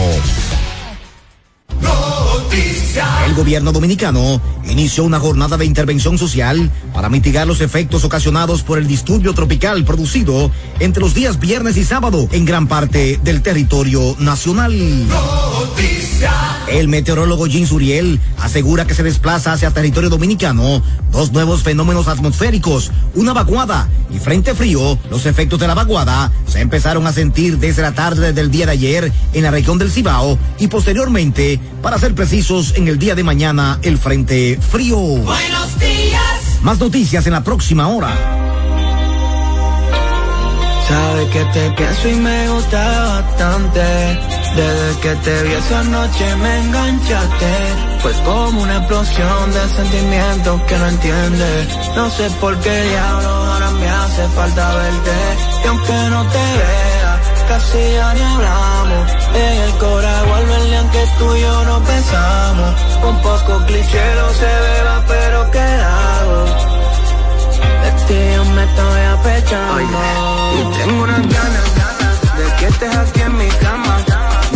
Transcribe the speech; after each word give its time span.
El 3.26 3.34
gobierno 3.34 3.72
dominicano 3.72 4.40
inició 4.68 5.04
una 5.04 5.20
jornada 5.20 5.56
de 5.56 5.64
intervención 5.64 6.18
social 6.18 6.70
para 6.92 7.08
mitigar 7.08 7.46
los 7.46 7.60
efectos 7.60 8.04
ocasionados 8.04 8.62
por 8.62 8.78
el 8.78 8.86
disturbio 8.86 9.34
tropical 9.34 9.84
producido 9.84 10.50
entre 10.80 11.00
los 11.00 11.14
días 11.14 11.38
viernes 11.38 11.76
y 11.76 11.84
sábado 11.84 12.28
en 12.32 12.44
gran 12.44 12.66
parte 12.66 13.20
del 13.22 13.42
territorio 13.42 14.16
nacional. 14.18 14.74
El 16.68 16.88
meteorólogo 16.88 17.46
Jean 17.46 17.66
Suriel 17.66 18.20
asegura 18.38 18.86
que 18.86 18.94
se 18.94 19.02
desplaza 19.02 19.52
hacia 19.52 19.72
territorio 19.72 20.08
dominicano 20.08 20.82
dos 21.10 21.32
nuevos 21.32 21.62
fenómenos 21.62 22.06
atmosféricos, 22.06 22.92
una 23.14 23.32
vaguada 23.32 23.88
y 24.10 24.18
frente 24.18 24.54
frío. 24.54 24.98
Los 25.10 25.26
efectos 25.26 25.58
de 25.58 25.66
la 25.66 25.74
vaguada 25.74 26.30
se 26.46 26.60
empezaron 26.60 27.06
a 27.06 27.12
sentir 27.12 27.58
desde 27.58 27.82
la 27.82 27.92
tarde 27.92 28.32
del 28.32 28.50
día 28.50 28.66
de 28.66 28.72
ayer 28.72 29.12
en 29.32 29.42
la 29.42 29.50
región 29.50 29.78
del 29.78 29.90
Cibao 29.90 30.38
y 30.58 30.68
posteriormente, 30.68 31.58
para 31.82 31.98
ser 31.98 32.14
precisos, 32.14 32.29
en 32.32 32.86
el 32.86 32.96
día 32.96 33.16
de 33.16 33.24
mañana 33.24 33.80
el 33.82 33.98
frente 33.98 34.56
frío. 34.60 34.96
Buenos 34.96 35.78
días. 35.80 36.60
Más 36.62 36.78
noticias 36.78 37.26
en 37.26 37.32
la 37.32 37.42
próxima 37.42 37.88
hora. 37.88 38.14
Sabes 40.86 41.30
que 41.30 41.44
te 41.46 41.70
pienso 41.72 42.08
y 42.08 42.14
me 42.14 42.48
gusta 42.50 43.22
bastante. 43.24 43.80
Desde 44.54 45.00
que 45.02 45.14
te 45.24 45.42
vi 45.42 45.52
esa 45.54 45.82
noche 45.82 46.36
me 46.36 46.58
enganchaste. 46.60 47.52
Fue 47.98 48.12
como 48.24 48.62
una 48.62 48.76
explosión 48.76 49.52
de 49.52 49.68
sentimientos 49.68 50.62
que 50.68 50.78
no 50.78 50.86
entiendes. 50.86 51.68
No 51.96 52.10
sé 52.10 52.30
por 52.40 52.56
qué 52.60 52.82
diablos 52.90 53.26
ahora 53.26 53.70
me 53.72 53.88
hace 53.88 54.28
falta 54.36 54.76
verte. 54.76 55.16
Y 55.64 55.66
aunque 55.66 55.92
no 56.10 56.22
te 56.26 56.38
vea, 56.38 56.89
casi 57.50 57.82
ya 57.96 58.14
ni 58.14 58.22
hablamos. 58.32 59.06
En 59.34 59.56
el 59.66 59.72
corazón 59.78 60.28
vuelve 60.28 60.76
aunque 60.76 61.02
tú 61.18 61.26
y 61.34 61.40
yo 61.40 61.64
no 61.64 61.76
pensamos. 61.90 62.70
Un 63.10 63.16
poco 63.26 63.52
cliché 63.66 64.04
no 64.20 64.28
se 64.40 64.50
beba, 64.66 64.96
pero 65.12 65.50
¿qué 65.54 65.66
hago? 65.98 66.40
De 67.82 67.90
ti 68.06 68.18
yo 68.36 68.44
me 68.56 68.62
estoy 68.68 69.02
apechando. 69.16 69.80
Y 70.58 70.62
tengo 70.78 71.02
unas 71.02 71.24
ganas, 71.36 71.66
ganas 71.80 72.16
de 72.38 72.46
que 72.58 72.66
estés 72.72 72.96
aquí 73.02 73.20
en 73.28 73.36
mi 73.38 73.48
cama. 73.64 73.94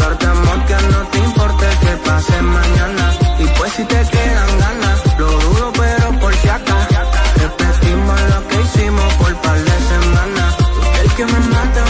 Darte 0.00 0.26
amor 0.26 0.58
que 0.68 0.76
no 0.92 1.00
te 1.10 1.18
importe 1.18 1.66
que 1.82 1.92
pase 2.08 2.42
mañana. 2.42 3.04
Y 3.42 3.46
pues 3.56 3.72
si 3.72 3.84
te 3.92 4.00
quedan 4.14 4.52
ganas, 4.64 4.98
lo 5.18 5.30
dudo 5.44 5.72
pero 5.80 6.06
por 6.20 6.32
si 6.40 6.48
acá. 6.48 6.78
Repetimos 7.42 8.20
lo 8.30 8.38
que 8.48 8.56
hicimos 8.64 9.14
por 9.14 9.32
par 9.42 9.58
de 9.68 9.76
semanas. 9.92 10.50
El 11.02 11.08
que 11.16 11.24
me 11.32 11.40
mata, 11.54 11.82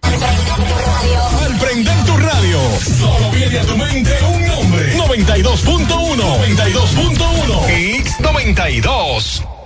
Al 0.00 1.56
prender 1.60 2.04
tu 2.06 2.16
radio, 2.16 2.60
solo 2.80 3.30
viene 3.30 3.58
a 3.58 3.64
tu 3.64 3.76
mente 3.76 4.18
un 4.22 4.46
nombre. 4.46 4.94
92.1. 4.96 6.16
92.1. 6.16 7.66
X92. 8.04 9.57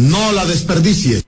No 0.00 0.32
la 0.32 0.46
desperdicies. 0.46 1.24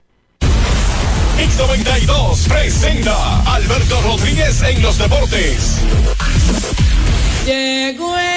X92 1.37 2.47
presenta 2.47 3.41
Alberto 3.53 4.01
Rodríguez 4.01 4.61
en 4.63 4.81
los 4.81 4.97
deportes. 4.97 5.77
Llegó 7.45 8.17
el 8.17 8.32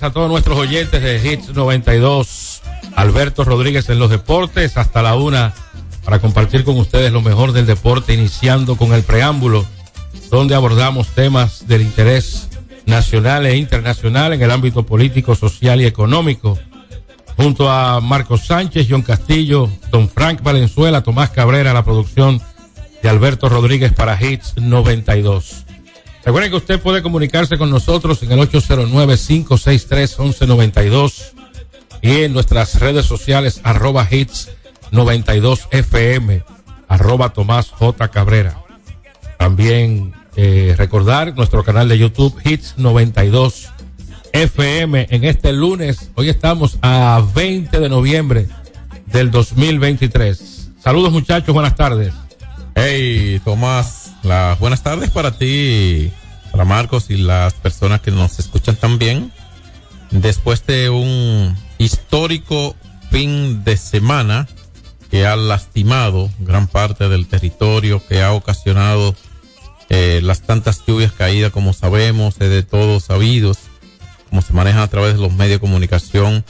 a 0.00 0.10
todos 0.10 0.30
nuestros 0.30 0.56
oyentes 0.56 1.02
de 1.02 1.20
Hits 1.22 1.50
92. 1.50 2.62
Alberto 2.96 3.44
Rodríguez 3.44 3.90
en 3.90 3.98
los 3.98 4.08
deportes 4.08 4.78
hasta 4.78 5.02
la 5.02 5.16
una 5.16 5.52
para 6.02 6.18
compartir 6.18 6.64
con 6.64 6.78
ustedes 6.78 7.12
lo 7.12 7.20
mejor 7.20 7.52
del 7.52 7.66
deporte, 7.66 8.14
iniciando 8.14 8.76
con 8.76 8.94
el 8.94 9.02
preámbulo, 9.02 9.66
donde 10.30 10.54
abordamos 10.54 11.08
temas 11.08 11.68
del 11.68 11.82
interés 11.82 12.48
nacional 12.86 13.44
e 13.44 13.58
internacional 13.58 14.32
en 14.32 14.40
el 14.40 14.50
ámbito 14.50 14.86
político, 14.86 15.34
social 15.34 15.82
y 15.82 15.84
económico. 15.84 16.58
Junto 17.36 17.70
a 17.70 18.00
Marcos 18.00 18.46
Sánchez, 18.46 18.86
John 18.88 19.02
Castillo, 19.02 19.68
Don 19.90 20.08
Frank 20.08 20.42
Valenzuela, 20.42 21.02
Tomás 21.02 21.28
Cabrera, 21.30 21.74
la 21.74 21.84
producción 21.84 22.40
de 23.02 23.08
Alberto 23.10 23.50
Rodríguez 23.50 23.92
para 23.92 24.18
Hits 24.18 24.56
92. 24.56 25.66
Recuerden 26.24 26.52
que 26.52 26.56
usted 26.56 26.80
puede 26.80 27.02
comunicarse 27.02 27.58
con 27.58 27.68
nosotros 27.70 28.22
en 28.22 28.32
el 28.32 28.38
809-563-1192 28.48 31.32
y 32.00 32.22
en 32.22 32.32
nuestras 32.32 32.80
redes 32.80 33.04
sociales 33.06 33.60
arroba 33.64 34.08
hits 34.10 34.50
92 34.92 35.68
FM, 35.70 36.44
arroba 36.88 37.28
Tomás 37.30 37.68
J. 37.70 38.08
Cabrera. 38.08 38.62
También 39.38 40.14
eh, 40.36 40.74
recordar 40.78 41.36
nuestro 41.36 41.64
canal 41.64 41.88
de 41.88 41.98
YouTube 41.98 42.34
Hits 42.44 42.74
92 42.78 43.70
FM 44.32 45.08
en 45.10 45.24
este 45.24 45.52
lunes. 45.52 46.10
Hoy 46.14 46.30
estamos 46.30 46.78
a 46.80 47.22
20 47.34 47.80
de 47.80 47.88
noviembre 47.88 48.48
del 49.06 49.30
2023. 49.30 50.70
Saludos 50.82 51.12
muchachos, 51.12 51.52
buenas 51.52 51.76
tardes. 51.76 52.14
Hey 52.74 53.40
Tomás, 53.44 54.01
las 54.22 54.58
buenas 54.58 54.82
tardes 54.82 55.10
para 55.10 55.32
ti, 55.32 56.12
para 56.50 56.64
Marcos 56.64 57.10
y 57.10 57.16
las 57.16 57.54
personas 57.54 58.00
que 58.00 58.10
nos 58.10 58.38
escuchan 58.38 58.76
también. 58.76 59.32
Después 60.10 60.64
de 60.66 60.90
un 60.90 61.56
histórico 61.78 62.76
fin 63.10 63.64
de 63.64 63.76
semana 63.76 64.46
que 65.10 65.26
ha 65.26 65.36
lastimado 65.36 66.30
gran 66.38 66.66
parte 66.66 67.08
del 67.08 67.26
territorio, 67.26 68.02
que 68.06 68.22
ha 68.22 68.32
ocasionado 68.32 69.14
eh, 69.88 70.20
las 70.22 70.42
tantas 70.42 70.84
lluvias 70.86 71.12
caídas 71.12 71.52
como 71.52 71.72
sabemos, 71.72 72.36
es 72.40 72.48
de 72.50 72.62
todos 72.62 73.04
sabidos, 73.04 73.58
como 74.30 74.40
se 74.40 74.52
manejan 74.52 74.80
a 74.82 74.88
través 74.88 75.14
de 75.14 75.20
los 75.20 75.32
medios 75.32 75.56
de 75.56 75.60
comunicación, 75.60 76.44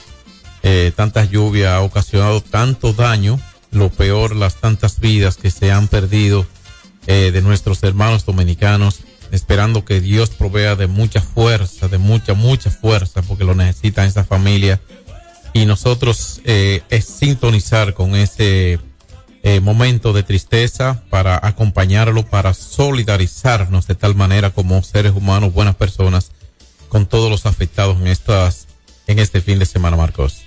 eh, 0.61 0.93
tantas 0.95 1.29
lluvias 1.29 1.73
ha 1.73 1.81
ocasionado 1.81 2.39
tanto 2.39 2.93
daño 2.93 3.39
lo 3.71 3.89
peor, 3.89 4.35
las 4.35 4.55
tantas 4.55 4.99
vidas 4.99 5.35
que 5.35 5.51
se 5.51 5.71
han 5.71 5.87
perdido 5.87 6.45
eh, 7.07 7.31
de 7.31 7.41
nuestros 7.41 7.83
hermanos 7.83 8.25
dominicanos, 8.25 9.01
esperando 9.31 9.83
que 9.83 9.99
Dios 9.99 10.29
provea 10.29 10.75
de 10.75 10.87
mucha 10.87 11.21
fuerza, 11.21 11.87
de 11.87 11.97
mucha, 11.97 12.33
mucha 12.33 12.69
fuerza, 12.69 13.21
porque 13.21 13.43
lo 13.43 13.55
necesitan 13.55 14.07
esa 14.07 14.23
familia. 14.23 14.79
Y 15.53 15.65
nosotros 15.65 16.41
eh, 16.45 16.81
es 16.89 17.05
sintonizar 17.05 17.93
con 17.93 18.15
ese 18.15 18.79
eh, 19.43 19.59
momento 19.59 20.13
de 20.13 20.23
tristeza 20.23 21.03
para 21.09 21.39
acompañarlo, 21.41 22.25
para 22.25 22.53
solidarizarnos 22.53 23.87
de 23.87 23.95
tal 23.95 24.15
manera 24.15 24.51
como 24.51 24.81
seres 24.83 25.11
humanos, 25.13 25.53
buenas 25.53 25.75
personas, 25.75 26.31
con 26.87 27.05
todos 27.07 27.29
los 27.29 27.45
afectados 27.45 27.97
en 27.99 28.07
estas, 28.07 28.67
en 29.07 29.19
este 29.19 29.41
fin 29.41 29.59
de 29.59 29.65
semana, 29.65 29.97
Marcos. 29.97 30.43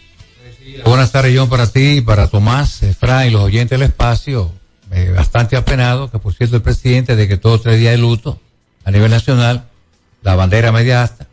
Buenas 0.85 1.13
tardes, 1.13 1.37
John, 1.37 1.49
para 1.49 1.67
ti, 1.67 2.01
para 2.01 2.29
Tomás, 2.29 2.83
Efraín 2.83 3.33
los 3.33 3.43
oyentes 3.43 3.79
del 3.79 3.89
espacio. 3.89 4.53
Eh, 4.97 5.11
bastante 5.11 5.57
apenado, 5.57 6.11
que 6.11 6.19
por 6.19 6.33
cierto 6.33 6.57
el 6.57 6.63
presidente 6.63 7.17
de 7.17 7.29
que 7.29 7.37
todos 7.37 7.61
tres 7.61 7.79
días 7.79 7.93
de 7.93 7.99
luto 7.99 8.41
a 8.83 8.91
nivel 8.91 9.11
nacional, 9.11 9.69
la 10.23 10.37
bandera 10.37 10.73
media 10.73 11.03
asta. 11.03 11.27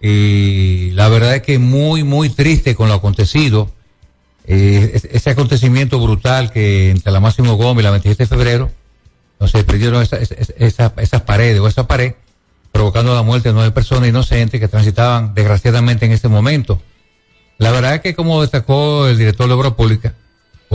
Y 0.00 0.92
la 0.92 1.08
verdad 1.08 1.34
es 1.34 1.42
que 1.42 1.58
muy, 1.58 2.04
muy 2.04 2.30
triste 2.30 2.76
con 2.76 2.86
lo 2.86 2.94
acontecido. 2.94 3.68
Eh, 4.46 5.00
ese 5.10 5.30
acontecimiento 5.30 5.98
brutal 5.98 6.52
que 6.52 6.90
entre 6.90 7.10
la 7.10 7.18
Máximo 7.18 7.56
Gómez 7.56 7.82
y 7.82 7.84
la 7.84 7.90
27 7.90 8.22
de 8.22 8.28
febrero, 8.28 8.70
se 9.44 9.64
perdieron 9.64 10.00
esa, 10.00 10.18
esas 10.96 11.22
paredes 11.22 11.58
o 11.58 11.66
esa 11.66 11.88
pared, 11.88 12.14
provocando 12.70 13.12
la 13.12 13.22
muerte 13.22 13.48
de 13.48 13.54
nueve 13.54 13.72
personas 13.72 14.08
inocentes 14.08 14.60
que 14.60 14.68
transitaban 14.68 15.34
desgraciadamente 15.34 16.06
en 16.06 16.12
ese 16.12 16.28
momento. 16.28 16.80
La 17.58 17.72
verdad 17.72 17.96
es 17.96 18.02
que 18.02 18.14
como 18.14 18.40
destacó 18.40 19.08
el 19.08 19.18
director 19.18 19.48
de 19.48 19.54
Obra 19.54 19.74
Pública, 19.74 20.14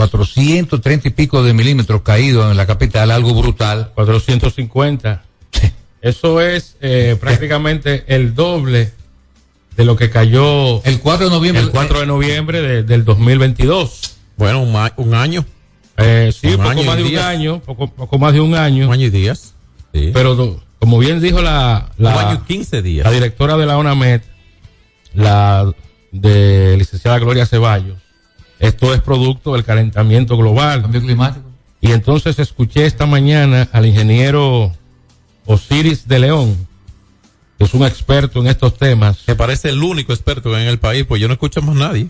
430 0.08 1.10
y 1.10 1.12
pico 1.12 1.44
de 1.44 1.54
milímetros 1.54 2.04
caídos 2.04 2.50
en 2.50 2.56
la 2.56 2.66
capital, 2.66 3.12
algo 3.12 3.34
brutal. 3.34 3.92
450. 3.96 5.24
Eso 6.02 6.40
es 6.40 6.78
eh, 6.80 7.18
prácticamente 7.20 8.06
el 8.08 8.34
doble 8.34 8.94
de 9.76 9.84
lo 9.84 9.98
que 9.98 10.10
cayó 10.10 10.82
el 10.86 11.02
4 11.02 11.26
de 11.26 11.36
noviembre, 11.36 11.62
el 11.62 11.72
4 11.72 12.00
de 12.00 12.06
noviembre 12.06 12.62
de, 12.62 12.84
del 12.84 13.04
2022. 13.04 14.16
Bueno, 14.38 14.62
un, 14.62 14.74
un 14.96 15.14
año. 15.14 15.46
Eh, 15.98 16.32
sí, 16.34 16.48
un 16.48 16.64
poco 16.64 16.84
más 16.84 16.96
de 16.96 17.04
días. 17.04 17.22
un 17.22 17.30
año, 17.30 17.60
poco, 17.60 17.88
poco, 17.92 18.18
más 18.18 18.32
de 18.32 18.40
un 18.40 18.56
año. 18.56 18.88
Un 18.88 18.94
año 18.94 19.08
y 19.08 19.10
días. 19.10 19.54
Sí. 19.94 20.12
Pero 20.14 20.62
como 20.80 20.98
bien 20.98 21.20
dijo 21.20 21.42
la, 21.42 21.90
la, 21.98 22.16
un 22.16 22.18
año 22.20 22.42
y 22.42 22.48
15 22.48 22.82
días. 22.82 23.06
la 23.06 23.12
directora 23.12 23.58
de 23.58 23.66
la 23.66 23.78
ONAMED, 23.78 24.22
la 25.14 25.70
de 26.14 26.78
licenciada 26.78 27.20
Gloria 27.20 27.46
Ceballos. 27.46 27.98
Esto 28.60 28.94
es 28.94 29.02
producto 29.02 29.54
del 29.54 29.64
calentamiento 29.64 30.38
global. 30.38 30.82
Cambio 30.82 31.02
climático. 31.02 31.46
Y 31.82 31.92
entonces 31.92 32.38
escuché 32.40 32.86
esta 32.86 33.06
mañana 33.06 33.70
al 33.72 33.86
ingeniero 33.86 34.74
Osiris 35.46 36.08
de 36.08 36.20
León, 36.20 36.68
que 37.58 37.64
es 37.64 37.74
un 37.74 37.86
experto 37.86 38.42
en 38.42 38.48
estos 38.48 38.78
temas. 38.78 39.24
Me 39.28 39.36
parece 39.36 39.70
el 39.70 39.82
único 39.82 40.12
experto 40.12 40.58
en 40.58 40.68
el 40.68 40.78
país, 40.78 41.06
pues 41.08 41.22
yo 41.22 41.28
no 41.28 41.36
escucho 41.36 41.62
más 41.62 41.76
nadie. 41.76 42.10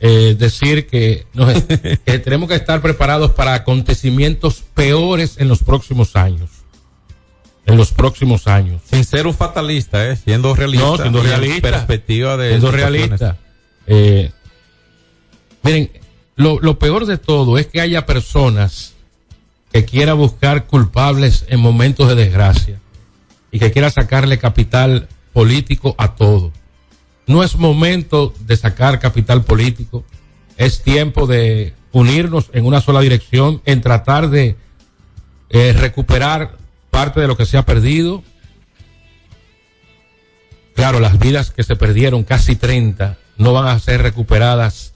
Eh, 0.00 0.36
decir 0.38 0.88
que, 0.88 1.26
nos, 1.32 1.62
que 2.04 2.18
tenemos 2.18 2.48
que 2.48 2.56
estar 2.56 2.82
preparados 2.82 3.30
para 3.30 3.54
acontecimientos 3.54 4.62
peores 4.74 5.36
en 5.38 5.48
los 5.48 5.62
próximos 5.62 6.16
años 6.16 6.50
en 7.66 7.76
los 7.76 7.92
próximos 7.92 8.46
años. 8.46 8.80
Sin 8.88 9.04
ser 9.04 9.26
un 9.26 9.34
fatalista, 9.34 10.08
¿eh? 10.08 10.16
siendo 10.16 10.54
realista. 10.54 10.86
No, 10.86 10.96
siendo 10.96 11.22
realista. 11.22 11.70
Perspectiva 11.70 12.36
de. 12.36 12.50
Siendo 12.50 12.70
realista. 12.70 13.36
Eh, 13.88 14.30
miren, 15.66 15.90
lo, 16.36 16.78
peor 16.78 17.06
de 17.06 17.18
todo 17.18 17.58
es 17.58 17.66
que 17.66 17.80
haya 17.80 18.06
personas 18.06 18.94
que 19.72 19.84
quiera 19.84 20.14
buscar 20.14 20.66
culpables 20.66 21.44
en 21.48 21.58
momentos 21.58 22.08
de 22.08 22.14
desgracia 22.14 22.78
y 23.50 23.58
que 23.58 23.72
quiera 23.72 23.90
sacarle 23.90 24.38
capital 24.38 25.08
político 25.32 25.96
a 25.98 26.14
todo. 26.14 26.52
No 27.26 27.42
es 27.42 27.56
momento 27.56 28.32
de 28.40 28.56
sacar 28.56 29.00
capital 29.00 29.42
político, 29.42 30.04
es 30.56 30.82
tiempo 30.82 31.26
de 31.26 31.74
unirnos 31.90 32.48
en 32.52 32.64
una 32.64 32.80
sola 32.80 33.00
dirección, 33.00 33.60
en 33.64 33.80
tratar 33.80 34.30
de 34.30 34.56
eh, 35.50 35.74
recuperar 35.76 36.56
parte 36.90 37.20
de 37.20 37.26
lo 37.26 37.36
que 37.36 37.44
se 37.44 37.58
ha 37.58 37.66
perdido. 37.66 38.22
Claro, 40.76 41.00
las 41.00 41.18
vidas 41.18 41.50
que 41.50 41.64
se 41.64 41.74
perdieron, 41.74 42.22
casi 42.22 42.54
30, 42.54 43.18
no 43.36 43.52
van 43.52 43.66
a 43.66 43.80
ser 43.80 44.02
recuperadas 44.02 44.92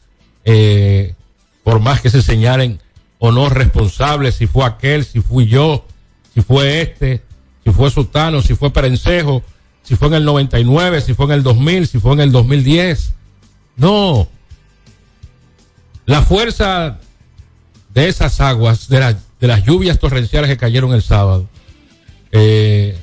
eh, 0.52 1.14
por 1.62 1.78
más 1.78 2.00
que 2.00 2.10
se 2.10 2.22
señalen 2.22 2.80
o 3.20 3.30
no 3.30 3.48
responsables, 3.48 4.34
si 4.34 4.48
fue 4.48 4.64
aquel, 4.64 5.04
si 5.04 5.20
fui 5.20 5.46
yo, 5.46 5.86
si 6.34 6.40
fue 6.40 6.82
este, 6.82 7.22
si 7.62 7.70
fue 7.70 7.88
Sultano, 7.88 8.42
si 8.42 8.56
fue 8.56 8.72
Perencejo, 8.72 9.44
si 9.84 9.94
fue 9.94 10.08
en 10.08 10.14
el 10.14 10.24
99, 10.24 11.02
si 11.02 11.14
fue 11.14 11.26
en 11.26 11.32
el 11.32 11.44
2000, 11.44 11.86
si 11.86 12.00
fue 12.00 12.14
en 12.14 12.20
el 12.20 12.32
2010. 12.32 13.14
No. 13.76 14.28
La 16.04 16.22
fuerza 16.22 16.98
de 17.94 18.08
esas 18.08 18.40
aguas, 18.40 18.88
de 18.88 19.16
las 19.40 19.64
lluvias 19.64 20.00
torrenciales 20.00 20.50
que 20.50 20.56
cayeron 20.56 20.92
el 20.92 21.02
sábado, 21.02 21.48
eh, 22.32 22.98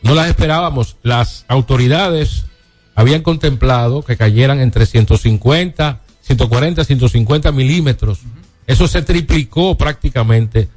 no 0.00 0.14
las 0.14 0.28
esperábamos. 0.28 0.96
Las 1.02 1.44
autoridades 1.48 2.46
habían 2.94 3.20
contemplado 3.20 4.02
que 4.02 4.16
cayeran 4.16 4.60
entre 4.60 4.86
150, 4.86 6.00
140, 6.24 6.84
150 6.84 7.52
milímetros. 7.52 8.22
Uh 8.22 8.26
-huh. 8.26 8.44
Eso 8.66 8.88
se 8.88 9.02
triplicó 9.02 9.76
prácticamente. 9.76 10.68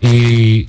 Y 0.00 0.68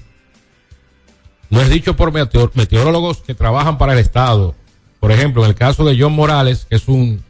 no 1.50 1.62
es 1.62 1.70
dicho 1.70 1.96
por 1.96 2.12
meteor 2.12 2.52
meteorólogos 2.56 3.18
que 3.18 3.36
trabajan 3.36 3.78
para 3.78 3.94
el 3.94 4.00
Estado. 4.00 4.56
Por 5.00 5.12
ejemplo, 5.12 5.44
en 5.44 5.50
el 5.50 5.56
caso 5.56 5.86
de 5.86 6.00
John 6.00 6.14
Morales, 6.14 6.66
que 6.70 6.78
es 6.78 6.88
un 6.88 7.24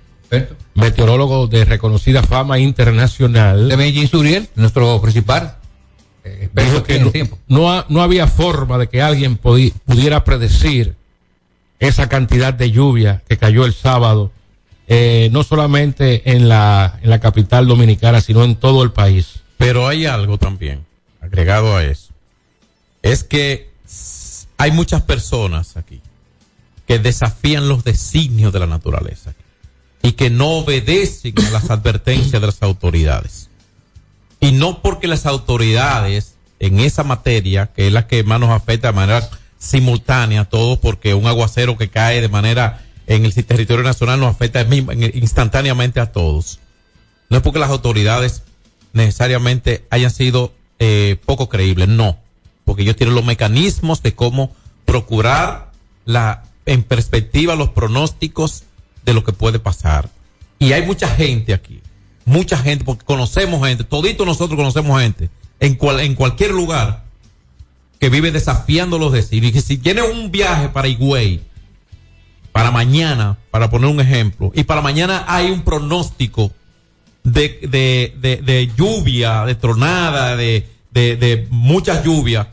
meteorólogo 0.73 1.47
de 1.47 1.65
reconocida 1.65 2.23
fama 2.23 2.59
internacional. 2.59 3.69
De 3.69 3.77
Medellín 3.77 4.07
Suriel, 4.07 4.49
nuestro 4.55 5.01
principal 5.01 5.57
eh, 6.23 6.49
dijo 6.53 6.83
que 6.83 6.99
no, 6.99 7.11
no, 7.47 7.85
no, 7.87 8.01
había 8.01 8.27
forma 8.27 8.77
de 8.77 8.87
que 8.87 9.01
alguien 9.01 9.37
pudiera 9.37 10.23
predecir 10.23 10.95
esa 11.79 12.09
cantidad 12.09 12.53
de 12.53 12.71
lluvia 12.71 13.21
que 13.27 13.37
cayó 13.37 13.65
el 13.65 13.73
sábado, 13.73 14.31
eh, 14.87 15.29
no 15.31 15.43
solamente 15.43 16.31
en 16.31 16.47
la, 16.47 16.99
en 17.01 17.09
la 17.09 17.19
capital 17.19 17.67
dominicana, 17.67 18.21
sino 18.21 18.43
en 18.43 18.55
todo 18.55 18.83
el 18.83 18.91
país. 18.91 19.41
Pero 19.57 19.87
hay 19.87 20.05
algo 20.05 20.37
también 20.37 20.85
agregado 21.21 21.75
a 21.75 21.83
eso. 21.83 22.13
Es 23.01 23.23
que 23.23 23.69
hay 24.57 24.71
muchas 24.71 25.01
personas 25.01 25.77
aquí 25.77 26.01
que 26.87 26.99
desafían 26.99 27.67
los 27.67 27.83
designios 27.83 28.53
de 28.53 28.59
la 28.59 28.67
naturaleza 28.67 29.33
y 30.01 30.13
que 30.13 30.29
no 30.29 30.49
obedecen 30.49 31.33
a 31.47 31.49
las 31.49 31.69
advertencias 31.71 32.39
de 32.39 32.47
las 32.47 32.61
autoridades. 32.61 33.49
Y 34.39 34.51
no 34.51 34.81
porque 34.81 35.07
las 35.07 35.25
autoridades 35.25 36.35
en 36.59 36.79
esa 36.79 37.03
materia, 37.03 37.71
que 37.75 37.87
es 37.87 37.93
la 37.93 38.07
que 38.07 38.23
más 38.23 38.39
nos 38.39 38.51
afecta 38.51 38.89
de 38.89 38.93
manera 38.93 39.27
simultánea, 39.57 40.45
todo 40.45 40.79
porque 40.79 41.15
un 41.15 41.25
aguacero 41.25 41.77
que 41.77 41.89
cae 41.89 42.21
de 42.21 42.29
manera 42.29 42.85
en 43.07 43.25
el 43.25 43.33
territorio 43.33 43.83
nacional 43.83 44.19
nos 44.19 44.33
afecta 44.33 44.65
instantáneamente 45.13 45.99
a 45.99 46.11
todos. 46.11 46.59
No 47.29 47.37
es 47.37 47.43
porque 47.43 47.59
las 47.59 47.69
autoridades 47.69 48.43
necesariamente 48.93 49.85
hayan 49.89 50.11
sido 50.11 50.53
eh, 50.79 51.17
poco 51.25 51.49
creíbles, 51.49 51.87
no, 51.87 52.17
porque 52.63 52.83
ellos 52.83 52.95
tienen 52.95 53.15
los 53.15 53.25
mecanismos 53.25 54.01
de 54.01 54.15
cómo 54.15 54.55
procurar 54.85 55.71
la 56.05 56.43
en 56.65 56.83
perspectiva 56.83 57.55
los 57.55 57.69
pronósticos 57.69 58.63
de 59.05 59.13
lo 59.13 59.23
que 59.23 59.33
puede 59.33 59.59
pasar. 59.59 60.09
Y 60.57 60.73
hay 60.73 60.85
mucha 60.85 61.07
gente 61.07 61.53
aquí, 61.53 61.81
mucha 62.25 62.57
gente, 62.57 62.83
porque 62.83 63.05
conocemos 63.05 63.67
gente, 63.67 63.83
todito 63.83 64.25
nosotros 64.25 64.57
conocemos 64.57 64.99
gente, 64.99 65.29
en, 65.59 65.75
cual, 65.75 65.99
en 65.99 66.15
cualquier 66.15 66.51
lugar, 66.51 67.03
que 67.99 68.09
vive 68.09 68.31
desafiando 68.31 68.97
los 68.97 69.13
designios. 69.13 69.49
Y 69.49 69.53
que 69.53 69.61
si 69.61 69.77
tiene 69.77 70.01
un 70.01 70.31
viaje 70.31 70.69
para 70.69 70.87
Higüey, 70.87 71.41
para 72.55 72.71
mañana, 72.71 73.37
para 73.51 73.69
poner 73.69 73.89
un 73.89 73.99
ejemplo, 73.99 74.49
y 74.55 74.63
para 74.63 74.79
mañana 74.79 75.25
hay 75.27 75.51
un 75.51 75.63
pronóstico 75.63 76.53
de, 77.21 77.59
de, 77.69 78.39
de, 78.41 78.71
lluvia, 78.77 79.43
de 79.43 79.55
tronada, 79.55 80.37
de, 80.37 80.65
de, 80.89 81.17
de 81.17 81.47
mucha 81.49 82.01
lluvia, 82.01 82.47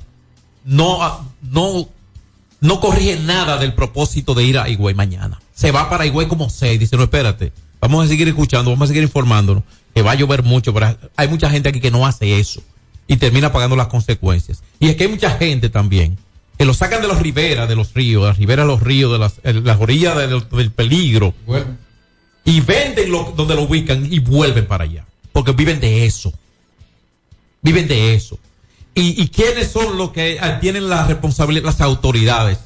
no, 0.64 1.24
no, 1.40 1.88
no 2.60 2.80
corrige 2.80 3.20
nada 3.20 3.58
del 3.58 3.74
propósito 3.74 4.34
de 4.34 4.42
ir 4.42 4.58
a 4.58 4.68
Higüey 4.68 4.92
mañana. 4.96 5.40
Se 5.54 5.70
va 5.70 5.88
para 5.88 6.04
Higüey 6.04 6.26
como 6.26 6.50
sea 6.50 6.72
y 6.72 6.78
dice, 6.78 6.96
no, 6.96 7.04
espérate, 7.04 7.52
vamos 7.80 8.04
a 8.04 8.08
seguir 8.08 8.26
escuchando, 8.26 8.72
vamos 8.72 8.86
a 8.86 8.88
seguir 8.88 9.04
informándonos, 9.04 9.62
que 9.94 10.02
va 10.02 10.10
a 10.10 10.16
llover 10.16 10.42
mucho, 10.42 10.74
pero 10.74 10.98
hay 11.14 11.28
mucha 11.28 11.48
gente 11.48 11.68
aquí 11.68 11.78
que 11.78 11.92
no 11.92 12.04
hace 12.04 12.40
eso 12.40 12.60
y 13.06 13.18
termina 13.18 13.52
pagando 13.52 13.76
las 13.76 13.86
consecuencias. 13.86 14.64
Y 14.80 14.88
es 14.88 14.96
que 14.96 15.04
hay 15.04 15.10
mucha 15.10 15.30
gente 15.30 15.68
también 15.68 16.18
que 16.58 16.64
lo 16.64 16.74
sacan 16.74 17.02
de 17.02 17.08
los 17.08 17.20
riberas 17.20 17.68
de 17.68 17.74
los 17.76 17.92
ríos, 17.94 18.22
de 18.22 18.28
las 18.28 18.38
riberas 18.38 18.66
de 18.66 18.72
los 18.72 18.82
ríos, 18.82 19.12
de 19.12 19.18
las, 19.18 19.34
eh, 19.42 19.52
las 19.54 19.80
orillas 19.80 20.16
del, 20.16 20.48
del 20.48 20.70
peligro 20.70 21.34
y 22.44 22.60
venden 22.60 23.10
lo, 23.10 23.32
donde 23.36 23.54
lo 23.54 23.62
ubican 23.62 24.06
y 24.12 24.18
vuelven 24.18 24.66
para 24.66 24.84
allá. 24.84 25.04
Porque 25.32 25.52
viven 25.52 25.80
de 25.80 26.04
eso. 26.06 26.32
Viven 27.62 27.88
de 27.88 28.14
eso. 28.14 28.38
¿Y, 28.94 29.22
y 29.22 29.28
quiénes 29.28 29.70
son 29.70 29.96
los 29.96 30.10
que 30.10 30.38
ah, 30.40 30.60
tienen 30.60 30.88
la 30.88 31.06
responsabilidad? 31.06 31.64
Las 31.64 31.80
autoridades. 31.80 32.58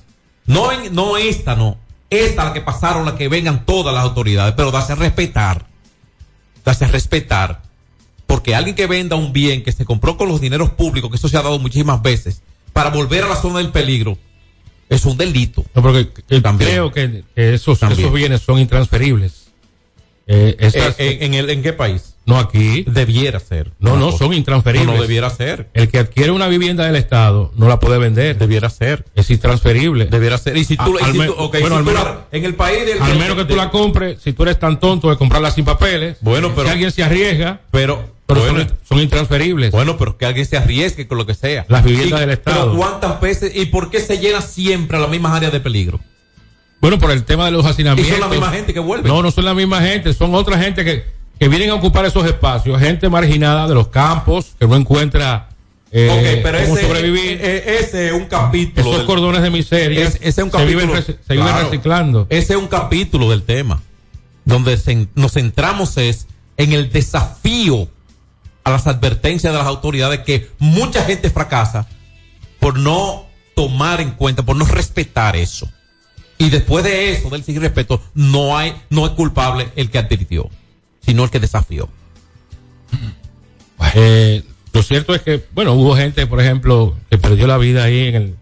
No, 0.46 0.72
en- 0.72 0.94
no 0.94 1.16
esta, 1.16 1.54
no. 1.54 1.78
Esta 2.10 2.44
la 2.44 2.52
que 2.52 2.60
pasaron, 2.60 3.04
la 3.04 3.16
que 3.16 3.28
vengan 3.28 3.64
todas 3.66 3.94
las 3.94 4.02
autoridades, 4.04 4.54
pero 4.56 4.70
darse 4.70 4.92
a 4.92 4.96
respetar. 4.96 5.66
Darse 6.64 6.84
a 6.84 6.88
respetar. 6.88 7.62
Porque 8.26 8.54
alguien 8.54 8.74
que 8.74 8.86
venda 8.86 9.14
un 9.16 9.32
bien 9.32 9.62
que 9.62 9.72
se 9.72 9.84
compró 9.84 10.16
con 10.16 10.28
los 10.28 10.40
dineros 10.40 10.70
públicos, 10.70 11.10
que 11.10 11.16
eso 11.16 11.28
se 11.28 11.36
ha 11.36 11.42
dado 11.42 11.58
muchísimas 11.58 12.02
veces, 12.02 12.42
para 12.76 12.90
volver 12.90 13.24
a 13.24 13.28
la 13.28 13.36
zona 13.36 13.58
del 13.60 13.70
peligro, 13.70 14.18
es 14.90 15.06
un 15.06 15.16
delito. 15.16 15.64
No, 15.74 15.80
porque 15.80 16.08
eh, 16.28 16.40
También. 16.42 16.70
creo 16.70 16.92
que, 16.92 17.22
que 17.34 17.54
esos, 17.54 17.78
También. 17.80 18.00
esos 18.02 18.12
bienes 18.12 18.42
son 18.42 18.58
intransferibles. 18.58 19.46
Eh, 20.26 20.56
esas- 20.58 20.94
Eh, 20.98 21.18
en, 21.22 21.32
el, 21.34 21.48
¿En 21.48 21.62
qué 21.62 21.72
país? 21.72 22.16
no 22.26 22.38
aquí. 22.38 22.82
Debiera 22.86 23.40
ser. 23.40 23.70
No, 23.78 23.96
no, 23.96 24.06
cosa. 24.06 24.18
son 24.18 24.34
intransferibles. 24.34 24.88
No, 24.88 24.96
no 24.96 25.00
debiera 25.02 25.30
ser. 25.30 25.68
El 25.72 25.88
que 25.88 25.98
adquiere 26.00 26.32
una 26.32 26.48
vivienda 26.48 26.84
del 26.84 26.96
Estado 26.96 27.50
no 27.56 27.66
la 27.68 27.78
puede 27.80 27.98
vender. 27.98 28.36
Debiera 28.36 28.68
ser. 28.68 29.04
Es 29.14 29.30
intransferible. 29.30 30.06
Debiera 30.06 30.36
ser. 30.36 30.56
Y 30.58 30.64
si 30.64 30.76
tú, 30.76 30.98
en 30.98 32.44
el 32.44 32.54
país 32.56 32.84
del. 32.84 33.00
Al 33.00 33.18
menos 33.18 33.36
que 33.36 33.44
tú 33.46 33.56
la 33.56 33.70
compres, 33.70 34.20
si 34.20 34.32
tú 34.34 34.42
eres 34.42 34.58
tan 34.58 34.78
tonto 34.80 35.08
de 35.08 35.16
comprarla 35.16 35.50
sin 35.50 35.64
papeles, 35.64 36.18
Bueno, 36.20 36.52
pero- 36.54 36.66
si 36.66 36.72
alguien 36.72 36.90
se 36.90 37.02
arriesga, 37.04 37.60
Pero, 37.70 38.15
pero 38.26 38.40
bueno, 38.40 38.58
son, 38.60 38.78
son 38.88 39.00
intransferibles. 39.00 39.70
bueno, 39.70 39.96
pero 39.96 40.16
que 40.18 40.26
alguien 40.26 40.46
se 40.46 40.56
arriesgue 40.56 41.06
con 41.06 41.16
lo 41.18 41.26
que 41.26 41.34
sea. 41.34 41.64
Las 41.68 41.84
viviendas 41.84 42.18
Y- 42.18 42.20
del 42.22 42.30
Estado. 42.30 42.64
Pero 42.72 42.76
¿cuántas 42.76 43.20
veces 43.20 43.52
y 43.54 43.66
por 43.66 43.90
qué 43.90 44.00
se 44.00 44.18
llena 44.18 44.40
siempre 44.40 44.96
a 44.96 45.00
las 45.00 45.10
mismas 45.10 45.32
áreas 45.32 45.52
de 45.52 45.60
peligro? 45.60 46.00
Bueno, 46.80 46.98
por 46.98 47.10
el 47.10 47.24
tema 47.24 47.46
de 47.46 47.52
los 47.52 47.64
Y 47.64 47.68
hacinamientos. 47.68 48.12
son 48.18 48.20
la 48.20 48.28
misma 48.28 48.50
gente 48.52 48.74
que 48.74 48.80
vuelve. 48.80 49.08
No, 49.08 49.22
no 49.22 49.30
son 49.30 49.44
la 49.44 49.54
misma 49.54 49.80
gente, 49.80 50.12
son 50.12 50.34
otra 50.34 50.58
gente 50.58 50.84
que, 50.84 51.04
que 51.38 51.48
vienen 51.48 51.70
a 51.70 51.74
ocupar 51.74 52.04
esos 52.04 52.24
espacios, 52.26 52.78
gente 52.80 53.08
marginada 53.08 53.66
de 53.66 53.74
los 53.74 53.88
campos, 53.88 54.54
que 54.58 54.66
no 54.66 54.76
encuentra 54.76 55.48
eh, 55.92 56.10
Ok, 56.10 56.42
pero 56.42 56.58
cómo 56.62 56.76
ese, 56.76 56.86
sobrevivir. 56.86 57.38
eh, 57.40 57.78
ese 57.80 58.08
es 58.08 58.12
un 58.12 58.24
capítulo. 58.26 58.80
Esos 58.88 58.96
del- 58.98 59.06
cordones 59.06 59.40
de 59.40 59.50
miseria 59.50 60.02
Es- 60.02 60.16
ese 60.16 60.28
es 60.28 60.38
un 60.38 60.50
se 60.50 60.64
viven, 60.66 60.90
capítulo. 60.90 61.18
se 61.26 61.32
viven 61.34 61.56
reciclando. 61.64 62.26
Ese 62.28 62.52
es 62.54 62.58
un 62.58 62.66
capítulo 62.66 63.30
del 63.30 63.42
tema. 63.44 63.80
Donde 64.44 64.76
se- 64.76 65.06
nos 65.14 65.32
centramos 65.32 65.96
es 65.96 66.26
en 66.56 66.72
el 66.72 66.90
desafío 66.90 67.88
a 68.66 68.70
las 68.72 68.88
advertencias 68.88 69.52
de 69.52 69.58
las 69.60 69.68
autoridades 69.68 70.20
que 70.24 70.50
mucha 70.58 71.04
gente 71.04 71.30
fracasa 71.30 71.86
por 72.58 72.76
no 72.76 73.26
tomar 73.54 74.00
en 74.00 74.10
cuenta, 74.10 74.42
por 74.42 74.56
no 74.56 74.64
respetar 74.64 75.36
eso. 75.36 75.70
Y 76.36 76.50
después 76.50 76.82
de 76.82 77.12
eso, 77.12 77.30
del 77.30 77.44
sin 77.44 77.60
respeto, 77.60 78.02
no 78.12 78.58
hay, 78.58 78.74
no 78.90 79.06
es 79.06 79.12
culpable 79.12 79.68
el 79.76 79.88
que 79.88 79.98
advirtió, 79.98 80.50
sino 81.00 81.22
el 81.22 81.30
que 81.30 81.38
desafió. 81.38 81.88
Eh, 83.94 84.42
lo 84.72 84.82
cierto 84.82 85.14
es 85.14 85.22
que, 85.22 85.44
bueno, 85.54 85.74
hubo 85.74 85.94
gente, 85.94 86.26
por 86.26 86.40
ejemplo, 86.40 86.96
que 87.08 87.18
perdió 87.18 87.46
la 87.46 87.58
vida 87.58 87.84
ahí 87.84 88.08
en 88.08 88.14
el, 88.16 88.34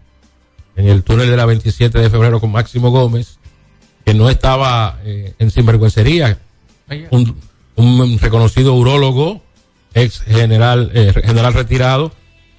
en 0.75 0.87
el 0.87 1.03
túnel 1.03 1.29
de 1.29 1.37
la 1.37 1.45
27 1.45 1.99
de 1.99 2.09
febrero 2.09 2.39
con 2.41 2.51
Máximo 2.51 2.89
Gómez, 2.89 3.37
que 4.03 4.15
no 4.15 4.27
estaba 4.31 4.99
eh, 5.03 5.35
en 5.37 5.51
sinvergüencería. 5.51 6.39
Un, 7.11 7.39
un 7.75 8.17
reconocido 8.19 8.73
urólogo, 8.73 9.44
ex 9.95 10.19
general, 10.21 10.91
eh, 10.93 11.11
general 11.25 11.53
retirado, 11.55 12.11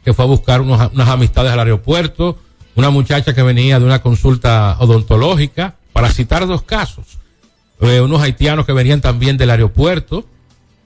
que 0.04 0.12
fue 0.12 0.24
a 0.24 0.28
buscar 0.28 0.60
unos- 0.62 0.90
unas 0.92 1.08
amistades 1.08 1.52
al 1.52 1.60
aeropuerto, 1.60 2.38
una 2.74 2.90
muchacha 2.90 3.34
que 3.34 3.42
venía 3.42 3.78
de 3.78 3.84
una 3.84 4.02
consulta 4.02 4.76
odontológica, 4.80 5.76
para 5.92 6.10
citar 6.10 6.46
dos 6.46 6.62
casos. 6.62 7.18
Eh, 7.80 8.00
unos 8.00 8.20
haitianos 8.20 8.66
que 8.66 8.72
venían 8.72 9.00
también 9.00 9.36
del 9.36 9.50
aeropuerto, 9.50 10.24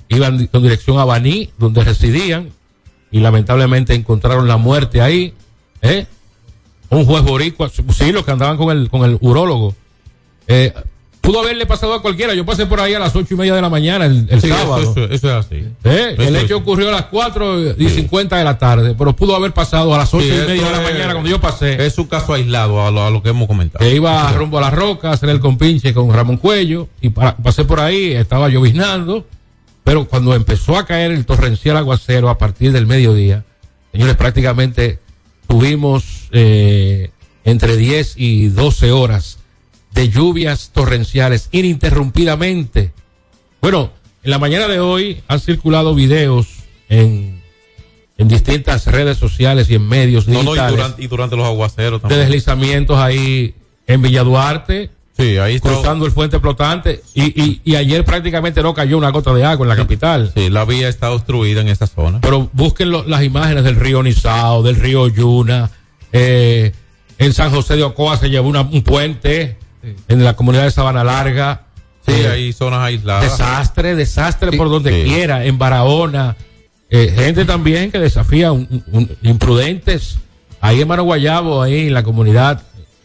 iban 0.09 0.47
con 0.49 0.63
dirección 0.63 0.99
a 0.99 1.05
Baní, 1.05 1.51
donde 1.59 1.83
residían, 1.85 2.51
y 3.11 3.21
lamentablemente 3.21 3.95
encontraron 3.95 4.47
la 4.47 4.57
muerte 4.57 5.01
ahí, 5.01 5.35
¿eh? 5.83 6.07
Un 6.91 7.05
juez 7.07 7.23
boricua, 7.23 7.69
sí, 7.69 8.11
los 8.13 8.25
que 8.25 8.33
andaban 8.33 8.57
con 8.57 8.77
el, 8.77 8.91
con 8.91 9.05
el 9.05 9.19
urólogo. 9.21 9.75
Eh, 10.49 10.73
pudo 11.21 11.41
haberle 11.41 11.67
pasado 11.67 11.93
a 11.95 12.03
cualquiera, 12.03 12.35
yo 12.35 12.45
pasé 12.47 12.67
por 12.67 12.81
ahí 12.81 12.95
a 12.95 12.99
las 12.99 13.15
ocho 13.15 13.35
y 13.35 13.37
media 13.37 13.55
de 13.55 13.61
la 13.63 13.69
mañana 13.69 14.07
el, 14.07 14.27
el 14.31 14.41
Sí, 14.41 14.49
sábado. 14.49 14.81
eso, 14.83 15.05
eso 15.05 15.29
es 15.29 15.47
así. 15.47 15.57
¿Eh? 15.85 16.15
Eso 16.19 16.23
El 16.23 16.37
hecho 16.37 16.57
ocurrió 16.57 16.89
a 16.89 16.93
las 16.93 17.05
cuatro 17.07 17.61
y 17.77 17.89
cincuenta 17.91 18.39
de 18.39 18.45
la 18.45 18.57
tarde, 18.59 18.95
pero 18.97 19.15
pudo 19.15 19.37
haber 19.37 19.53
pasado 19.53 19.95
a 19.95 19.99
las 19.99 20.13
ocho 20.15 20.25
Sí, 20.25 20.31
y 20.33 20.47
media 20.49 20.65
de 20.67 20.71
la 20.73 20.81
mañana 20.81 21.13
cuando 21.13 21.29
yo 21.31 21.41
pasé. 21.41 21.85
Es 21.85 21.99
un 21.99 22.07
caso 22.07 22.33
aislado 22.35 22.85
a 22.87 22.91
lo, 22.91 23.05
a 23.05 23.11
lo 23.11 23.23
que 23.23 23.29
hemos 23.31 23.47
comentado. 23.47 23.85
que 23.85 23.95
iba 23.95 24.33
rumbo 24.33 24.59
a 24.59 24.63
la 24.63 24.71
roca 24.71 25.11
a 25.11 25.13
hacer 25.13 25.29
el 25.29 25.41
compinche 25.41 25.93
con 25.93 26.13
Ramón 26.13 26.39
Cuello 26.39 26.89
y 27.01 27.11
para- 27.11 27.37
pasé 27.37 27.65
por 27.65 27.81
ahí, 27.81 28.13
estaba 28.13 28.49
lloviznando, 28.49 29.27
pero 29.85 30.07
cuando 30.07 30.35
empezó 30.35 30.77
a 30.77 30.87
caer 30.87 31.11
el 31.13 31.27
torrencial 31.27 31.77
aguacero 31.77 32.29
a 32.31 32.39
partir 32.39 32.73
del 32.73 32.87
mediodía, 32.87 33.45
señores, 33.93 34.17
prácticamente 34.17 34.99
tuvimos 35.47 36.29
eh, 36.33 37.11
entre 37.45 37.77
10 37.77 38.15
y 38.17 38.49
12 38.49 38.93
horas 38.93 39.39
de 40.01 40.09
lluvias 40.09 40.71
torrenciales 40.73 41.49
ininterrumpidamente. 41.53 42.93
Bueno, 43.61 43.91
en 44.23 44.31
la 44.31 44.39
mañana 44.39 44.67
de 44.67 44.81
hoy 44.81 45.21
han 45.29 45.41
circulado 45.41 45.95
videos 45.95 46.47
en, 46.89 47.41
en 48.17 48.29
distintas 48.29 48.87
redes 48.87 49.19
sociales 49.19 49.69
y 49.71 49.75
en 49.75 49.87
medios 49.87 50.27
No, 50.27 50.43
no, 50.43 50.57
y 50.57 50.71
durante, 50.71 51.03
y 51.03 51.07
durante 51.07 51.37
los 51.37 51.45
aguaceros 51.47 52.01
de 52.01 52.09
también. 52.09 52.21
deslizamientos 52.23 52.97
ahí 52.99 53.55
en 53.87 54.01
Villa 54.03 54.23
Duarte, 54.25 54.91
Sí, 55.19 55.37
ahí 55.37 55.57
está. 55.57 55.69
cruzando 55.69 56.07
el 56.07 56.13
puente 56.13 56.41
flotante, 56.41 57.03
y, 57.15 57.25
y, 57.43 57.61
y 57.63 57.75
ayer 57.77 58.03
prácticamente 58.07 58.63
no 58.63 58.73
cayó 58.73 58.97
una 58.97 59.11
gota 59.11 59.35
de 59.35 59.45
agua 59.45 59.65
en 59.67 59.69
la 59.69 59.77
capital. 59.77 60.33
Sí, 60.35 60.49
la 60.49 60.65
vía 60.65 60.89
está 60.89 61.11
obstruida 61.11 61.61
en 61.61 61.69
esa 61.69 61.87
zona. 61.87 62.23
Pero 62.23 62.49
busquen 62.55 62.91
lo- 62.91 63.05
las 63.07 63.23
imágenes 63.23 63.65
del 63.65 63.77
río 63.77 64.03
Nizao, 64.03 64.63
del 64.63 64.77
río 64.77 65.09
Yuna, 65.09 65.71
eh, 66.13 66.73
en 67.19 67.35
San 67.35 67.51
José 67.51 67.77
de 67.77 67.83
Ocoa 67.83 68.17
se 68.17 68.31
llevó 68.31 68.49
una- 68.49 68.63
un 68.63 68.81
puente, 68.83 69.59
en 70.09 70.25
la 70.25 70.35
comunidad 70.37 70.65
de 70.65 70.71
Sabana 70.71 71.05
Larga. 71.05 71.63
Sí, 72.07 72.13
Eh, 72.13 72.29
hay 72.29 72.53
zonas 72.53 72.81
aisladas. 72.81 73.31
Desastre, 73.39 73.95
desastre 73.95 74.53
por 74.57 74.71
donde 74.71 75.03
Sí. 75.05 75.09
quiera, 75.11 75.45
en 75.45 75.59
Barahona. 75.59 76.37
Eh, 76.89 77.13
gente 77.15 77.45
también 77.45 77.91
que 77.93 77.99
desafía, 78.01 78.53
un- 78.53 78.83
un- 78.91 79.11
imprudentes. 79.23 80.17
Ahí 80.61 80.81
en 80.81 80.89
Mano 80.89 81.05
Guayabo, 81.05 81.63
ahí 81.63 81.87
en 81.89 81.95
la 81.95 82.03
comunidad 82.03 82.63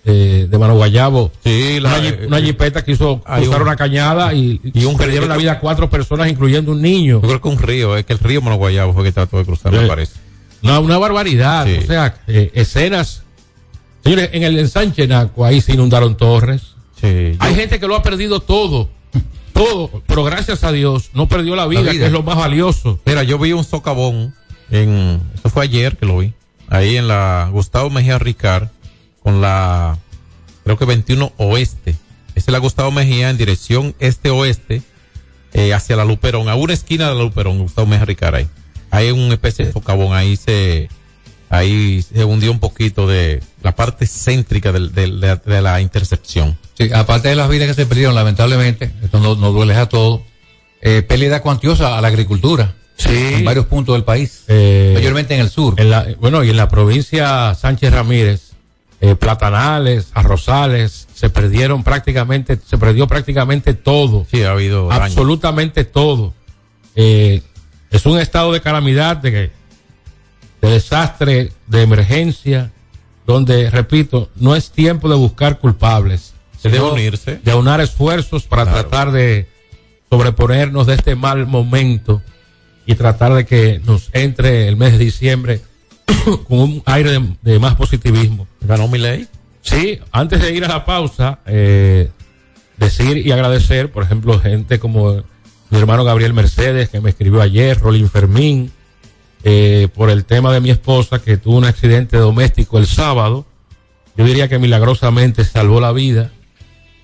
eh, 0.08 0.46
de 0.50 0.58
Mano 0.60 0.76
Guayabo. 0.76 1.32
Sí, 1.44 1.80
la- 1.80 1.90
una, 1.90 2.00
jip- 2.00 2.28
una 2.28 2.40
jipeta 2.40 2.84
quiso 2.86 3.24
hay 3.26 3.42
cruzar 3.42 3.62
un- 3.64 3.68
una 3.70 3.76
cañada 3.76 4.34
y, 4.36 4.62
y 4.64 4.86
un- 4.86 4.98
perdieron 4.98 5.28
la 5.30 5.36
vida 5.36 5.60
cuatro 5.60 5.90
personas, 5.90 6.30
incluyendo 6.30 6.74
un 6.74 6.82
niño. 6.82 7.22
Yo 7.24 7.28
creo 7.28 7.42
que 7.42 7.48
un 7.48 7.58
río, 7.58 7.98
es 7.98 8.06
que 8.06 8.14
el 8.14 8.20
río 8.20 8.40
Monoguayabo 8.42 8.94
fue 8.94 9.04
que 9.04 9.12
trató 9.12 9.40
de 9.40 9.46
cruzar, 9.46 9.72
me 9.72 9.88
parece. 9.88 10.14
Una, 10.62 10.80
una 10.80 10.98
barbaridad. 11.00 11.66
Sí. 11.66 11.80
O 11.84 11.88
sea, 11.88 12.16
eh, 12.28 12.52
escenas 12.54 13.24
Señores, 14.06 14.30
en 14.34 14.44
el 14.44 14.60
ensanche 14.60 15.08
Naco, 15.08 15.44
ahí 15.44 15.62
se 15.62 15.74
inundaron 15.74 16.16
torres. 16.16 16.76
Sí, 17.02 17.36
Hay 17.40 17.56
gente 17.56 17.80
que 17.80 17.88
lo 17.88 17.96
ha 17.96 18.04
perdido 18.04 18.40
todo, 18.40 18.88
todo, 19.52 20.04
pero 20.06 20.24
gracias 20.24 20.64
a 20.64 20.72
Dios 20.72 21.10
no 21.16 21.28
perdió 21.28 21.56
la 21.56 21.66
vida, 21.66 21.82
vida. 21.82 21.94
que 21.94 22.06
es 22.06 22.12
lo 22.12 22.22
más 22.22 22.38
valioso. 22.38 23.00
Mira, 23.04 23.24
yo 23.24 23.40
vi 23.40 23.52
un 23.52 23.64
socavón 23.64 24.36
en, 24.70 25.20
eso 25.34 25.50
fue 25.50 25.64
ayer 25.64 25.98
que 25.98 26.06
lo 26.06 26.20
vi, 26.20 26.34
ahí 26.68 26.98
en 26.98 27.08
la 27.08 27.50
Gustavo 27.52 27.90
Mejía 27.90 28.20
Ricard, 28.20 28.68
con 29.24 29.42
la, 29.42 29.98
creo 30.64 30.78
que 30.78 30.86
21 30.86 31.34
Oeste. 31.38 31.96
Esa 32.36 32.52
es 32.52 32.54
la 32.54 32.60
Gustavo 32.60 32.92
Mejía 32.92 33.32
en 33.32 33.38
dirección 33.38 33.96
este-oeste, 33.98 34.84
eh, 35.54 35.74
hacia 35.74 35.96
la 35.96 36.06
Luperón, 36.06 36.48
a 36.48 36.54
una 36.54 36.74
esquina 36.74 37.10
de 37.10 37.16
la 37.16 37.24
Luperón, 37.24 37.58
Gustavo 37.58 37.88
Mejía 37.88 38.06
Ricard 38.06 38.36
ahí. 38.36 38.48
Hay 38.92 39.10
una 39.10 39.34
especie 39.34 39.66
de 39.66 39.74
socavón, 39.74 40.16
ahí 40.16 40.36
se, 40.36 40.90
ahí 41.50 42.04
se 42.04 42.24
hundió 42.24 42.52
un 42.52 42.60
poquito 42.60 43.08
de 43.08 43.42
la 43.66 43.76
parte 43.76 44.06
céntrica 44.06 44.72
del- 44.72 44.94
del- 44.94 45.20
de, 45.20 45.36
de 45.44 45.62
la 45.62 45.82
intercepción. 45.82 46.56
Sí, 46.78 46.90
aparte 46.94 47.30
de 47.30 47.36
las 47.36 47.50
vidas 47.50 47.68
que 47.68 47.74
se 47.74 47.86
perdieron, 47.88 48.14
lamentablemente, 48.16 48.92
esto 49.04 49.20
no, 49.20 49.36
no 49.36 49.52
duele 49.52 49.74
a 49.76 49.90
todos, 49.90 50.22
eh, 50.82 51.02
pérdida 51.02 51.42
cuantiosa 51.42 51.98
a 51.98 52.02
la 52.02 52.08
agricultura. 52.10 52.76
En 53.08 53.44
varios 53.44 53.66
puntos 53.66 53.94
del 53.96 54.04
país. 54.06 54.44
Eh, 54.48 54.92
mayormente 54.96 55.34
en 55.36 55.42
el 55.42 55.50
sur. 55.50 55.74
En 55.78 55.90
la, 55.90 56.06
bueno, 56.22 56.44
y 56.44 56.50
en 56.52 56.56
la 56.58 56.70
provincia 56.70 57.54
Sánchez 57.56 57.92
Ramírez, 57.92 58.52
eh, 59.02 59.16
platanales, 59.16 60.08
arrozales, 60.14 61.08
se 61.14 61.30
perdieron 61.30 61.84
prácticamente, 61.84 62.58
se 62.66 62.78
perdió 62.78 63.08
prácticamente 63.08 63.74
todo. 63.74 64.26
Sí, 64.32 64.44
ha 64.44 64.52
habido 64.52 64.88
daño. 64.88 65.04
absolutamente 65.04 65.84
todo. 65.84 66.34
Eh, 66.96 67.42
es 67.92 68.06
un 68.06 68.18
estado 68.20 68.54
de 68.54 68.62
calamidad, 68.62 69.18
de, 69.18 69.52
de 70.62 70.70
desastre, 70.70 71.52
de 71.68 71.82
emergencia, 71.82 72.72
donde, 73.26 73.70
repito, 73.70 74.30
no 74.36 74.56
es 74.56 74.72
tiempo 74.72 75.10
de 75.10 75.16
buscar 75.16 75.60
culpables. 75.60 76.34
Se 76.60 76.70
debe 76.70 76.86
unirse. 76.86 77.40
De 77.44 77.52
aunar 77.52 77.82
esfuerzos 77.82 78.44
para 78.44 78.64
Claro. 78.64 78.82
tratar 78.82 79.12
de 79.12 79.48
sobreponernos 80.10 80.88
de 80.88 80.96
este 80.96 81.16
mal 81.16 81.46
momento 81.48 82.22
y 82.86 82.96
tratar 82.96 83.34
de 83.34 83.46
que 83.46 83.82
nos 83.86 84.10
entre 84.14 84.68
el 84.68 84.78
mes 84.78 84.94
de 84.94 84.98
diciembre 85.00 85.62
con 86.48 86.60
un 86.60 86.84
aire 86.86 87.12
de, 87.12 87.36
de 87.42 87.60
más 87.60 87.76
positivismo. 87.76 88.48
¿Ganó 88.62 88.88
mi 88.88 89.00
ley? 89.00 89.28
Sí, 89.62 90.00
antes 90.12 90.42
de 90.42 90.54
ir 90.54 90.64
a 90.64 90.68
la 90.68 90.86
pausa, 90.86 91.40
eh, 91.48 92.10
decir 92.78 93.18
y 93.26 93.32
agradecer, 93.32 93.92
por 93.92 94.04
ejemplo, 94.04 94.40
gente 94.40 94.78
como 94.78 95.24
mi 95.72 95.78
hermano 95.80 96.04
Gabriel 96.04 96.34
Mercedes, 96.34 96.90
que 96.90 97.02
me 97.02 97.10
escribió 97.10 97.42
ayer, 97.42 97.80
Rolín 97.80 98.08
Fermín, 98.10 98.72
eh, 99.48 99.90
por 99.94 100.10
el 100.10 100.26
tema 100.26 100.52
de 100.52 100.60
mi 100.60 100.72
esposa, 100.72 101.22
que 101.22 101.38
tuvo 101.38 101.58
un 101.58 101.66
accidente 101.66 102.18
doméstico 102.18 102.80
el 102.80 102.88
sábado. 102.88 103.46
Yo 104.18 104.26
diría 104.26 104.48
que 104.48 104.58
milagrosamente 104.58 105.46
salvó 105.46 105.80
la 105.80 105.92
vida. 105.92 106.32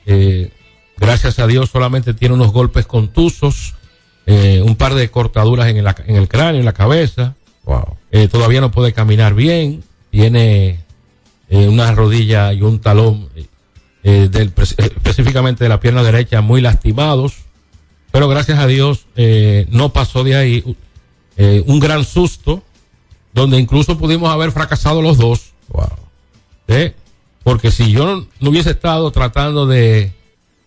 Eh, 0.08 0.52
gracias 0.98 1.38
a 1.38 1.46
Dios 1.46 1.70
solamente 1.70 2.16
tiene 2.16 2.34
unos 2.34 2.52
golpes 2.52 2.88
contusos, 2.88 3.76
eh, 4.26 4.60
un 4.66 4.76
par 4.76 4.96
de 4.96 5.10
cortaduras 5.12 5.68
en, 5.68 5.78
el 5.78 6.28
cráneo, 6.28 6.60
en 6.60 6.66
la 6.66 6.74
cabeza. 6.74 7.36
Wow. 7.64 7.98
Eh, 8.12 8.28
todavía 8.28 8.60
no 8.60 8.72
puede 8.72 8.92
caminar 8.92 9.36
bien, 9.36 9.84
tiene 10.10 10.80
una 11.50 11.92
rodilla 11.92 12.54
y 12.54 12.62
un 12.62 12.80
talón 12.80 13.28
del, 14.04 14.54
específicamente 14.56 15.66
de 15.66 15.70
la 15.70 15.82
pierna 15.82 16.02
derecha 16.02 16.40
muy 16.40 16.62
lastimados, 16.62 17.44
pero 18.12 18.28
gracias 18.28 18.60
a 18.60 18.68
Dios 18.68 19.06
eh, 19.16 19.66
no 19.70 19.94
pasó 19.94 20.24
de 20.24 20.36
ahí 20.36 20.78
eh, 21.38 21.64
un 21.68 21.80
gran 21.80 22.04
susto, 22.04 22.64
donde 23.34 23.60
incluso 23.60 23.98
pudimos 23.98 24.30
haber 24.32 24.52
fracasado 24.52 25.02
los 25.02 25.18
dos, 25.18 25.52
Wow. 25.70 25.88
¿eh? 26.68 26.94
porque 27.44 27.72
si 27.72 27.92
yo 27.92 28.06
no, 28.06 28.28
no 28.40 28.50
hubiese 28.50 28.72
estado 28.72 29.10
tratando 29.12 29.66
de 29.66 30.14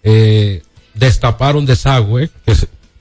eh, 0.02 0.62
destapar 0.94 1.56
un 1.56 1.66
desagüe, 1.66 2.30
que 2.46 2.54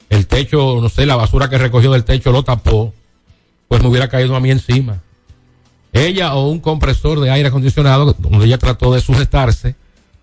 el 0.10 0.28
techo, 0.28 0.80
no 0.82 0.90
sé, 0.90 1.06
la 1.06 1.16
basura 1.16 1.50
que 1.50 1.58
recogió 1.58 1.92
del 1.92 2.04
techo 2.04 2.32
lo 2.32 2.44
tapó, 2.44 2.94
pues 3.68 3.82
me 3.82 3.88
hubiera 3.88 4.10
caído 4.10 4.36
a 4.36 4.40
mí 4.40 4.52
encima. 4.52 5.02
Ella 5.92 6.36
o 6.36 6.50
un 6.50 6.60
compresor 6.60 7.20
de 7.20 7.32
aire 7.32 7.50
acondicionado, 7.50 8.14
donde 8.20 8.46
ella 8.46 8.58
trató 8.58 8.94
de 8.94 9.02
sujetarse 9.02 9.76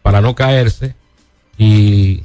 para 0.02 0.20
no 0.20 0.34
caerse, 0.34 0.94
y 1.58 2.22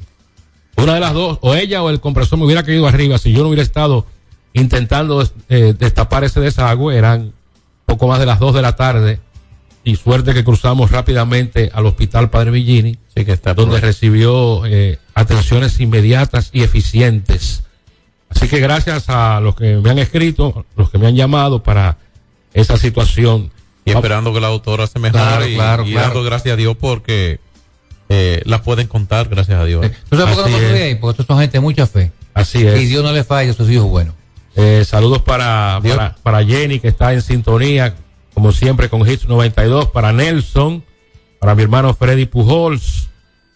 una 0.76 0.94
de 0.94 1.00
las 1.00 1.14
dos, 1.14 1.38
o 1.42 1.54
ella 1.54 1.82
o 1.82 1.90
el 1.90 2.00
compresor 2.00 2.38
me 2.38 2.44
hubiera 2.44 2.62
caído 2.62 2.86
arriba 2.86 3.18
si 3.18 3.32
yo 3.32 3.42
no 3.42 3.48
hubiera 3.48 3.62
estado 3.62 4.06
intentando 4.60 5.28
eh, 5.48 5.74
destapar 5.78 6.24
ese 6.24 6.40
desagüe, 6.40 6.96
eran 6.96 7.32
poco 7.84 8.08
más 8.08 8.18
de 8.18 8.26
las 8.26 8.38
dos 8.38 8.54
de 8.54 8.62
la 8.62 8.74
tarde, 8.74 9.20
y 9.84 9.96
suerte 9.96 10.34
que 10.34 10.42
cruzamos 10.42 10.90
rápidamente 10.90 11.70
al 11.72 11.86
hospital 11.86 12.30
Padre 12.30 12.50
Villini, 12.50 12.98
Sí, 13.14 13.24
que 13.24 13.32
está 13.32 13.54
donde 13.54 13.80
recibió 13.80 14.66
eh, 14.66 14.98
atenciones 15.14 15.78
inmediatas 15.78 16.50
y 16.52 16.62
eficientes. 16.62 17.62
Así 18.28 18.48
que 18.48 18.58
gracias 18.58 19.08
a 19.08 19.40
los 19.40 19.54
que 19.54 19.76
me 19.76 19.90
han 19.90 19.98
escrito, 19.98 20.66
los 20.76 20.90
que 20.90 20.98
me 20.98 21.06
han 21.06 21.14
llamado 21.14 21.62
para 21.62 21.98
esa 22.52 22.76
situación. 22.76 23.52
y 23.84 23.92
esperando 23.92 24.34
que 24.34 24.40
la 24.40 24.48
doctora 24.48 24.86
se 24.86 24.98
mejore 24.98 25.22
Claro, 25.22 25.46
y, 25.46 25.54
claro, 25.54 25.86
y 25.86 25.92
claro. 25.92 26.06
dando 26.08 26.24
gracias 26.24 26.54
a 26.54 26.56
Dios 26.56 26.76
porque 26.78 27.38
eh, 28.08 28.42
la 28.44 28.62
pueden 28.62 28.88
contar, 28.88 29.28
gracias 29.28 29.58
a 29.58 29.64
Dios. 29.64 29.84
Eh, 29.84 29.92
¿Tú 30.10 30.16
sabes 30.16 30.34
por 30.34 30.46
qué 30.46 30.50
no? 30.94 31.00
Porque 31.00 31.10
estos 31.12 31.26
son 31.26 31.38
gente 31.38 31.58
de 31.58 31.60
mucha 31.60 31.86
fe. 31.86 32.10
Así 32.34 32.66
es. 32.66 32.80
Y 32.80 32.86
Dios 32.86 33.04
no 33.04 33.12
le 33.12 33.22
falla 33.24 33.50
a 33.52 33.54
sus 33.54 33.70
hijos 33.70 33.88
buenos. 33.88 34.14
Eh, 34.56 34.84
saludos 34.86 35.20
para, 35.20 35.80
para, 35.82 36.16
para 36.22 36.44
Jenny, 36.44 36.80
que 36.80 36.88
está 36.88 37.12
en 37.12 37.20
sintonía, 37.20 37.94
como 38.32 38.52
siempre, 38.52 38.88
con 38.88 39.06
Hits 39.06 39.28
92. 39.28 39.90
Para 39.90 40.12
Nelson, 40.12 40.82
para 41.38 41.54
mi 41.54 41.62
hermano 41.62 41.94
Freddy 41.94 42.24
Pujols, 42.24 43.10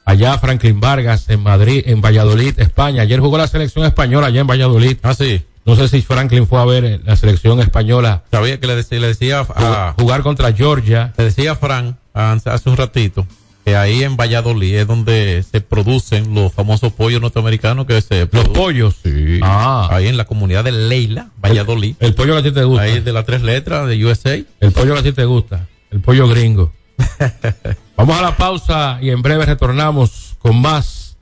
allá 0.04 0.38
Franklin 0.38 0.78
Vargas, 0.78 1.30
en 1.30 1.42
Madrid, 1.42 1.82
en 1.86 2.02
Valladolid, 2.02 2.60
España. 2.60 3.02
Ayer 3.02 3.18
jugó 3.18 3.38
la 3.38 3.48
selección 3.48 3.86
española 3.86 4.26
allá 4.26 4.42
en 4.42 4.46
Valladolid. 4.46 4.98
Ah, 5.02 5.14
sí. 5.14 5.42
No 5.64 5.74
sé 5.74 5.88
si 5.88 6.02
Franklin 6.02 6.46
fue 6.46 6.60
a 6.60 6.64
ver 6.64 6.84
eh, 6.84 7.00
la 7.04 7.16
selección 7.16 7.60
española 7.60 8.24
Sabía 8.30 8.58
que 8.58 8.66
le 8.66 8.76
decía, 8.76 8.98
le 8.98 9.08
decía 9.08 9.40
a, 9.40 9.94
jugar 9.98 10.22
contra 10.22 10.52
Georgia. 10.52 11.12
le 11.16 11.24
decía 11.24 11.52
a 11.52 11.56
Fran 11.56 11.98
hace 12.12 12.50
hace 12.50 12.70
un 12.70 12.76
ratito 12.76 13.26
que 13.70 13.76
ahí 13.76 14.02
en 14.02 14.16
Valladolid 14.16 14.74
es 14.74 14.86
donde 14.86 15.44
se 15.48 15.60
producen 15.60 16.34
los 16.34 16.52
famosos 16.52 16.92
pollos 16.92 17.20
norteamericanos 17.20 17.86
que 17.86 18.00
se 18.00 18.28
Los 18.32 18.48
pollos. 18.48 18.96
Sí. 19.00 19.38
Ah. 19.42 19.88
Ahí 19.92 20.08
en 20.08 20.16
la 20.16 20.24
comunidad 20.24 20.64
de 20.64 20.72
Leila, 20.72 21.28
Valladolid. 21.40 21.94
El 22.00 22.14
pollo 22.14 22.32
que 22.32 22.38
a 22.40 22.42
ti 22.42 22.50
te 22.50 22.64
gusta. 22.64 22.82
Ahí 22.82 22.98
de 22.98 23.12
las 23.12 23.24
tres 23.24 23.42
letras 23.42 23.86
de 23.86 24.04
USA. 24.04 24.34
El 24.58 24.72
pollo 24.72 24.94
que 24.94 25.00
a 25.00 25.02
ti 25.04 25.12
te 25.12 25.24
gusta. 25.24 25.68
El 25.92 26.00
pollo 26.00 26.26
gringo. 26.26 26.72
Vamos 27.96 28.18
a 28.18 28.22
la 28.22 28.36
pausa 28.36 28.98
y 29.00 29.10
en 29.10 29.22
breve 29.22 29.46
retornamos 29.46 30.34
con 30.40 30.60
más 30.60 31.16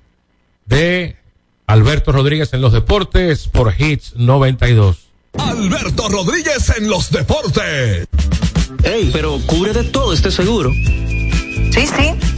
de 0.65 1.17
Alberto 1.67 2.13
Rodríguez 2.13 2.55
en 2.55 2.63
los 2.63 2.73
deportes 2.73 3.47
por 3.49 3.75
Hits 3.79 4.15
92. 4.17 4.97
Alberto 5.35 6.09
Rodríguez 6.09 6.73
en 6.79 6.89
los 6.89 7.11
deportes. 7.11 8.09
Ey, 8.85 9.11
pero 9.13 9.39
cubre 9.45 9.75
de 9.75 9.85
todo 9.85 10.15
este 10.15 10.31
seguro. 10.31 10.73
Sí, 10.73 11.87
sí, 11.87 12.38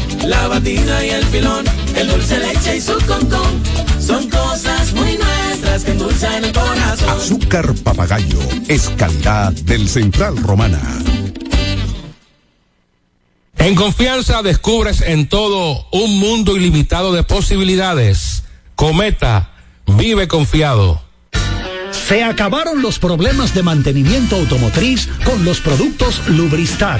la 0.25 0.47
batida 0.47 1.05
y 1.05 1.09
el 1.09 1.25
filón, 1.25 1.65
el 1.95 2.07
dulce 2.07 2.39
leche 2.39 2.77
y 2.77 2.81
su 2.81 2.93
concón. 3.05 3.63
Son 3.99 4.29
cosas 4.29 4.93
muy 4.93 5.17
nuestras 5.17 5.83
que 5.83 5.91
endulzan 5.91 6.45
el 6.45 6.51
corazón. 6.51 7.09
Azúcar 7.09 7.73
papagayo 7.83 8.39
es 8.67 8.89
calidad 8.97 9.51
del 9.51 9.87
Central 9.87 10.37
Romana. 10.37 10.81
En 13.57 13.75
confianza 13.75 14.41
descubres 14.41 15.01
en 15.01 15.27
todo 15.29 15.85
un 15.91 16.19
mundo 16.19 16.57
ilimitado 16.57 17.13
de 17.13 17.23
posibilidades. 17.23 18.43
Cometa, 18.75 19.51
vive 19.85 20.27
confiado. 20.27 21.01
Se 21.91 22.23
acabaron 22.23 22.81
los 22.81 22.97
problemas 22.97 23.53
de 23.53 23.63
mantenimiento 23.63 24.35
automotriz 24.35 25.07
con 25.23 25.45
los 25.45 25.61
productos 25.61 26.27
Lubristar. 26.27 26.99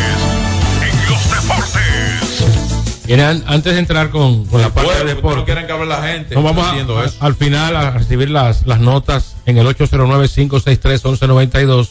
an- 3.19 3.43
antes 3.47 3.73
de 3.73 3.79
entrar 3.79 4.09
con, 4.11 4.45
con 4.45 4.61
la 4.61 4.69
parte 4.73 4.93
de 4.99 5.05
deporte, 5.15 5.39
no 5.39 5.45
quieren 5.45 5.65
que 5.65 5.71
hable 5.73 5.87
la 5.87 6.01
gente. 6.03 6.35
nos 6.35 6.43
vamos 6.43 6.65
a- 6.65 7.05
eso. 7.05 7.15
al 7.19 7.35
final 7.35 7.75
a 7.75 7.91
recibir 7.91 8.29
las, 8.29 8.65
las 8.65 8.79
notas 8.79 9.35
en 9.45 9.57
el 9.57 9.67
809-563-1192. 9.67 11.89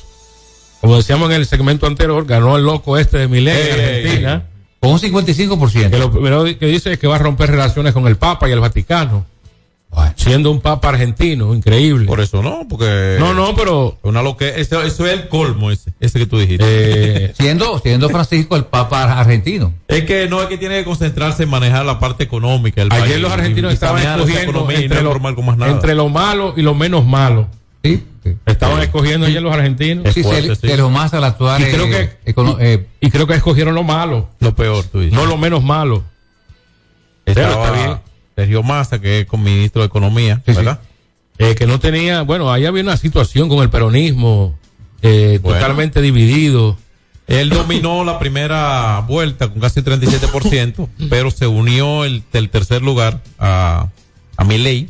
Como 0.80 0.96
decíamos 0.96 1.28
en 1.30 1.36
el 1.36 1.46
segmento 1.46 1.86
anterior, 1.86 2.24
ganó 2.24 2.56
el 2.56 2.64
loco 2.64 2.96
este 2.96 3.18
de 3.18 3.28
Milén 3.28 3.56
en 3.56 3.80
Ey, 3.80 3.96
Argentina. 4.06 4.42
Con 4.80 4.92
un 4.92 4.98
55%. 4.98 5.90
Que 5.90 5.98
lo 5.98 6.10
primero 6.10 6.44
que 6.44 6.66
dice 6.66 6.92
es 6.92 6.98
que 6.98 7.06
va 7.06 7.16
a 7.16 7.18
romper 7.18 7.50
relaciones 7.50 7.92
con 7.92 8.06
el 8.06 8.16
Papa 8.16 8.48
y 8.48 8.52
el 8.52 8.60
Vaticano. 8.60 9.26
Siendo 10.16 10.50
un 10.50 10.60
Papa 10.60 10.90
argentino, 10.90 11.54
increíble. 11.54 12.06
Por 12.06 12.20
eso 12.20 12.42
no, 12.42 12.66
porque. 12.68 13.16
No, 13.18 13.34
no, 13.34 13.54
pero. 13.54 13.98
Una 14.02 14.22
lo 14.22 14.36
que, 14.36 14.60
eso, 14.60 14.82
eso 14.82 15.06
es 15.06 15.12
el 15.14 15.28
colmo, 15.28 15.70
ese, 15.70 15.92
ese 15.98 16.18
que 16.18 16.26
tú 16.26 16.38
dijiste. 16.38 16.64
Eh, 16.66 17.32
siendo, 17.38 17.78
siendo 17.80 18.08
Francisco 18.08 18.54
el 18.56 18.64
Papa 18.64 19.18
argentino. 19.18 19.72
Es 19.88 20.04
que 20.04 20.28
no 20.28 20.42
es 20.42 20.48
que 20.48 20.58
tiene 20.58 20.78
que 20.78 20.84
concentrarse 20.84 21.44
en 21.44 21.48
manejar 21.48 21.84
la 21.86 21.98
parte 21.98 22.22
económica. 22.22 22.82
El 22.82 22.92
Ayer 22.92 23.08
país, 23.08 23.20
los 23.20 23.32
argentinos 23.32 23.72
y 23.72 23.74
estaban 23.74 24.02
escogiendo 24.02 24.70
entre 24.70 24.88
no 24.98 25.02
lo, 25.02 25.08
normal 25.10 25.34
con 25.34 25.46
más 25.46 25.56
nada. 25.56 25.72
entre 25.72 25.94
lo 25.94 26.08
malo 26.08 26.54
y 26.56 26.62
lo 26.62 26.74
menos 26.74 27.04
malo. 27.04 27.48
Estaban 28.46 28.82
escogiendo 28.82 29.26
ayer 29.26 29.42
los 29.42 29.52
argentinos. 29.52 30.12
Sí, 30.12 30.22
se- 30.22 30.54
se 30.54 30.76
lo 30.76 30.90
más 30.90 31.14
al 31.14 31.24
actuar. 31.24 31.60
Y 31.60 31.64
creo 31.64 31.86
eh, 31.86 32.16
que- 32.24 32.34
eh, 32.60 32.86
Y 33.00 33.10
creo 33.10 33.26
que 33.26 33.34
escogieron 33.34 33.74
lo 33.74 33.82
malo. 33.82 34.28
Lo 34.40 34.54
peor, 34.54 34.84
tú 34.84 35.00
dices. 35.00 35.14
No 35.18 35.24
lo 35.26 35.36
menos 35.38 35.64
malo. 35.64 36.04
Pero 37.24 37.48
está 37.50 37.72
bien. 37.72 38.09
Sergio 38.40 38.62
Massa, 38.62 39.00
que 39.00 39.20
es 39.20 39.26
con 39.26 39.42
ministro 39.42 39.82
de 39.82 39.86
Economía, 39.88 40.42
¿verdad? 40.46 40.80
Eh, 41.38 41.54
que 41.54 41.66
no 41.66 41.78
tenía, 41.80 42.22
bueno, 42.22 42.52
ahí 42.52 42.64
había 42.66 42.82
una 42.82 42.96
situación 42.96 43.48
con 43.48 43.60
el 43.62 43.70
peronismo 43.70 44.58
eh, 45.02 45.38
Bueno. 45.42 45.58
totalmente 45.58 46.00
dividido. 46.02 46.76
Él 47.26 47.48
dominó 47.50 48.02
la 48.04 48.18
primera 48.18 49.00
vuelta 49.06 49.48
con 49.48 49.60
casi 49.60 49.80
37%, 49.82 50.88
pero 51.10 51.30
se 51.30 51.46
unió 51.46 52.04
el, 52.04 52.22
el 52.32 52.50
tercer 52.50 52.82
lugar 52.82 53.20
a, 53.38 53.88
a 54.36 54.44
Milei 54.44 54.88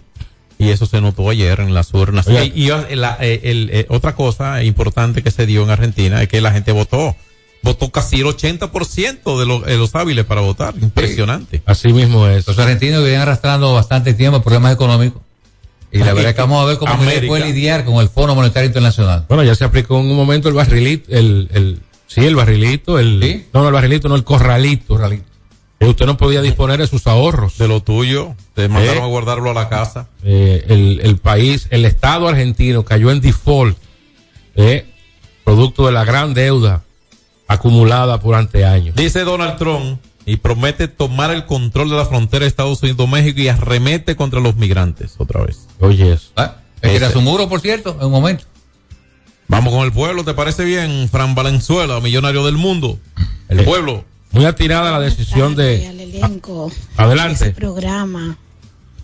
y 0.59 0.69
eso 0.71 0.87
se 0.87 1.01
notó 1.01 1.29
ayer 1.31 1.61
en 1.61 1.75
las 1.75 1.93
urnas. 1.95 2.27
Oye. 2.29 2.53
Y, 2.55 2.65
y, 2.67 2.71
eh, 2.71 2.97
la- 2.97 3.15
el, 3.21 3.87
otra 3.89 4.15
cosa 4.15 4.63
importante 4.65 5.23
que 5.23 5.31
se 5.31 5.47
dio 5.47 5.63
en 5.65 5.71
Argentina 5.71 6.23
es 6.23 6.29
que 6.29 6.41
la 6.41 6.53
gente 6.53 6.73
votó. 6.73 7.15
Votó 7.63 7.91
casi 7.91 8.21
el 8.21 8.27
80% 8.27 9.39
de, 9.39 9.47
los- 9.47 9.65
de 9.67 9.77
los 9.77 9.95
hábiles 9.95 10.25
para 10.25 10.41
votar. 10.41 10.75
Impresionante. 10.81 11.63
Así 11.67 11.93
mismo 11.93 12.27
es. 12.27 12.47
Los 12.47 12.59
argentinos 12.59 13.03
vienen 13.03 13.21
arrastrando 13.21 13.73
bastante 13.75 14.15
tiempo 14.15 14.41
problemas 14.43 14.73
económicos. 14.73 15.21
Y 15.93 15.99
la 15.99 16.13
verdad 16.15 16.31
es 16.31 16.35
que 16.37 16.41
vamos 16.41 16.63
a 16.63 16.67
ver 16.67 16.79
cómo 16.79 16.93
América. 16.93 17.27
puede 17.27 17.47
lidiar 17.47 17.85
con 17.85 17.97
el 17.97 18.09
Fondo 18.09 18.35
Monetario 18.35 18.69
Internacional. 18.69 19.27
Bueno, 19.29 19.43
ya 19.43 19.55
se 19.57 19.65
aplicó 19.65 19.99
en 19.99 20.07
un 20.07 20.17
momento 20.17 20.49
el 20.49 20.55
barrilito, 20.55 21.11
el, 21.11 21.49
el, 21.53 21.81
sí, 22.07 22.21
el 22.25 22.37
barrilito, 22.37 22.99
el, 22.99 23.45
no, 23.53 23.61
no, 23.63 23.69
el 23.69 23.75
barrilito, 23.75 24.09
no, 24.09 24.15
el 24.15 24.23
corralito. 24.25 24.99
Que 25.81 25.87
usted 25.87 26.07
no 26.07 26.17
podía 26.17 26.43
disponer 26.43 26.79
de 26.79 26.87
sus 26.87 27.07
ahorros. 27.09 27.59
De 27.59 27.67
lo 27.67 27.83
tuyo. 27.83 28.35
Te 28.55 28.69
mandaron 28.69 29.03
Eh. 29.03 29.07
a 29.07 29.09
guardarlo 29.09 29.51
a 29.51 29.55
la 29.55 29.69
casa. 29.69 30.09
Eh, 30.23 30.65
el, 30.69 31.01
el 31.03 31.17
país, 31.19 31.67
el 31.71 31.85
Estado 31.85 32.29
argentino 32.29 32.85
cayó 32.85 33.11
en 33.11 33.21
default, 33.21 33.77
eh, 34.55 34.87
producto 35.45 35.87
de 35.87 35.93
la 35.93 36.05
gran 36.05 36.35
deuda 36.35 36.85
acumulada 37.55 38.17
durante 38.19 38.65
años. 38.65 38.95
Dice 38.95 39.21
Donald 39.25 39.57
Trump 39.59 40.01
y 40.25 40.37
promete 40.37 40.87
tomar 40.89 41.31
el 41.33 41.47
control 41.47 41.91
de 41.91 41.97
la 41.97 42.07
frontera 42.07 42.45
de 42.45 42.49
Estados 42.49 42.83
Unidos-México 42.83 43.41
y 43.41 43.49
arremete 43.49 44.15
contra 44.15 44.39
los 44.41 44.55
migrantes 44.57 45.15
otra 45.19 45.43
vez. 45.43 45.67
Oye, 45.81 46.13
eso. 46.13 46.31
Ah, 46.37 46.57
era 46.83 47.11
su 47.11 47.21
muro, 47.21 47.49
por 47.49 47.61
cierto, 47.61 47.97
en 47.99 48.07
un 48.07 48.13
momento. 48.13 48.45
Vamos 49.49 49.75
con 49.75 49.85
el 49.85 49.93
pueblo, 49.93 50.23
¿te 50.25 50.33
parece 50.33 50.65
bien? 50.65 51.09
Fran 51.11 51.35
Valenzuela, 51.35 51.99
millonario 52.01 52.45
del 52.47 52.57
mundo. 52.57 52.99
El 53.49 53.61
Eh, 53.61 53.63
pueblo. 53.65 54.05
Muy 54.31 54.45
atirada 54.45 54.93
la 54.93 55.01
decisión 55.01 55.57
de... 55.57 55.89
al 55.89 55.99
elenco 55.99 56.71
Adelante. 56.97 57.45
de 57.47 57.51
ese 57.51 57.55
programa. 57.57 58.39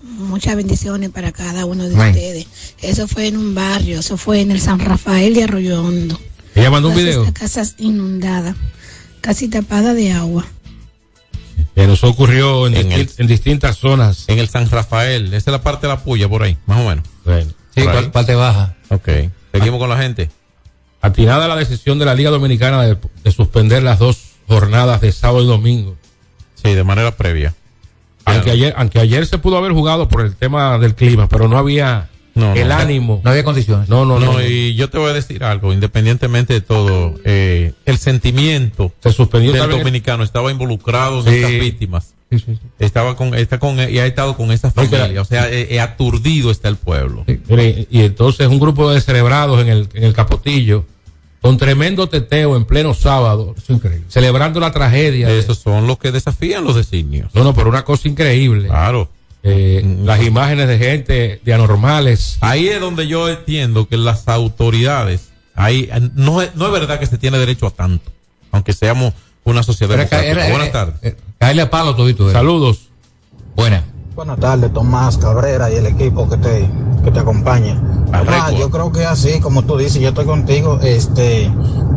Muchas 0.05 0.55
bendiciones 0.55 1.11
para 1.11 1.33
cada 1.33 1.65
uno 1.67 1.89
de 1.89 1.97
ustedes. 1.97 2.47
Eso 2.81 3.09
fue 3.09 3.27
en 3.27 3.37
un 3.37 3.57
barrio, 3.57 3.99
eso 3.99 4.17
fue 4.17 4.41
en 4.41 4.53
el 4.53 4.61
San 4.61 4.79
Rafael 4.79 5.35
de 5.35 5.43
Arroyo 5.43 5.83
Hondo. 5.83 6.17
Ella 6.57 6.71
mandó 6.71 6.89
un 6.89 6.97
video. 6.97 7.25
estas 7.25 7.35
casas 7.41 7.75
inundadas, 7.79 8.57
casi 9.21 9.49
tapadas 9.49 9.95
de 9.95 10.13
agua. 10.13 10.45
Que 11.75 11.87
nos 11.87 12.03
ocurrió 12.05 12.67
en, 12.67 12.75
En 12.77 12.89
distin- 12.91 12.95
el- 12.95 13.11
en 13.19 13.27
distintas 13.27 13.77
zonas. 13.77 14.25
En 14.29 14.39
el 14.39 14.49
San 14.49 14.69
Rafael, 14.71 15.27
esa 15.29 15.37
es 15.37 15.53
la 15.53 15.63
parte 15.63 15.87
de 15.87 15.93
la 15.93 16.03
puya 16.03 16.29
por 16.29 16.43
ahí, 16.43 16.57
más 16.67 16.81
o 16.81 16.89
menos. 16.89 17.05
Bueno, 17.25 17.51
Sí, 17.75 17.83
parte 18.13 18.35
baja. 18.35 18.75
Ok, 18.89 19.09
seguimos 19.53 19.79
con 19.79 19.89
la 19.91 19.99
gente. 19.99 20.31
atinada 21.03 21.47
la 21.47 21.55
decisión 21.57 21.99
de 21.99 22.05
la 22.07 22.15
Liga 22.15 22.31
Dominicana 22.31 22.83
de, 22.83 22.97
de 23.23 23.31
suspender 23.31 23.83
las 23.83 23.99
dos 23.99 24.19
jornadas 24.49 25.01
de 25.03 25.13
sábado 25.13 25.45
y 25.45 25.47
domingo. 25.47 25.97
Sí, 26.55 26.73
de 26.75 26.83
manera 26.83 27.15
previa. 27.17 27.55
Aunque 28.25 28.51
ayer, 28.51 28.75
aunque 28.77 28.99
ayer 28.99 29.25
se 29.27 29.39
pudo 29.39 29.57
haber 29.59 29.71
jugado 29.73 30.09
por 30.09 30.23
el 30.23 30.35
tema 30.35 30.79
del 30.79 30.95
clima, 30.97 31.29
pero 31.29 31.47
no 31.47 31.59
había 31.59 32.09
No, 32.37 32.55
el 32.55 32.69
no. 32.69 32.75
ánimo. 32.75 33.21
No 33.25 33.31
había 33.31 33.43
condiciones. 33.43 33.89
No, 33.89 34.05
no, 34.05 34.21
no. 34.21 34.35
No, 34.35 34.43
y 34.47 34.75
yo 34.77 34.89
te 34.91 34.99
voy 34.99 35.11
a 35.11 35.15
decir 35.15 35.43
algo, 35.43 35.73
independientemente 35.73 36.53
de 36.55 36.61
todo, 36.61 37.15
eh, 37.25 37.73
el 37.85 37.99
sentimiento 37.99 38.93
se 39.03 39.11
suspendió 39.13 39.53
del 39.53 39.69
dominicano 39.71 40.23
estaba 40.23 40.51
involucrado 40.53 41.27
en 41.27 41.35
estas 41.35 41.51
víctimas. 41.53 42.13
Sí, 42.31 42.39
sí, 42.41 42.45
sí. 42.55 42.61
Estaba 42.81 43.17
con, 43.17 43.35
está 43.35 43.59
con, 43.59 43.79
y 43.79 43.99
ha 43.99 44.07
estado 44.07 44.37
con 44.37 44.51
que- 44.51 44.59
familia. 44.59 45.23
O 45.23 45.25
sea, 45.25 45.49
eh, 45.49 45.69
eh, 45.71 45.81
aturdido 45.81 46.51
está 46.51 46.69
el 46.69 46.77
pueblo. 46.77 47.25
Mire, 47.49 47.87
y 47.91 48.01
entonces 48.01 48.49
un 48.49 48.59
grupo 48.59 48.91
de 48.91 49.01
celebrados 49.01 49.61
en 49.63 49.69
el, 49.69 49.89
en 49.95 50.05
el 50.05 50.13
Capotillo, 50.13 50.85
con 51.41 51.57
tremendo 51.59 52.09
teteo 52.09 52.57
en 52.57 52.65
pleno 52.65 52.95
sábado, 52.95 53.55
Es 53.57 53.71
increíble. 53.71 54.05
celebrando 54.09 54.59
la 54.59 54.73
tragedia. 54.73 55.29
de- 55.29 55.39
Esos 55.39 55.59
son 55.59 55.87
los 55.87 55.99
que 55.99 56.11
desafían 56.11 56.65
los 56.65 56.75
designios. 56.75 57.33
no, 57.35 57.45
no, 57.45 57.55
pero 57.55 57.69
una 57.69 57.85
cosa 57.85 58.09
increíble. 58.09 58.67
Claro. 58.69 59.09
Eh, 59.49 59.99
las 60.03 60.23
imágenes 60.25 60.67
de 60.67 60.77
gente, 60.77 61.41
de 61.45 61.55
anormales. 61.55 62.37
Ahí 62.41 62.67
es 62.67 62.81
donde 62.81 63.07
yo 63.07 63.29
entiendo 63.29 63.87
que 63.87 63.97
las 63.97 64.27
autoridades, 64.27 65.29
ahí 65.55 65.89
no 66.15 66.43
es, 66.43 66.55
no 66.57 66.67
es 66.67 66.73
verdad 66.73 66.99
que 66.99 67.07
se 67.07 67.17
tiene 67.17 67.39
derecho 67.39 67.67
a 67.69 67.71
tanto, 67.71 68.11
aunque 68.51 68.73
seamos 68.73 69.15
una 69.45 69.63
sociedad 69.63 69.95
Buenas 70.51 70.73
tardes. 70.73 70.95
eh, 71.03 71.17
Caerle 71.39 71.63
a 71.63 71.71
palo 71.71 71.95
todito. 71.95 72.29
eh. 72.29 72.33
Saludos. 72.33 72.89
Buena. 73.55 73.85
Buenas 74.17 74.41
tardes, 74.41 74.73
Tomás 74.73 75.19
Cabrera 75.19 75.71
y 75.71 75.75
el 75.75 75.85
equipo 75.85 76.27
que 76.27 76.39
te, 76.39 76.67
que 77.05 77.11
te 77.11 77.19
acompaña. 77.19 77.79
Ah, 78.15 78.51
yo 78.51 78.71
creo 78.71 78.91
que 78.91 79.05
así, 79.05 79.41
como 79.41 79.63
tú 79.63 79.77
dices, 79.77 80.01
yo 80.01 80.09
estoy 80.09 80.25
contigo, 80.25 80.81
este, 80.83 81.53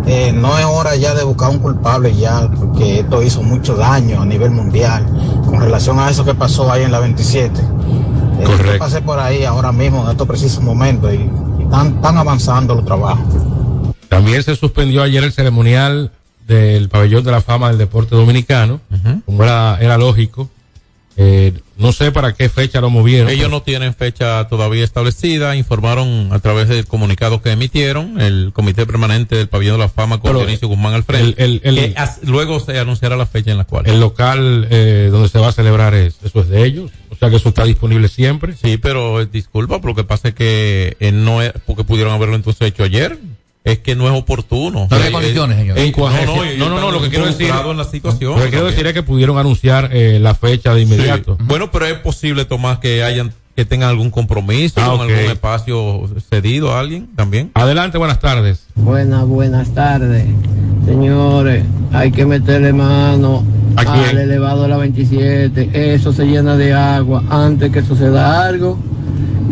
eh, 0.06 0.34
no 0.34 0.60
es 0.60 0.66
hora 0.66 0.98
ya 0.98 1.16
de 1.16 1.24
buscar 1.24 1.50
un 1.50 1.60
culpable 1.60 2.14
ya, 2.14 2.52
porque 2.54 3.00
esto 3.00 3.24
hizo 3.24 3.42
mucho 3.42 3.78
daño 3.78 4.22
a 4.22 4.26
nivel 4.26 4.52
mundial 4.52 5.06
con 5.46 5.62
relación 5.62 5.98
a 5.98 6.10
eso 6.10 6.26
que 6.26 6.36
pasó 6.36 6.70
ahí 6.70 6.84
en 6.84 6.92
la 6.92 7.00
27. 7.00 7.58
Eh, 7.58 8.44
Correcto. 8.44 8.74
Yo 8.74 8.80
pasé 8.80 9.02
por 9.02 9.18
ahí 9.18 9.46
ahora 9.46 9.72
mismo, 9.72 10.04
en 10.04 10.12
estos 10.12 10.28
precisos 10.28 10.62
momentos, 10.62 11.14
y, 11.14 11.20
y 11.60 11.64
están, 11.64 11.96
están 11.96 12.18
avanzando 12.18 12.76
los 12.76 12.84
trabajos. 12.84 13.34
También 14.10 14.44
se 14.44 14.58
suspendió 14.58 15.04
ayer 15.04 15.24
el 15.24 15.32
ceremonial 15.32 16.12
del 16.46 16.90
pabellón 16.90 17.24
de 17.24 17.32
la 17.32 17.40
fama 17.40 17.70
del 17.70 17.78
deporte 17.78 18.14
dominicano, 18.14 18.82
como 19.26 19.42
era, 19.42 19.78
era 19.80 19.98
lógico. 19.98 20.50
Eh, 21.22 21.52
no 21.78 21.92
sé 21.92 22.14
para 22.14 22.34
qué 22.34 22.48
fecha 22.48 22.80
lo 22.80 22.90
movieron. 22.90 23.30
Ellos 23.30 23.50
no 23.52 23.62
tienen 23.62 23.94
fecha 23.94 24.48
todavía 24.48 24.86
establecida, 24.86 25.58
informaron 25.58 26.30
a 26.32 26.40
través 26.40 26.70
del 26.70 26.86
comunicado 26.86 27.42
que 27.42 27.52
emitieron 27.52 28.22
el 28.22 28.52
Comité 28.54 28.86
Permanente 28.86 29.36
del 29.36 29.50
Pabellón 29.50 29.76
de 29.76 29.80
la 29.80 29.90
Fama 29.90 30.22
con 30.22 30.34
Dionisio 30.38 30.70
Guzmán 30.70 30.94
al 30.94 31.04
frente. 31.04 31.44
el- 31.44 31.60
el- 31.66 31.78
el- 31.78 31.94
que 31.94 32.00
as- 32.00 32.20
luego 32.24 32.62
se 32.62 32.80
anunciará 32.80 33.18
la 33.18 33.26
fecha 33.26 33.52
en 33.52 33.58
la 33.58 33.66
cual. 33.66 33.86
El 33.88 34.00
local 34.00 34.68
eh, 34.72 35.10
donde 35.12 35.28
se 35.28 35.40
va 35.40 35.50
a 35.50 35.52
celebrar 35.52 35.94
es, 35.94 36.16
eso 36.24 36.40
es 36.40 36.48
de 36.48 36.64
ellos. 36.66 36.90
O 37.10 37.16
sea 37.18 37.30
que 37.30 37.36
eso 37.36 37.50
está 37.50 37.66
disponible 37.66 38.08
siempre. 38.08 38.54
Sí, 38.62 38.78
pero 38.78 39.20
eh, 39.22 39.28
disculpa, 39.30 39.80
pero 39.82 39.90
lo 39.90 39.96
que 39.96 40.06
pasa 40.06 40.30
es 40.30 40.36
que 40.36 40.96
eh, 41.02 41.12
no 41.12 41.42
es, 41.42 41.52
porque 41.66 41.84
pudieron 41.84 42.14
haberlo 42.14 42.36
entonces 42.36 42.66
hecho 42.70 42.84
ayer, 42.84 43.18
es 43.64 43.80
que 43.80 43.96
no 43.96 44.08
es 44.10 44.18
oportuno. 44.18 44.88
No 44.90 44.96
había 44.96 45.10
Eh, 45.10 45.12
condiciones, 45.12 45.58
señor. 45.58 45.78
eh, 45.78 45.86
En 45.86 45.92
coagencia. 45.92 46.28
no, 46.28 46.36
no, 46.36 46.44
no, 46.44 46.56
no, 46.58 46.70
no, 46.70 46.76
están 46.78 46.94
lo 46.94 47.02
que 47.02 47.10
quiero 47.10 47.26
decir, 47.26 47.50
en 47.50 47.78
la 47.78 47.84
situación. 47.84 48.36
lo 48.38 48.44
que 48.44 48.50
quiero 48.50 48.66
decir 48.68 48.88
es 48.88 48.94
que 48.94 49.04
pudieron 49.04 49.38
anunciar 49.38 49.90
eh, 49.94 50.20
la 50.20 50.34
fecha 50.36 50.74
de 50.74 50.82
inmediato. 50.82 51.36
Sí. 51.38 51.44
Bueno, 51.46 51.70
pero 51.72 51.86
es 51.86 51.96
posible, 51.96 52.46
Tomás, 52.46 52.80
que 52.80 53.04
hayan 53.04 53.34
que 53.56 53.66
tengan 53.66 53.90
algún 53.90 54.10
compromiso 54.10 54.80
Ah, 54.80 54.92
algún 54.92 55.10
espacio 55.10 56.10
cedido 56.30 56.72
a 56.74 56.80
alguien 56.80 57.10
también. 57.18 57.52
Adelante, 57.56 57.98
buenas 57.98 58.20
tardes. 58.22 58.64
Buenas, 58.76 59.26
buenas 59.28 59.74
tardes. 59.74 60.24
Señores, 60.86 61.66
hay 61.92 62.10
que 62.12 62.26
meterle 62.26 62.72
mano 62.72 63.44
¿A 63.76 63.82
al 63.82 64.18
elevado 64.18 64.62
de 64.64 64.70
la 64.70 64.78
27. 64.78 65.94
Eso 65.94 66.14
se 66.14 66.24
llena 66.26 66.56
de 66.56 66.74
agua. 66.74 67.22
Antes 67.30 67.70
que 67.74 67.82
suceda 67.82 68.46
algo, 68.48 68.80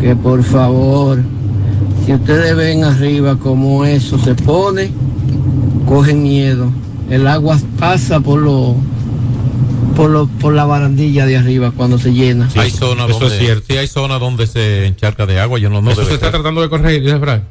que 0.00 0.16
por 0.16 0.42
favor, 0.42 1.20
si 2.08 2.14
ustedes 2.14 2.56
ven 2.56 2.84
arriba 2.84 3.36
como 3.38 3.84
eso 3.84 4.18
se 4.18 4.34
pone, 4.34 4.90
cogen 5.86 6.22
miedo. 6.22 6.72
El 7.10 7.26
agua 7.26 7.58
pasa 7.78 8.18
por 8.20 8.40
lo, 8.40 8.76
por 9.94 10.08
lo, 10.08 10.26
por 10.26 10.54
la 10.54 10.64
barandilla 10.64 11.26
de 11.26 11.36
arriba 11.36 11.70
cuando 11.76 11.98
se 11.98 12.14
llena. 12.14 12.48
hay 12.56 12.70
zonas 12.70 13.10
eso 13.10 13.18
donde 13.20 13.34
es 13.36 13.42
cierto. 13.42 13.64
sí 13.68 13.76
hay 13.76 13.86
zonas 13.88 14.20
donde 14.20 14.46
se 14.46 14.86
encharca 14.86 15.26
de 15.26 15.38
agua, 15.38 15.58
yo 15.58 15.68
no, 15.68 15.82
no 15.82 15.90
eso 15.90 16.02
se 16.06 16.14
está 16.14 16.26
ser. 16.26 16.36
tratando 16.36 16.62
de 16.62 16.70
corregir, 16.70 17.02
dice 17.02 17.18
Frank. 17.18 17.42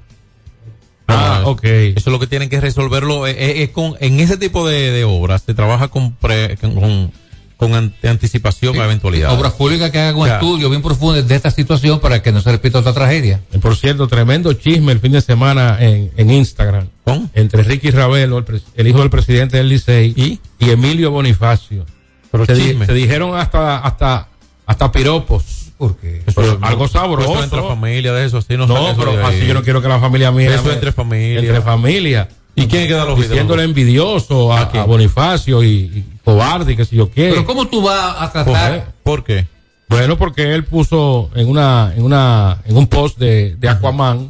Ah, 1.08 1.42
No, 1.44 1.50
ok. 1.52 1.64
Eso 1.64 1.94
es 2.00 2.08
lo 2.08 2.20
que 2.20 2.26
tienen 2.26 2.50
que 2.50 2.60
resolverlo. 2.60 3.28
eh, 3.28 3.36
eh, 3.38 3.64
es 3.64 3.70
con, 3.70 3.94
en 4.00 4.20
ese 4.20 4.38
tipo 4.38 4.68
de, 4.68 4.90
de 4.92 5.04
obras 5.04 5.44
se 5.46 5.54
trabaja 5.54 5.88
con, 5.90 6.14
pre- 6.14 6.58
con, 6.58 6.74
con 6.74 7.12
ante- 7.60 8.08
anticipación 8.08 8.80
a 8.80 8.86
eventualidades. 8.86 9.38
Obras 9.38 9.54
públicas 9.54 9.90
que 9.92 10.00
hagan 10.00 10.16
un 10.16 10.28
estudio 10.28 10.70
bien 10.70 10.82
profundo 10.82 11.22
de 11.22 11.36
esta 11.36 11.50
situación 11.52 12.00
para 12.00 12.22
que 12.22 12.32
no 12.32 12.42
se 12.42 12.52
repita 12.52 12.80
otra 12.80 12.94
tragedia. 12.94 13.42
Eh, 13.52 13.60
Por 13.60 13.76
cierto, 13.76 14.08
tremendo 14.08 14.54
chisme 14.54 14.92
el 14.92 15.00
fin 15.00 15.12
de 15.14 15.22
semana 15.22 15.78
en, 15.80 16.12
en 16.18 16.30
Instagram. 16.32 16.88
¿Con? 17.04 17.30
Entre 17.34 17.64
Ricky 17.64 17.90
Ravelo, 17.92 18.44
el, 18.76 18.88
hijo 18.88 19.00
del 19.00 19.10
presidente 19.10 19.58
del 19.58 19.70
Licey, 19.70 20.14
¿Y? 20.16 20.40
Emilio 20.70 21.10
Bonifacio. 21.12 21.86
Pero 22.32 22.46
se, 22.46 22.54
di- 22.54 22.62
chisme. 22.62 22.86
se 22.86 22.94
dijeron 22.94 23.36
hasta, 23.36 23.78
hasta, 23.80 24.28
hasta 24.66 24.92
piropos. 24.92 25.44
Porque 25.78 26.24
algo 26.62 26.88
sabroso. 26.88 27.34
Eso 27.36 27.44
entre 27.44 27.62
familia, 27.62 28.12
de 28.14 28.26
eso, 28.26 28.38
así 28.40 28.58
no 28.58 28.66
No, 28.66 28.96
pero 28.98 29.26
así 29.26 29.46
yo 29.46 29.54
no 29.54 29.62
quiero 29.64 29.82
que 29.82 29.88
la 29.88 30.00
familia 30.00 30.32
mía. 30.32 30.54
Eso 30.56 30.72
entre 30.72 30.92
familia. 30.92 31.40
Entre 31.40 31.62
familia. 31.62 32.28
¿Y 32.56 32.66
quién 32.66 32.88
queda 32.88 33.06
los 33.06 33.16
videos? 33.16 33.30
Diciéndole 33.32 33.64
envidioso 33.64 34.52
a, 34.52 34.62
¿A 34.62 34.84
Bonifacio 34.86 35.64
y, 35.64 35.68
y 35.68 36.06
cobarde 36.28 36.74
y 36.74 36.76
que 36.76 36.84
si 36.84 36.98
yo 36.98 37.10
quiero. 37.10 37.36
Pero 37.36 37.46
¿cómo 37.48 37.68
tú 37.68 37.82
vas 37.82 38.18
a 38.20 38.34
¿Por 38.34 38.44
tratar? 38.44 38.74
qué? 38.74 38.92
¿Por 39.02 39.24
qué? 39.24 39.48
Bueno, 39.88 40.18
porque 40.18 40.54
él 40.54 40.66
puso 40.66 41.30
en 41.36 41.48
una, 41.48 41.94
en 41.96 42.04
una, 42.04 42.58
en 42.66 42.76
un 42.76 42.88
post 42.88 43.18
de, 43.18 43.56
de 43.56 43.70
Aquaman, 43.70 44.30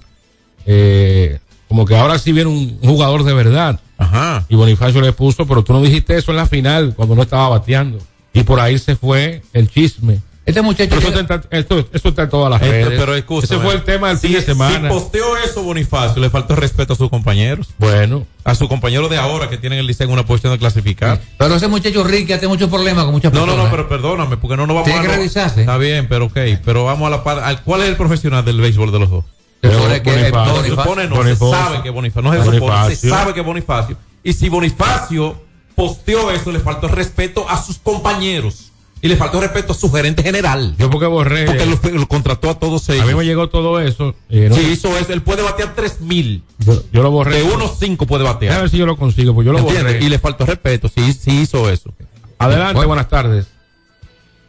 eh, 0.67 1.39
como 1.67 1.86
que 1.88 1.97
ahora 1.97 2.19
sí 2.19 2.31
viene 2.33 2.51
un, 2.51 2.77
un 2.83 2.89
jugador 2.89 3.23
de 3.23 3.33
verdad. 3.33 3.79
Ajá. 3.97 4.45
Y 4.47 4.55
Bonifacio 4.55 5.01
le 5.01 5.12
puso, 5.12 5.47
pero 5.47 5.63
tú 5.63 5.73
no 5.73 5.81
dijiste 5.81 6.15
eso 6.15 6.29
en 6.29 6.38
la 6.38 6.45
final, 6.45 6.93
cuando 6.95 7.15
no 7.15 7.23
estaba 7.23 7.49
bateando. 7.49 7.97
Y 8.31 8.43
por 8.43 8.60
ahí 8.60 8.77
se 8.77 8.95
fue 8.95 9.41
el 9.53 9.67
chisme. 9.67 10.21
Este 10.47 10.62
muchacho. 10.62 10.95
Pero 10.95 11.10
eso, 11.10 11.19
está, 11.19 11.33
en- 11.36 11.43
esto, 11.60 11.86
eso 11.91 12.10
está 12.10 12.23
en 12.23 12.29
todas 12.29 12.49
las 12.49 12.62
Este, 12.62 12.86
redes. 12.86 12.99
pero 12.99 13.15
escúchame. 13.15 13.55
Ese 13.55 13.63
fue 13.63 13.75
el 13.75 13.83
tema 13.83 14.07
del 14.07 14.17
Si- 14.17 14.27
fin 14.27 14.38
de 14.38 14.41
semana. 14.43 14.88
Si 14.89 14.93
posteó 14.95 15.38
eso 15.38 15.62
Bonifacio, 15.62 16.21
le 16.21 16.29
faltó 16.29 16.55
respeto 16.55 16.93
a 16.93 16.95
sus 16.95 17.10
compañeros. 17.10 17.67
Bueno, 17.77 18.25
A 18.45 18.55
sus 18.55 18.69
compañeros 18.69 19.10
de 19.10 19.17
ahora 19.17 19.49
que 19.49 19.57
tienen 19.57 19.77
el 19.77 19.86
liceo 19.86 20.07
en 20.07 20.13
una 20.13 20.25
posición 20.25 20.53
de 20.53 20.57
clasificar. 20.60 21.19
Pero 21.38 21.55
ese 21.55 21.67
muchacho 21.67 22.01
Ricky 22.05 22.27
tiene 22.27 22.47
muchos 22.47 22.69
problemas 22.69 23.03
con 23.03 23.13
muchas 23.13 23.33
No, 23.33 23.41
personas. 23.41 23.57
no, 23.57 23.63
no, 23.65 23.69
pero 23.71 23.89
perdóname, 23.89 24.38
porque 24.38 24.55
no 24.55 24.65
nos 24.65 24.73
vamos 24.75 24.86
Tiene 24.86 24.99
a... 24.99 25.01
que 25.01 25.07
no- 25.10 25.13
revisarse. 25.15 25.60
Está 25.60 25.77
bien, 25.77 26.07
pero 26.07 26.25
ok, 26.27 26.38
pero 26.63 26.86
vamos 26.86 27.07
a 27.07 27.10
la 27.10 27.23
par. 27.25 27.39
al- 27.39 27.62
¿Cuál 27.63 27.81
es 27.81 27.89
el 27.89 27.97
profesional 27.97 28.45
del 28.45 28.62
béisbol 28.62 28.89
de 28.93 28.99
los 28.99 29.10
dos? 29.10 29.25
Se 29.62 29.69
supone 29.73 30.01
que 30.01 30.12
Bonifacio. 30.12 30.53
No, 30.55 30.63
se 30.63 30.69
supone, 30.69 31.07
no, 31.10 31.15
Bonifacio. 31.17 31.51
se 31.51 31.51
sabe 31.57 31.83
que 31.83 31.89
Bonifacio, 31.89 32.21
no 32.21 32.31
se 32.31 32.51
supone, 32.57 32.95
se 32.95 33.10
sabe 33.10 33.33
que 33.33 33.41
Bonifacio. 33.41 33.97
Y 34.23 34.31
si 34.31 34.47
Bonifacio 34.47 35.41
posteó 35.75 36.31
eso, 36.31 36.51
le 36.53 36.60
faltó 36.60 36.88
respeto 36.88 37.49
a 37.49 37.62
sus 37.62 37.77
compañeros. 37.79 38.66
Y 39.01 39.07
le 39.10 39.15
faltó 39.15 39.39
respeto 39.39 39.73
a 39.73 39.75
su 39.75 39.91
gerente 39.91 40.23
general. 40.23 40.75
yo 40.77 40.89
porque 40.89 41.05
borré. 41.05 41.45
Porque 41.45 41.65
lo, 41.65 41.99
lo 41.99 42.07
contrató 42.07 42.49
a 42.49 42.57
todos 42.60 42.89
ellos. 42.89 43.03
a 43.03 43.05
mí 43.05 43.13
me 43.13 43.25
llegó 43.25 43.47
todo 43.47 43.79
eso. 43.79 44.15
eh, 44.29 44.47
no- 44.49 44.55
Si 44.55 44.62
hizo 44.63 44.97
eso, 44.97 45.13
él 45.13 45.21
puede 45.21 45.43
batear 45.43 45.75
3000. 45.75 46.43
yo, 46.60 46.81
yo 46.91 47.03
lo 47.03 47.12
borré. 47.12 47.38
De 47.38 47.43
unos 47.43 47.77
5 47.79 48.07
puede 48.07 48.27
A 48.27 48.33
batear. 48.33 48.62
ver 48.62 48.69
si 48.69 48.77
yo 48.77 48.86
lo 48.88 48.97
consigo, 48.97 49.33
pues 49.36 49.45
yo 49.45 49.51
lo 49.53 49.60
¿Entiendes? 49.60 49.93
borré. 49.93 50.03
Y 50.05 50.10
le 50.10 50.17
faltó 50.19 50.45
respeto, 50.47 50.89
sí, 50.89 51.13
sí 51.13 51.41
hizo 51.41 51.69
eso. 51.69 51.93
Adelante, 52.39 52.73
Bueno. 52.73 52.88
buenas 52.89 53.07
tardes. 53.10 53.47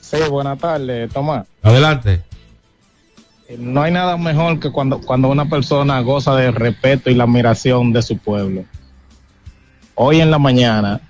Sí, 0.00 0.16
buenas 0.30 0.58
tardes, 0.58 1.12
Tomás. 1.12 1.46
Adelante. 1.62 2.22
No 3.58 3.82
hay 3.82 3.92
nada 3.92 4.16
mejor 4.16 4.58
que 4.61 4.70
cuando, 4.72 5.00
cuando 5.00 5.28
una 5.28 5.48
persona 5.48 6.00
goza 6.00 6.34
del 6.37 6.54
respeto 6.54 7.11
y 7.11 7.14
la 7.14 7.24
admiración 7.24 7.92
de 7.92 8.02
su 8.02 8.16
pueblo. 8.18 8.64
Hoy 9.94 10.20
en 10.20 10.30
la 10.30 10.38
mañana, 10.38 11.00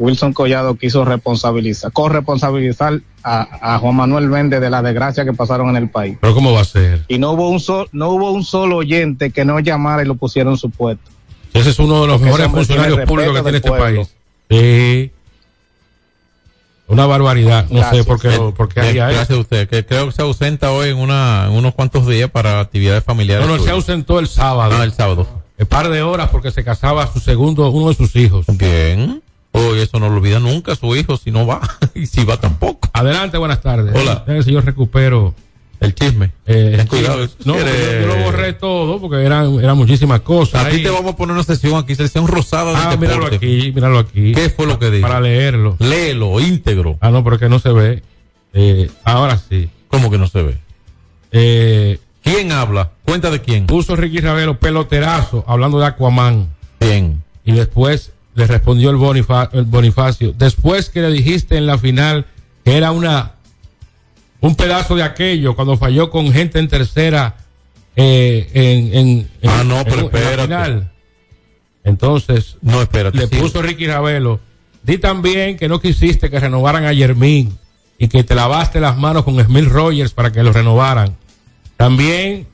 Wilson 0.00 0.32
Collado 0.32 0.76
quiso 0.76 1.04
responsabilizar, 1.04 1.92
corresponsabilizar 1.92 3.00
a, 3.22 3.74
a 3.74 3.78
Juan 3.78 3.94
Manuel 3.94 4.28
Méndez 4.28 4.60
de 4.62 4.70
la 4.70 4.80
desgracia 4.80 5.26
que 5.26 5.34
pasaron 5.34 5.68
en 5.68 5.76
el 5.76 5.90
país. 5.90 6.16
Pero 6.18 6.34
¿cómo 6.34 6.54
va 6.54 6.62
a 6.62 6.64
ser? 6.64 7.04
Y 7.06 7.18
no 7.18 7.32
hubo 7.32 7.50
un 7.50 7.60
sol, 7.60 7.86
no 7.92 8.08
hubo 8.08 8.32
un 8.32 8.42
solo 8.42 8.78
oyente 8.78 9.30
que 9.30 9.44
no 9.44 9.60
llamara 9.60 10.02
y 10.02 10.06
lo 10.06 10.14
pusiera 10.14 10.50
en 10.50 10.56
su 10.56 10.70
puesto. 10.70 11.10
Ese 11.52 11.70
es 11.70 11.78
uno 11.78 12.00
de 12.00 12.06
los 12.06 12.16
Porque 12.16 12.24
mejores 12.24 12.48
funcionarios 12.48 13.00
públicos 13.00 13.36
que 13.36 13.42
tiene 13.42 13.56
este 13.58 13.70
país. 13.70 14.16
Sí. 14.48 15.12
Una 16.86 17.04
barbaridad. 17.06 17.66
No 17.68 17.88
sé 17.90 18.02
por 18.02 18.18
qué, 18.18 18.30
por 18.56 18.72
qué 18.72 18.80
haría 18.80 19.10
eso. 19.10 19.16
Gracias 19.16 19.38
a 19.38 19.40
usted, 19.40 19.68
que 19.68 19.84
creo 19.84 20.06
que 20.06 20.12
se 20.12 20.22
ausenta 20.22 20.72
hoy 20.72 20.88
en, 20.88 20.96
una, 20.96 21.44
en 21.46 21.52
unos 21.52 21.74
cuantos 21.74 22.06
días 22.06 22.30
para 22.30 22.58
actividades 22.58 23.04
familiares. 23.04 23.46
No, 23.46 23.52
no, 23.52 23.58
él 23.60 23.68
se 23.68 23.70
ausentó 23.70 24.18
el 24.18 24.28
sábado. 24.28 24.76
Ah, 24.78 24.84
el 24.84 24.92
sábado. 24.92 25.28
Un 25.58 25.66
par 25.66 25.90
de 25.90 26.00
horas 26.00 26.30
porque 26.30 26.50
se 26.50 26.64
casaba 26.64 27.06
su 27.12 27.20
segundo, 27.20 27.68
uno 27.68 27.90
de 27.90 27.94
sus 27.94 28.16
hijos. 28.16 28.46
Bien. 28.48 29.22
Oh, 29.52 29.74
eso 29.74 29.98
no 29.98 30.08
lo 30.08 30.16
olvida 30.16 30.38
nunca 30.38 30.76
su 30.76 30.94
hijo 30.94 31.16
si 31.16 31.30
no 31.30 31.46
va. 31.46 31.60
y 31.94 32.06
si 32.06 32.24
va 32.24 32.36
tampoco. 32.38 32.88
Adelante, 32.92 33.36
buenas 33.38 33.60
tardes. 33.60 33.94
Hola. 33.94 34.24
Eh, 34.26 34.42
si 34.42 34.52
yo 34.52 34.60
recupero. 34.60 35.34
El 35.80 35.94
chisme. 35.94 36.30
Eh, 36.44 36.84
cuidado. 36.90 37.26
sí. 37.26 37.32
No, 37.46 37.56
yo, 37.56 37.64
yo 37.64 38.06
lo 38.06 38.16
borré 38.24 38.52
todo 38.52 39.00
porque 39.00 39.24
eran, 39.24 39.54
eran 39.60 39.78
muchísimas 39.78 40.20
cosas. 40.20 40.66
A 40.66 40.68
ti 40.68 40.76
ahí. 40.76 40.82
te 40.82 40.90
vamos 40.90 41.14
a 41.14 41.16
poner 41.16 41.32
una 41.32 41.42
sesión 41.42 41.76
aquí, 41.82 41.94
sesión 41.94 42.26
rosada 42.28 42.74
Ah, 42.76 42.90
del 42.90 42.98
míralo 42.98 43.24
aquí, 43.24 43.72
míralo 43.74 43.98
aquí. 43.98 44.32
¿Qué 44.32 44.50
fue 44.50 44.66
lo 44.66 44.78
que 44.78 44.90
dijo? 44.90 45.08
Para 45.08 45.22
leerlo. 45.22 45.76
Léelo, 45.78 46.38
íntegro. 46.38 46.98
Ah, 47.00 47.10
no, 47.10 47.24
porque 47.24 47.48
no 47.48 47.58
se 47.60 47.72
ve. 47.72 48.02
Eh, 48.52 48.90
ahora 49.04 49.38
sí. 49.38 49.70
¿Cómo 49.88 50.10
que 50.10 50.18
no 50.18 50.28
se 50.28 50.42
ve? 50.42 50.58
Eh, 51.32 51.98
¿Quién 52.22 52.52
habla? 52.52 52.90
Cuenta 53.06 53.30
de 53.30 53.40
quién. 53.40 53.66
puso 53.66 53.96
Ricky 53.96 54.20
Ravelo 54.20 54.58
peloterazo 54.60 55.44
hablando 55.48 55.80
de 55.80 55.86
Aquaman. 55.86 56.48
Bien. 56.78 57.22
Y 57.46 57.52
después 57.52 58.12
le 58.40 58.46
respondió 58.46 58.90
el, 58.90 58.96
Bonifa- 58.96 59.48
el 59.52 59.64
Bonifacio. 59.64 60.32
Después 60.36 60.90
que 60.90 61.00
le 61.02 61.10
dijiste 61.12 61.56
en 61.56 61.66
la 61.66 61.78
final 61.78 62.26
que 62.64 62.76
era 62.76 62.90
una 62.90 63.32
un 64.40 64.54
pedazo 64.56 64.96
de 64.96 65.02
aquello 65.02 65.54
cuando 65.54 65.76
falló 65.76 66.10
con 66.10 66.32
gente 66.32 66.58
en 66.58 66.68
tercera 66.68 67.36
eh, 67.96 68.48
en, 68.54 68.94
en, 68.98 69.30
en- 69.42 69.50
Ah, 69.50 69.62
no, 69.64 69.84
pero 69.84 70.10
en- 70.10 70.16
en 70.16 70.36
la 70.36 70.42
final. 70.44 70.92
Entonces 71.84 72.56
No, 72.62 72.82
espérate. 72.82 73.18
le 73.18 73.26
sí. 73.28 73.36
puso 73.36 73.62
Ricky 73.62 73.86
Ravelo. 73.86 74.40
Di 74.82 74.98
también 74.98 75.56
que 75.56 75.68
no 75.68 75.80
quisiste 75.80 76.30
que 76.30 76.40
renovaran 76.40 76.84
a 76.84 76.92
Yermín 76.92 77.58
y 77.98 78.08
que 78.08 78.24
te 78.24 78.34
lavaste 78.34 78.80
las 78.80 78.96
manos 78.96 79.24
con 79.24 79.38
Smith 79.44 79.66
Rogers 79.68 80.12
para 80.12 80.32
que 80.32 80.42
lo 80.42 80.52
renovaran. 80.52 81.16
También 81.76 82.46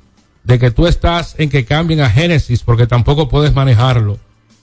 de 0.44 0.58
que 0.58 0.70
tú 0.70 0.86
estás 0.86 1.34
en 1.38 1.50
que 1.50 1.64
cambien 1.64 2.00
a 2.00 2.10
Génesis 2.10 2.62
porque 2.62 2.86
tampoco 2.86 3.28
puedes 3.28 3.54
manejarlo. 3.54 4.18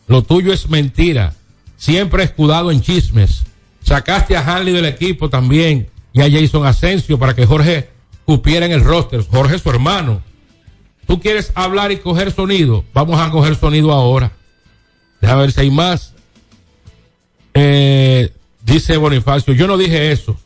Lo 0.07 0.23
tuyo 0.23 0.53
es 0.53 0.69
mentira. 0.69 1.33
Siempre 1.77 2.23
escudado 2.23 2.71
en 2.71 2.81
chismes. 2.81 3.43
Sacaste 3.83 4.37
a 4.37 4.41
Hanley 4.41 4.73
del 4.73 4.85
equipo 4.85 5.29
también 5.29 5.89
y 6.13 6.21
a 6.21 6.31
Jason 6.31 6.65
Asensio 6.65 7.19
para 7.19 7.35
que 7.35 7.45
Jorge 7.45 7.89
cupiera 8.25 8.65
en 8.65 8.71
el 8.71 8.83
roster. 8.83 9.25
Jorge 9.29 9.55
es 9.55 9.61
su 9.61 9.69
hermano. 9.69 10.21
Tú 11.05 11.19
quieres 11.19 11.51
hablar 11.55 11.91
y 11.91 11.97
coger 11.97 12.31
sonido. 12.31 12.85
Vamos 12.93 13.19
a 13.19 13.29
coger 13.29 13.55
sonido 13.55 13.91
ahora. 13.91 14.31
Déjame 15.19 15.41
ver 15.41 15.51
si 15.51 15.61
hay 15.61 15.71
más. 15.71 16.13
Eh, 17.53 18.31
dice 18.63 18.97
Bonifacio, 18.97 19.53
yo 19.53 19.67
no 19.67 19.77
dije 19.77 20.11
eso. 20.11 20.37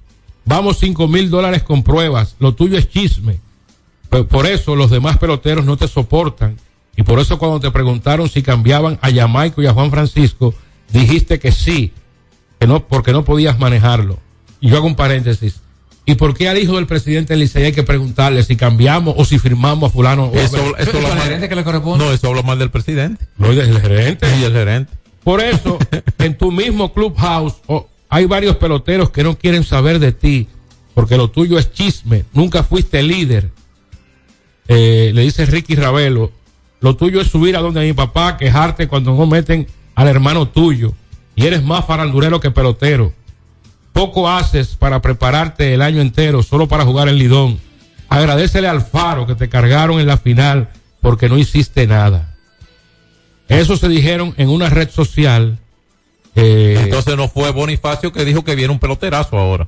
Vamos 0.46 0.80
cinco 0.80 1.08
mil 1.08 1.30
dólares 1.30 1.64
con 1.64 1.84
pruebas. 1.84 2.36
Lo 2.40 2.54
tuyo 2.54 2.78
es 2.78 2.90
chisme. 2.90 3.40
Por 4.10 4.48
eso 4.48 4.76
los 4.76 4.90
demás 4.90 5.18
peloteros 5.18 5.66
no 5.66 5.78
te 5.78 5.88
soportan. 5.88 6.58
Y 6.98 7.04
por 7.04 7.20
eso 7.20 7.38
cuando 7.40 7.60
te 7.62 7.72
preguntaron 7.72 8.28
si 8.28 8.42
cambiaban 8.44 9.00
a 9.02 9.12
Jamaico 9.12 9.62
y 9.62 9.68
a 9.68 9.74
Juan 9.74 9.92
Francisco, 9.92 10.54
dijiste 10.92 11.40
que 11.40 11.52
sí, 11.54 11.94
que 12.60 12.68
no, 12.68 12.86
porque 12.88 13.14
no 13.14 13.24
podías 13.24 13.58
manejarlo. 13.60 14.20
Y 14.60 14.70
yo 14.70 14.78
hago 14.78 14.88
un 14.88 14.96
paréntesis. 14.96 15.62
¿Y 16.06 16.16
por 16.16 16.34
qué 16.36 16.50
al 16.50 16.58
hijo 16.58 16.76
del 16.78 16.88
presidente 16.88 17.36
Licey 17.36 17.66
hay 17.66 17.72
que 17.74 17.84
preguntarle 17.84 18.42
si 18.42 18.56
cambiamos 18.56 19.14
o 19.18 19.26
si 19.26 19.40
firmamos 19.40 19.90
a 19.90 19.94
fulano? 19.94 20.32
Eso, 20.34 20.76
eso 20.78 20.92
habla 20.98 21.10
¿Al 21.10 21.16
mal- 21.16 21.24
gerente 21.24 21.50
que 21.50 21.56
le 21.56 21.64
corresponde? 21.64 22.04
No, 22.06 22.12
eso 22.12 22.28
habla 22.30 22.42
mal 22.42 22.58
del 22.58 22.72
presidente. 22.72 23.28
No, 23.38 23.52
y 23.54 23.58
del 23.58 23.80
gerente. 23.80 24.26
Y 24.40 24.44
el 24.44 24.54
gerente. 24.54 24.94
Por 25.24 25.42
eso, 25.42 25.78
en 26.18 26.38
tu 26.38 26.52
mismo 26.52 26.94
clubhouse 26.94 27.56
oh, 27.68 27.88
hay 28.10 28.26
varios 28.26 28.56
peloteros 28.56 29.10
que 29.12 29.22
no 29.24 29.38
quieren 29.38 29.66
saber 29.66 30.00
de 30.00 30.14
ti, 30.14 30.48
porque 30.96 31.18
lo 31.18 31.30
tuyo 31.30 31.60
es 31.60 31.74
chisme, 31.74 32.24
nunca 32.34 32.64
fuiste 32.64 33.04
líder. 33.04 33.52
Eh, 34.70 35.12
le 35.14 35.22
dice 35.22 35.46
Ricky 35.46 35.76
Ravelo, 35.76 36.32
lo 36.80 36.96
tuyo 36.96 37.22
es 37.22 37.28
subir 37.28 37.56
a 37.58 37.62
donde 37.62 37.82
mi 37.86 37.94
papá, 37.94 38.38
quejarte 38.38 38.88
cuando 38.88 39.14
no 39.16 39.26
meten 39.26 39.68
al 39.96 40.08
hermano 40.08 40.48
tuyo, 40.48 40.94
y 41.36 41.46
eres 41.46 41.64
más 41.64 41.86
farandulero 41.86 42.40
que 42.40 42.52
pelotero. 42.52 43.14
Poco 43.94 44.30
haces 44.30 44.76
para 44.76 45.02
prepararte 45.02 45.74
el 45.74 45.82
año 45.82 46.02
entero 46.02 46.44
solo 46.44 46.68
para 46.68 46.86
jugar 46.86 47.08
el 47.08 47.18
Lidón. 47.18 47.60
Agradecele 48.10 48.68
al 48.68 48.82
Faro 48.82 49.26
que 49.26 49.36
te 49.36 49.50
cargaron 49.50 50.00
en 50.00 50.08
la 50.08 50.18
final 50.18 50.70
porque 51.02 51.30
no 51.30 51.38
hiciste 51.38 51.88
nada. 51.88 52.36
Eso 53.50 53.76
se 53.78 53.88
dijeron 53.90 54.34
en 54.38 54.50
una 54.50 54.70
red 54.70 54.90
social. 54.90 55.58
eh, 56.36 56.80
Entonces 56.84 57.18
no 57.18 57.28
fue 57.28 57.52
Bonifacio 57.52 58.14
que 58.14 58.24
dijo 58.24 58.44
que 58.44 58.56
viene 58.56 58.72
un 58.72 58.80
peloterazo 58.80 59.38
ahora. 59.38 59.68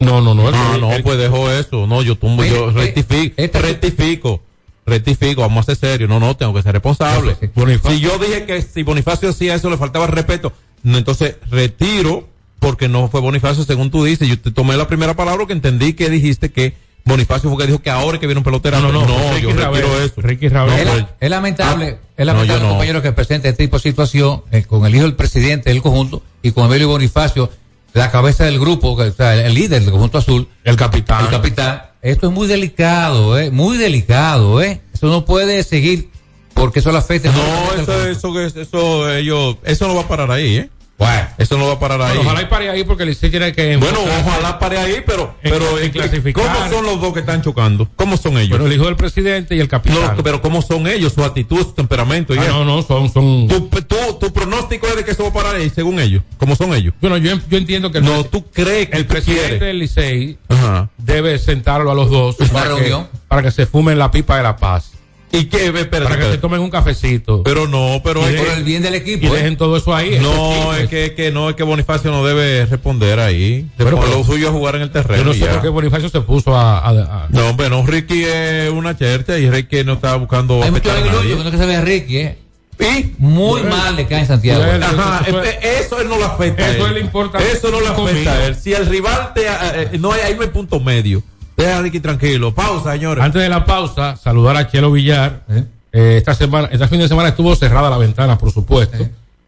no, 0.00 0.20
no, 0.20 0.34
no. 0.34 0.50
No, 0.50 0.74
el- 0.74 0.80
no, 0.80 0.92
el- 0.92 1.02
pues 1.04 1.16
dejó 1.18 1.48
eso. 1.50 1.86
No, 1.86 2.02
yo 2.02 2.16
tumbo, 2.16 2.44
yo 2.44 2.70
eh, 2.70 2.72
rectifico, 2.72 3.34
esta- 3.36 3.60
rectifico, 3.60 4.42
rectifico, 4.86 5.42
vamos 5.42 5.62
a 5.62 5.74
ser 5.74 5.76
serios. 5.76 6.08
No, 6.10 6.18
no, 6.20 6.36
tengo 6.36 6.54
que 6.54 6.62
ser 6.62 6.72
responsable. 6.72 7.36
Bonifacio- 7.54 7.90
Si 7.96 8.00
yo 8.00 8.18
dije 8.18 8.44
que 8.44 8.62
si 8.62 8.82
Bonifacio 8.82 9.30
hacía 9.30 9.54
eso 9.54 9.70
le 9.70 9.76
faltaba 9.76 10.06
respeto, 10.06 10.52
no, 10.82 10.98
entonces 10.98 11.36
retiro 11.50 12.28
porque 12.58 12.88
no 12.88 13.08
fue 13.08 13.20
Bonifacio 13.20 13.64
según 13.64 13.90
tú 13.90 14.04
dices. 14.04 14.28
Yo 14.28 14.38
te 14.40 14.50
tomé 14.50 14.76
la 14.76 14.86
primera 14.88 15.14
palabra 15.14 15.46
que 15.46 15.52
entendí 15.52 15.94
que 15.94 16.10
dijiste 16.10 16.50
que 16.52 16.74
Bonifacio 17.04 17.50
fue 17.50 17.58
que 17.58 17.66
dijo 17.66 17.80
que 17.82 17.90
ahora 17.90 18.16
es 18.16 18.20
que 18.20 18.26
viene 18.28 18.38
un 18.38 18.44
peloterazo. 18.44 18.82
No, 18.84 18.92
no, 18.92 19.00
no, 19.06 19.18
no 19.18 19.30
Ricky 19.32 19.42
yo 19.42 19.48
retiro 19.48 19.64
Rabelo, 19.64 20.00
eso. 20.00 20.14
Ricky 20.20 20.48
Rabelo. 20.48 20.76
Es, 20.76 20.84
No, 20.86 20.92
pues, 20.92 21.04
es 21.20 21.30
lamentable, 21.30 21.98
Ah, 22.00 22.06
es 22.16 22.26
lamentable, 22.26 22.62
no, 22.62 22.68
compañero, 22.70 23.02
que 23.02 23.10
presente 23.12 23.48
este 23.48 23.64
tipo 23.64 23.76
de 23.76 23.82
situación 23.82 24.42
eh, 24.52 24.62
con 24.64 24.86
el 24.86 24.94
hijo 24.94 25.02
del 25.04 25.14
presidente 25.16 25.70
del 25.70 25.82
conjunto 25.82 26.22
y 26.42 26.52
con 26.52 26.66
Emilio 26.66 26.86
Bonifacio, 26.88 27.50
la 27.92 28.10
cabeza 28.12 28.44
del 28.44 28.60
grupo, 28.60 28.96
que- 28.96 29.02
o 29.04 29.12
sea, 29.12 29.34
el 29.34 29.52
líder 29.52 29.82
del 29.82 29.90
conjunto 29.90 30.18
azul, 30.18 30.48
el 30.62 30.76
capitán. 30.76 31.24
el 31.24 31.30
capitán. 31.30 31.82
Esto 32.02 32.26
es 32.26 32.32
muy 32.32 32.48
delicado, 32.48 33.38
eh, 33.38 33.52
muy 33.52 33.76
delicado, 33.78 34.60
eh. 34.60 34.80
Eso 34.92 35.06
no 35.06 35.24
puede 35.24 35.62
seguir 35.62 36.10
porque 36.52 36.80
eso 36.80 36.90
le 36.90 36.98
afecta. 36.98 37.30
no, 37.30 37.80
eso, 37.80 38.08
eso, 38.08 38.40
eso, 38.40 38.60
eso, 38.60 39.14
ellos, 39.14 39.56
eso 39.62 39.86
no 39.86 39.94
va 39.94 40.02
a 40.02 40.08
parar 40.08 40.30
ahí, 40.32 40.56
¿eh? 40.56 40.70
Bueno, 41.06 41.28
Eso 41.38 41.58
no 41.58 41.66
va 41.66 41.72
a 41.74 41.78
parar 41.80 42.00
ahí. 42.02 42.16
Bueno, 42.16 42.30
ojalá 42.30 42.42
y 42.42 42.46
pare 42.46 42.70
ahí 42.70 42.84
porque 42.84 43.02
el 43.02 43.08
Licey 43.10 43.30
tiene 43.30 43.52
que. 43.52 43.76
Bueno, 43.76 43.98
ojalá 44.24 44.58
pare 44.58 44.78
ahí, 44.78 45.02
pero, 45.06 45.34
en- 45.42 45.50
pero 45.52 45.78
en 45.78 45.90
clasificar. 45.90 46.44
¿cómo 46.44 46.70
son 46.70 46.84
los 46.86 47.00
dos 47.00 47.12
que 47.12 47.20
están 47.20 47.42
chocando? 47.42 47.88
¿Cómo 47.96 48.16
son 48.16 48.38
ellos? 48.38 48.50
Bueno, 48.50 48.66
el 48.66 48.72
hijo 48.72 48.84
del 48.86 48.96
presidente 48.96 49.54
y 49.56 49.60
el 49.60 49.68
capitán. 49.68 50.16
No, 50.16 50.22
pero 50.22 50.40
¿cómo 50.40 50.62
son 50.62 50.86
ellos? 50.86 51.12
Su 51.12 51.24
actitud, 51.24 51.58
su 51.58 51.72
temperamento 51.72 52.34
y 52.34 52.38
Ah, 52.38 52.44
no, 52.48 52.64
no, 52.64 52.82
son, 52.82 53.12
son. 53.12 53.48
Tu, 53.48 53.60
tu, 53.82 53.96
tu 54.20 54.32
pronóstico 54.32 54.86
es 54.86 54.96
de 54.96 55.04
que 55.04 55.10
eso 55.12 55.22
va 55.24 55.30
a 55.30 55.32
parar 55.32 55.56
ahí, 55.56 55.70
según 55.70 55.98
ellos. 56.00 56.22
¿Cómo 56.38 56.54
son 56.56 56.72
ellos? 56.74 56.94
Bueno, 57.00 57.16
yo, 57.16 57.36
yo 57.48 57.58
entiendo 57.58 57.90
que 57.90 57.98
el, 57.98 58.04
No, 58.04 58.24
tú 58.24 58.44
crees 58.50 58.88
que 58.88 58.96
el 58.98 59.06
presidente 59.06 59.42
quieres. 59.42 59.60
del 59.60 59.78
Licey 59.78 60.38
Ajá. 60.48 60.88
debe 60.98 61.38
sentarlo 61.38 61.90
a 61.90 61.94
los 61.94 62.10
dos 62.10 62.36
para 62.52 62.76
que, 62.76 62.96
para 63.28 63.42
que 63.42 63.50
se 63.50 63.66
fumen 63.66 63.98
la 63.98 64.10
pipa 64.10 64.36
de 64.36 64.42
la 64.44 64.56
paz. 64.56 64.92
¿Y 65.34 65.46
qué? 65.46 65.66
Espérate, 65.68 66.00
Para 66.02 66.16
que 66.18 66.30
se 66.32 66.38
tomen 66.38 66.60
un 66.60 66.68
cafecito. 66.70 67.42
Pero 67.42 67.66
no, 67.66 68.00
pero 68.04 68.20
Y 68.20 68.34
es 68.34 68.40
por 68.40 68.48
el 68.50 68.56
que, 68.58 68.62
bien 68.64 68.82
del 68.82 68.94
y 68.94 68.98
equipo. 68.98 69.26
eh. 69.28 69.30
dejen 69.38 69.56
todo 69.56 69.76
eso 69.78 69.94
ahí. 69.94 70.18
no, 70.20 70.74
es 70.74 70.88
que, 70.90 71.14
que 71.14 71.32
no, 71.32 71.48
es 71.48 71.56
que 71.56 71.62
Bonifacio 71.62 72.10
no 72.10 72.24
debe 72.24 72.66
responder 72.66 73.18
ahí. 73.18 73.66
Pero, 73.78 73.98
Pero, 73.98 74.18
lo 74.18 74.24
suyo 74.24 74.48
es 74.48 74.52
jugar 74.52 74.76
en 74.76 74.82
el 74.82 74.88
Yo 74.88 74.92
terreno. 74.92 75.24
no 75.24 75.34
y 75.34 75.38
sé 75.38 75.46
por 75.46 75.62
qué 75.62 75.68
Bonifacio 75.68 76.08
se 76.10 76.20
puso 76.20 76.54
a. 76.54 76.78
a- 76.80 76.88
a- 76.90 77.26
No, 77.30 77.48
hombre, 77.48 77.70
no, 77.70 77.84
Ricky 77.86 78.24
es 78.24 78.70
una 78.70 78.96
chercha 78.96 79.38
y 79.38 79.48
Ricky 79.48 79.84
no 79.84 79.94
está 79.94 80.16
buscando 80.16 80.62
Hay 80.62 80.70
mucho 80.70 80.90
a 80.90 81.00
nadie. 81.00 81.36
que 81.36 81.42
no 81.44 81.50
que 81.50 81.56
se 81.56 81.66
ve 81.66 81.76
a 81.76 81.80
Ricky, 81.80 82.16
eh. 82.18 82.38
¿Y? 82.80 83.12
Muy 83.18 83.62
mal 83.62 83.94
le 83.96 84.06
cae 84.06 84.20
en 84.20 84.26
Santiago. 84.26 84.64
Bueno, 84.64 84.84
Ajá, 84.86 85.24
Eso- 85.26 85.42
este- 85.42 85.78
eso 85.80 86.00
él 86.00 86.08
no 86.08 86.18
le 86.18 86.24
afecta. 86.24 86.64
a 86.64 86.70
Eso 86.72 86.86
él. 86.88 86.94
le 86.94 87.00
importa 87.00 87.38
Eso 87.38 87.70
no 87.70 87.80
le 87.80 87.86
cinco 87.88 88.06
afecta 88.06 88.32
a 88.32 88.46
él. 88.46 88.56
Si 88.56 88.72
el 88.72 88.86
rival 88.86 89.32
te. 89.34 89.42
eh, 89.46 89.48
eh, 89.92 89.98
no 89.98 90.10
hay, 90.12 90.20
ahí 90.22 90.34
no 90.34 90.42
hay 90.42 90.48
punto 90.48 90.80
medio. 90.80 91.22
Deja 91.56 91.78
a 91.78 91.82
Ricky 91.82 92.00
tranquilo. 92.00 92.54
Pausa, 92.54 92.92
señores. 92.92 93.22
Antes 93.22 93.42
de 93.42 93.48
la 93.48 93.64
pausa, 93.64 94.16
saludar 94.16 94.56
a 94.56 94.68
Chelo 94.68 94.90
Villar. 94.92 95.42
¿Eh? 95.48 95.64
Eh, 95.92 96.14
esta 96.18 96.34
semana, 96.34 96.68
este 96.72 96.88
fin 96.88 96.98
de 96.98 97.08
semana 97.08 97.28
estuvo 97.30 97.54
cerrada 97.54 97.90
la 97.90 97.98
ventana, 97.98 98.38
por 98.38 98.50
supuesto, 98.50 99.06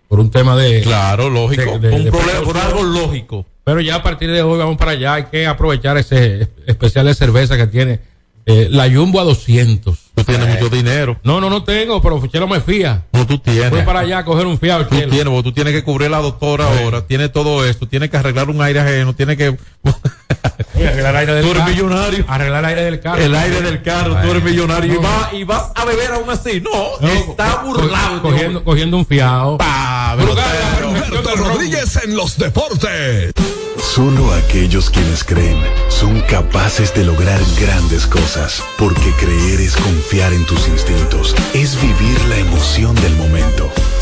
por 0.09 0.21
un 0.21 0.31
tema 0.31 0.57
de. 0.57 0.83
Claro, 0.83 1.31
lógico. 1.31 1.79
de- 1.79 1.89
de- 1.89 1.97
un 1.97 2.05
de 2.05 2.11
problema, 2.11 2.41
por 2.43 2.57
algo 2.59 2.83
lógico. 2.83 3.47
Pero 3.65 3.81
ya 3.81 3.95
a 3.97 4.03
partir 4.03 4.31
de 4.31 4.43
hoy 4.43 4.59
vamos 4.59 4.77
para 4.77 4.91
allá. 4.91 5.15
Hay 5.15 5.25
que 5.25 5.47
aprovechar 5.47 5.97
ese 5.97 6.43
es- 6.43 6.49
especial 6.67 7.07
de 7.07 7.15
cerveza 7.15 7.57
que 7.57 7.67
tiene 7.67 8.01
eh, 8.47 8.69
la 8.71 8.91
Jumbo 8.91 9.21
a 9.21 9.25
200. 9.25 9.99
Tú 10.15 10.23
tienes 10.23 10.49
mucho 10.49 10.69
dinero. 10.75 11.19
No, 11.25 11.41
no, 11.41 11.51
no 11.51 11.65
tengo, 11.65 12.01
pero 12.01 12.25
Chelo 12.29 12.47
me 12.47 12.61
fía. 12.61 13.03
No, 13.13 13.27
tú 13.27 13.39
tienes. 13.39 13.71
Voy 13.71 13.83
para 13.83 14.01
allá 14.01 14.19
a 14.19 14.25
coger 14.25 14.47
un 14.47 14.59
fiado, 14.59 14.87
Tú 14.87 14.95
Chelo. 14.97 15.11
tienes, 15.11 15.27
porque 15.29 15.43
tú 15.43 15.53
tienes 15.53 15.73
que 15.73 15.83
cubrir 15.83 16.09
la 16.11 16.19
doctora 16.19 16.67
ahora, 16.69 17.05
tienes 17.07 17.33
todo 17.33 17.65
esto, 17.67 17.89
tienes 17.89 18.11
que 18.11 18.17
arreglar 18.17 18.49
un 18.49 18.63
aire 18.63 18.79
ajeno, 18.81 19.15
tienes 19.15 19.37
que 19.37 19.57
Oye, 20.77 20.89
arreglar 20.89 21.11
el 21.15 21.17
aire 21.17 21.35
del 21.35 21.45
Tú 21.45 21.51
eres 21.51 21.63
carro. 21.63 21.73
millonario. 21.75 22.25
Arreglar 22.29 22.59
el 22.61 22.65
aire 22.71 22.83
del 22.85 23.01
carro. 23.01 23.23
el 23.23 23.35
aire 23.35 23.61
del 23.63 23.83
carro, 23.83 24.17
tú 24.23 24.31
eres 24.31 24.45
millonario 24.45 24.95
y, 24.95 24.97
vas, 24.99 25.33
y 25.33 25.45
vas 25.45 25.73
a 25.75 25.85
beber 25.85 26.13
aún 26.13 26.31
así. 26.31 26.61
No, 26.61 26.71
No, 27.01 27.09
está 27.13 27.63
burlado. 27.65 28.23
co- 28.23 28.29
cogiendo, 28.31 28.63
cogiendo 28.65 28.97
un 28.99 29.07
fiado. 29.07 29.59
Pa, 29.59 30.15
Brugal, 30.17 30.47
Roberto. 30.81 31.37
Rodríguez 31.37 31.99
en 32.05 32.15
los 32.17 32.37
deportes. 32.39 33.33
Solo 33.85 34.33
aquellos 34.33 34.91
quienes 34.91 35.23
creen 35.23 35.63
son 35.89 36.21
capaces 36.23 36.93
de 36.95 37.05
lograr 37.05 37.41
grandes 37.61 38.07
cosas, 38.07 38.65
porque 38.77 39.13
creer 39.21 39.61
es 39.61 39.77
confiar 39.77 40.33
en 40.33 40.45
tus 40.47 40.67
instintos, 40.67 41.37
es 41.53 41.81
vivir 41.81 42.21
la 42.25 42.39
emoción 42.39 42.97
del 42.97 43.15
momento, 43.15 43.71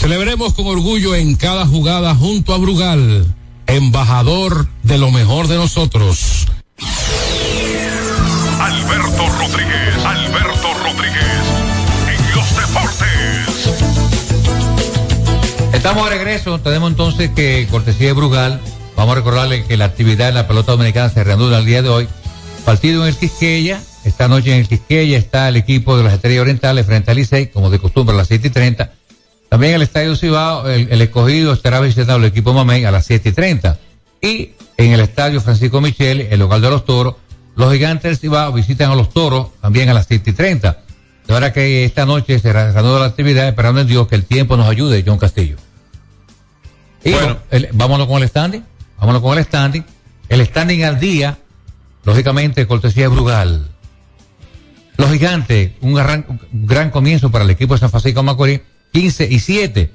Celebremos 0.00 0.54
con 0.54 0.66
orgullo 0.66 1.14
en 1.14 1.36
cada 1.36 1.66
jugada 1.66 2.14
junto 2.14 2.54
a 2.54 2.56
Brugal, 2.56 3.26
embajador 3.66 4.66
de 4.82 4.96
lo 4.96 5.10
mejor 5.10 5.46
de 5.46 5.56
nosotros. 5.56 6.46
Alberto 8.58 9.28
Rodríguez, 9.38 9.94
Alberto 10.02 10.68
Rodríguez, 10.82 11.44
en 12.08 12.34
los 12.34 12.56
deportes. 12.56 13.74
Estamos 15.74 16.08
de 16.08 16.16
regreso, 16.16 16.58
tenemos 16.60 16.92
entonces 16.92 17.30
que, 17.36 17.68
cortesía 17.70 18.06
de 18.06 18.14
Brugal, 18.14 18.58
vamos 18.96 19.12
a 19.12 19.16
recordarle 19.16 19.66
que 19.66 19.76
la 19.76 19.84
actividad 19.84 20.28
de 20.28 20.32
la 20.32 20.48
pelota 20.48 20.72
dominicana 20.72 21.10
se 21.10 21.22
reanuda 21.24 21.58
el 21.58 21.66
día 21.66 21.82
de 21.82 21.90
hoy. 21.90 22.08
Partido 22.64 23.02
en 23.02 23.08
el 23.08 23.16
Quisqueya, 23.18 23.82
esta 24.06 24.28
noche 24.28 24.54
en 24.54 24.60
el 24.60 24.66
Quisqueya 24.66 25.18
está 25.18 25.50
el 25.50 25.56
equipo 25.56 25.98
de 25.98 26.04
las 26.04 26.14
Estrellas 26.14 26.40
Orientales 26.40 26.86
frente 26.86 27.10
al 27.10 27.18
Licey, 27.18 27.48
como 27.48 27.68
de 27.68 27.78
costumbre 27.78 28.14
a 28.14 28.16
las 28.16 28.28
7 28.28 28.48
y 28.48 28.50
30. 28.50 28.94
También 29.50 29.74
el 29.74 29.82
Estadio 29.82 30.14
Cibao, 30.16 30.68
el, 30.68 30.88
el 30.90 31.02
escogido 31.02 31.52
estará 31.52 31.80
visitando 31.80 32.16
el 32.16 32.24
equipo 32.24 32.52
Mamey 32.54 32.84
a 32.84 32.90
las 32.90 33.04
7 33.06 33.28
y 33.28 33.32
30. 33.32 33.78
Y 34.22 34.50
en 34.76 34.92
el 34.92 35.00
Estadio 35.00 35.40
Francisco 35.40 35.80
Micheli, 35.80 36.28
el 36.30 36.38
local 36.38 36.62
de 36.62 36.70
los 36.70 36.84
toros, 36.84 37.16
los 37.56 37.72
gigantes 37.72 38.04
del 38.04 38.16
Cibao 38.18 38.52
visitan 38.52 38.90
a 38.90 38.94
los 38.94 39.10
toros 39.10 39.48
también 39.60 39.88
a 39.88 39.94
las 39.94 40.06
7 40.06 40.30
y 40.30 40.32
30. 40.32 40.78
De 41.26 41.34
verdad 41.34 41.52
que 41.52 41.84
esta 41.84 42.06
noche 42.06 42.38
se 42.38 42.52
reanuda 42.52 43.00
la 43.00 43.06
actividad, 43.06 43.48
esperando 43.48 43.80
en 43.80 43.86
Dios 43.88 44.06
que 44.08 44.14
el 44.14 44.24
tiempo 44.24 44.56
nos 44.56 44.68
ayude, 44.68 45.02
John 45.06 45.18
Castillo. 45.18 45.56
Y 47.04 47.12
bueno, 47.12 47.38
el- 47.50 47.68
vámonos 47.72 48.06
con 48.06 48.22
el 48.22 48.28
standing. 48.28 48.64
Vámonos 48.98 49.20
con 49.22 49.36
el 49.36 49.44
standing. 49.44 49.84
El 50.28 50.46
standing 50.46 50.84
al 50.84 51.00
día, 51.00 51.38
lógicamente, 52.04 52.66
cortesía 52.66 53.04
de 53.04 53.08
Brugal. 53.08 53.68
Los 54.96 55.10
gigantes, 55.10 55.72
un 55.80 55.94
gran, 55.94 56.24
un 56.52 56.66
gran 56.66 56.90
comienzo 56.90 57.30
para 57.30 57.44
el 57.44 57.50
equipo 57.50 57.74
de 57.74 57.80
San 57.80 57.90
Francisco 57.90 58.22
Macorís, 58.22 58.60
15 58.92 59.28
y 59.30 59.38
7. 59.38 59.90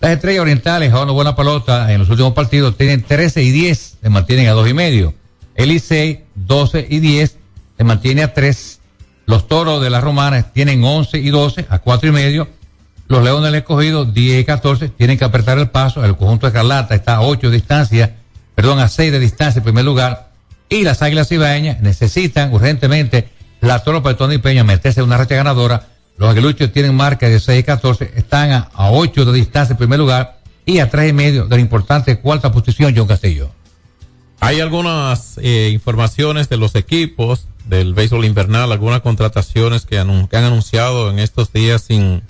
Las 0.00 0.12
estrellas 0.12 0.42
orientales, 0.42 0.90
jugando 0.90 1.12
buena 1.12 1.36
pelota 1.36 1.92
en 1.92 2.00
los 2.00 2.08
últimos 2.08 2.32
partidos, 2.32 2.76
tienen 2.76 3.02
13 3.02 3.42
y 3.42 3.50
10, 3.50 3.98
se 4.02 4.08
mantienen 4.08 4.48
a 4.48 4.52
2 4.52 4.68
y 4.68 4.74
medio. 4.74 5.14
El 5.54 5.68
Licey, 5.68 6.24
12 6.34 6.86
y 6.88 7.00
10, 7.00 7.36
se 7.76 7.84
mantiene 7.84 8.22
a 8.22 8.32
3. 8.32 8.80
Los 9.26 9.46
toros 9.46 9.82
de 9.82 9.90
las 9.90 10.02
romanas 10.02 10.52
tienen 10.54 10.82
11 10.82 11.18
y 11.18 11.28
12, 11.28 11.66
a 11.68 11.80
4 11.80 12.08
y 12.08 12.12
medio. 12.12 12.48
Los 13.08 13.22
leones 13.22 13.50
del 13.50 13.56
escogido, 13.56 14.04
10 14.04 14.40
y 14.40 14.44
14, 14.44 14.88
tienen 14.88 15.18
que 15.18 15.24
apretar 15.24 15.58
el 15.58 15.68
paso. 15.68 16.04
El 16.04 16.16
conjunto 16.16 16.46
de 16.46 16.52
Carlata 16.52 16.94
está 16.94 17.16
a 17.16 17.22
8 17.22 17.50
de 17.50 17.56
distancia, 17.56 18.16
perdón, 18.54 18.78
a 18.78 18.88
6 18.88 19.12
de 19.12 19.18
distancia 19.18 19.58
en 19.58 19.64
primer 19.64 19.84
lugar. 19.84 20.30
Y 20.68 20.84
las 20.84 21.02
águilas 21.02 21.30
ibaeñas 21.32 21.80
necesitan 21.80 22.54
urgentemente 22.54 23.28
la 23.60 23.82
tropa 23.82 24.10
de 24.10 24.14
Tony 24.14 24.38
Peña 24.38 24.64
meterse 24.64 25.00
en 25.00 25.06
una 25.06 25.18
racha 25.18 25.34
ganadora. 25.34 25.88
Los 26.20 26.28
aguiluchos 26.28 26.70
tienen 26.70 26.94
marca 26.94 27.30
de 27.30 27.40
6 27.40 27.60
y 27.60 27.62
14, 27.62 28.12
están 28.14 28.52
a, 28.52 28.58
a 28.74 28.90
8 28.90 29.24
de 29.24 29.32
distancia 29.32 29.72
en 29.72 29.78
primer 29.78 29.98
lugar 29.98 30.38
y 30.66 30.78
a 30.78 30.90
3 30.90 31.08
y 31.08 31.12
medio 31.14 31.46
de 31.46 31.56
la 31.56 31.62
importante 31.62 32.20
cuarta 32.20 32.52
posición, 32.52 32.92
John 32.94 33.06
Castillo. 33.06 33.50
Hay 34.38 34.60
algunas 34.60 35.38
eh, 35.38 35.70
informaciones 35.72 36.50
de 36.50 36.58
los 36.58 36.74
equipos 36.74 37.46
del 37.64 37.94
béisbol 37.94 38.26
invernal, 38.26 38.70
algunas 38.70 39.00
contrataciones 39.00 39.86
que, 39.86 39.98
han 39.98 40.10
anunciado 40.10 41.10
en 41.10 41.20
estos 41.20 41.54
días 41.54 41.84
sin, 41.88 42.22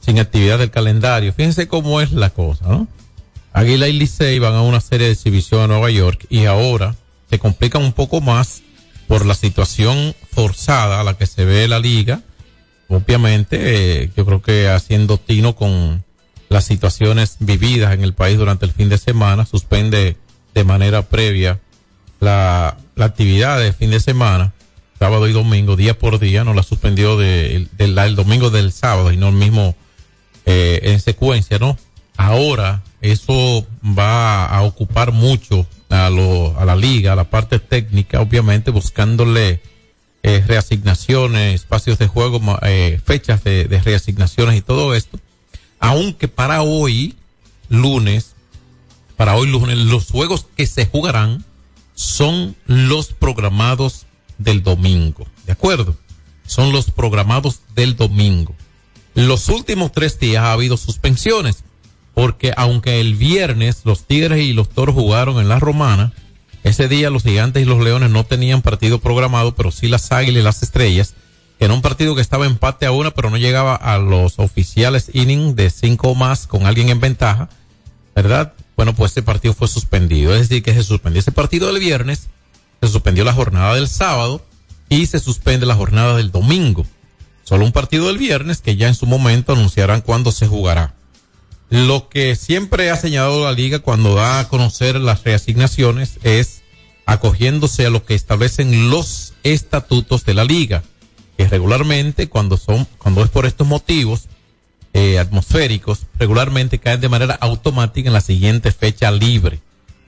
sin 0.00 0.18
actividad 0.18 0.58
del 0.58 0.70
calendario. 0.70 1.32
Fíjense 1.32 1.68
cómo 1.68 2.02
es 2.02 2.12
la 2.12 2.28
cosa, 2.28 2.66
¿no? 2.68 2.86
Águila 3.54 3.88
y 3.88 3.94
Licey 3.94 4.40
van 4.40 4.56
a 4.56 4.60
una 4.60 4.82
serie 4.82 5.06
de 5.06 5.14
exhibición 5.14 5.62
a 5.62 5.66
Nueva 5.68 5.90
York 5.90 6.26
y 6.28 6.44
ahora 6.44 6.96
se 7.30 7.38
complica 7.38 7.78
un 7.78 7.94
poco 7.94 8.20
más 8.20 8.60
por 9.08 9.24
la 9.24 9.34
situación 9.34 10.14
forzada 10.30 11.00
a 11.00 11.04
la 11.04 11.14
que 11.16 11.24
se 11.24 11.46
ve 11.46 11.66
la 11.66 11.78
liga. 11.78 12.20
Obviamente, 12.92 14.02
eh, 14.02 14.10
yo 14.14 14.26
creo 14.26 14.42
que 14.42 14.68
haciendo 14.68 15.16
tino 15.16 15.56
con 15.56 16.04
las 16.50 16.64
situaciones 16.64 17.36
vividas 17.40 17.94
en 17.94 18.02
el 18.02 18.12
país 18.12 18.36
durante 18.36 18.66
el 18.66 18.72
fin 18.72 18.90
de 18.90 18.98
semana, 18.98 19.46
suspende 19.46 20.18
de 20.52 20.64
manera 20.64 21.00
previa 21.00 21.58
la, 22.20 22.76
la 22.94 23.04
actividad 23.06 23.58
de 23.58 23.72
fin 23.72 23.90
de 23.90 24.00
semana, 24.00 24.52
sábado 24.98 25.26
y 25.26 25.32
domingo, 25.32 25.74
día 25.74 25.98
por 25.98 26.18
día, 26.18 26.44
no 26.44 26.52
la 26.52 26.62
suspendió 26.62 27.16
de, 27.16 27.66
el 27.78 28.14
domingo 28.14 28.50
del 28.50 28.72
sábado 28.72 29.10
y 29.10 29.16
no 29.16 29.30
el 29.30 29.36
mismo 29.36 29.74
eh, 30.44 30.80
en 30.84 31.00
secuencia, 31.00 31.58
¿no? 31.58 31.78
Ahora 32.18 32.82
eso 33.00 33.66
va 33.82 34.44
a 34.44 34.62
ocupar 34.62 35.12
mucho 35.12 35.66
a, 35.88 36.10
lo, 36.10 36.58
a 36.58 36.66
la 36.66 36.76
liga, 36.76 37.14
a 37.14 37.16
la 37.16 37.30
parte 37.30 37.58
técnica, 37.58 38.20
obviamente 38.20 38.70
buscándole 38.70 39.62
eh, 40.22 40.42
reasignaciones, 40.46 41.54
espacios 41.54 41.98
de 41.98 42.06
juego, 42.06 42.40
eh, 42.62 43.00
fechas 43.04 43.42
de, 43.44 43.64
de 43.64 43.80
reasignaciones 43.80 44.56
y 44.56 44.62
todo 44.62 44.94
esto. 44.94 45.18
Aunque 45.80 46.28
para 46.28 46.62
hoy, 46.62 47.16
lunes, 47.68 48.34
para 49.16 49.36
hoy 49.36 49.48
lunes, 49.48 49.78
los 49.78 50.10
juegos 50.10 50.46
que 50.56 50.66
se 50.66 50.86
jugarán 50.86 51.44
son 51.94 52.56
los 52.66 53.12
programados 53.12 54.06
del 54.38 54.62
domingo. 54.62 55.26
¿De 55.46 55.52
acuerdo? 55.52 55.96
Son 56.46 56.72
los 56.72 56.90
programados 56.90 57.60
del 57.74 57.96
domingo. 57.96 58.54
Los 59.14 59.48
últimos 59.48 59.92
tres 59.92 60.18
días 60.18 60.42
ha 60.44 60.52
habido 60.52 60.76
suspensiones, 60.76 61.64
porque 62.14 62.52
aunque 62.56 63.00
el 63.00 63.14
viernes 63.14 63.82
los 63.84 64.04
Tigres 64.04 64.42
y 64.42 64.52
los 64.52 64.68
Toros 64.68 64.94
jugaron 64.94 65.38
en 65.38 65.48
la 65.48 65.58
Romana, 65.58 66.12
ese 66.64 66.88
día 66.88 67.10
los 67.10 67.22
Gigantes 67.22 67.62
y 67.62 67.66
los 67.66 67.82
Leones 67.82 68.10
no 68.10 68.24
tenían 68.24 68.62
partido 68.62 68.98
programado, 69.00 69.54
pero 69.54 69.70
sí 69.70 69.88
las 69.88 70.12
Águilas 70.12 70.40
y 70.40 70.44
las 70.44 70.62
Estrellas, 70.62 71.14
era 71.58 71.74
un 71.74 71.82
partido 71.82 72.16
que 72.16 72.20
estaba 72.20 72.46
empate 72.46 72.86
a 72.86 72.92
una, 72.92 73.12
pero 73.12 73.30
no 73.30 73.36
llegaba 73.36 73.76
a 73.76 73.98
los 73.98 74.40
oficiales 74.40 75.10
inning 75.12 75.54
de 75.54 75.70
cinco 75.70 76.08
o 76.08 76.14
más 76.16 76.48
con 76.48 76.66
alguien 76.66 76.88
en 76.88 76.98
ventaja, 76.98 77.48
¿verdad? 78.16 78.52
Bueno, 78.76 78.94
pues 78.94 79.12
ese 79.12 79.22
partido 79.22 79.54
fue 79.54 79.68
suspendido. 79.68 80.34
Es 80.34 80.48
decir, 80.48 80.64
que 80.64 80.74
se 80.74 80.82
suspendió 80.82 81.20
ese 81.20 81.30
partido 81.30 81.68
del 81.68 81.78
viernes, 81.78 82.26
se 82.80 82.88
suspendió 82.88 83.24
la 83.24 83.32
jornada 83.32 83.76
del 83.76 83.86
sábado 83.86 84.44
y 84.88 85.06
se 85.06 85.20
suspende 85.20 85.64
la 85.64 85.76
jornada 85.76 86.16
del 86.16 86.32
domingo. 86.32 86.84
Solo 87.44 87.64
un 87.64 87.70
partido 87.70 88.08
del 88.08 88.18
viernes 88.18 88.60
que 88.60 88.74
ya 88.74 88.88
en 88.88 88.96
su 88.96 89.06
momento 89.06 89.52
anunciarán 89.52 90.00
cuándo 90.00 90.32
se 90.32 90.48
jugará. 90.48 90.94
Lo 91.72 92.10
que 92.10 92.36
siempre 92.36 92.90
ha 92.90 92.96
señalado 92.96 93.44
la 93.44 93.52
liga 93.52 93.78
cuando 93.78 94.14
da 94.14 94.40
a 94.40 94.48
conocer 94.48 95.00
las 95.00 95.24
reasignaciones 95.24 96.18
es 96.22 96.60
acogiéndose 97.06 97.86
a 97.86 97.90
lo 97.90 98.04
que 98.04 98.14
establecen 98.14 98.90
los 98.90 99.32
estatutos 99.42 100.26
de 100.26 100.34
la 100.34 100.44
liga, 100.44 100.82
que 101.38 101.48
regularmente 101.48 102.28
cuando 102.28 102.58
son, 102.58 102.86
cuando 102.98 103.24
es 103.24 103.30
por 103.30 103.46
estos 103.46 103.66
motivos 103.66 104.28
eh, 104.92 105.18
atmosféricos, 105.18 106.00
regularmente 106.18 106.78
caen 106.78 107.00
de 107.00 107.08
manera 107.08 107.38
automática 107.40 108.06
en 108.06 108.12
la 108.12 108.20
siguiente 108.20 108.70
fecha 108.70 109.10
libre. 109.10 109.60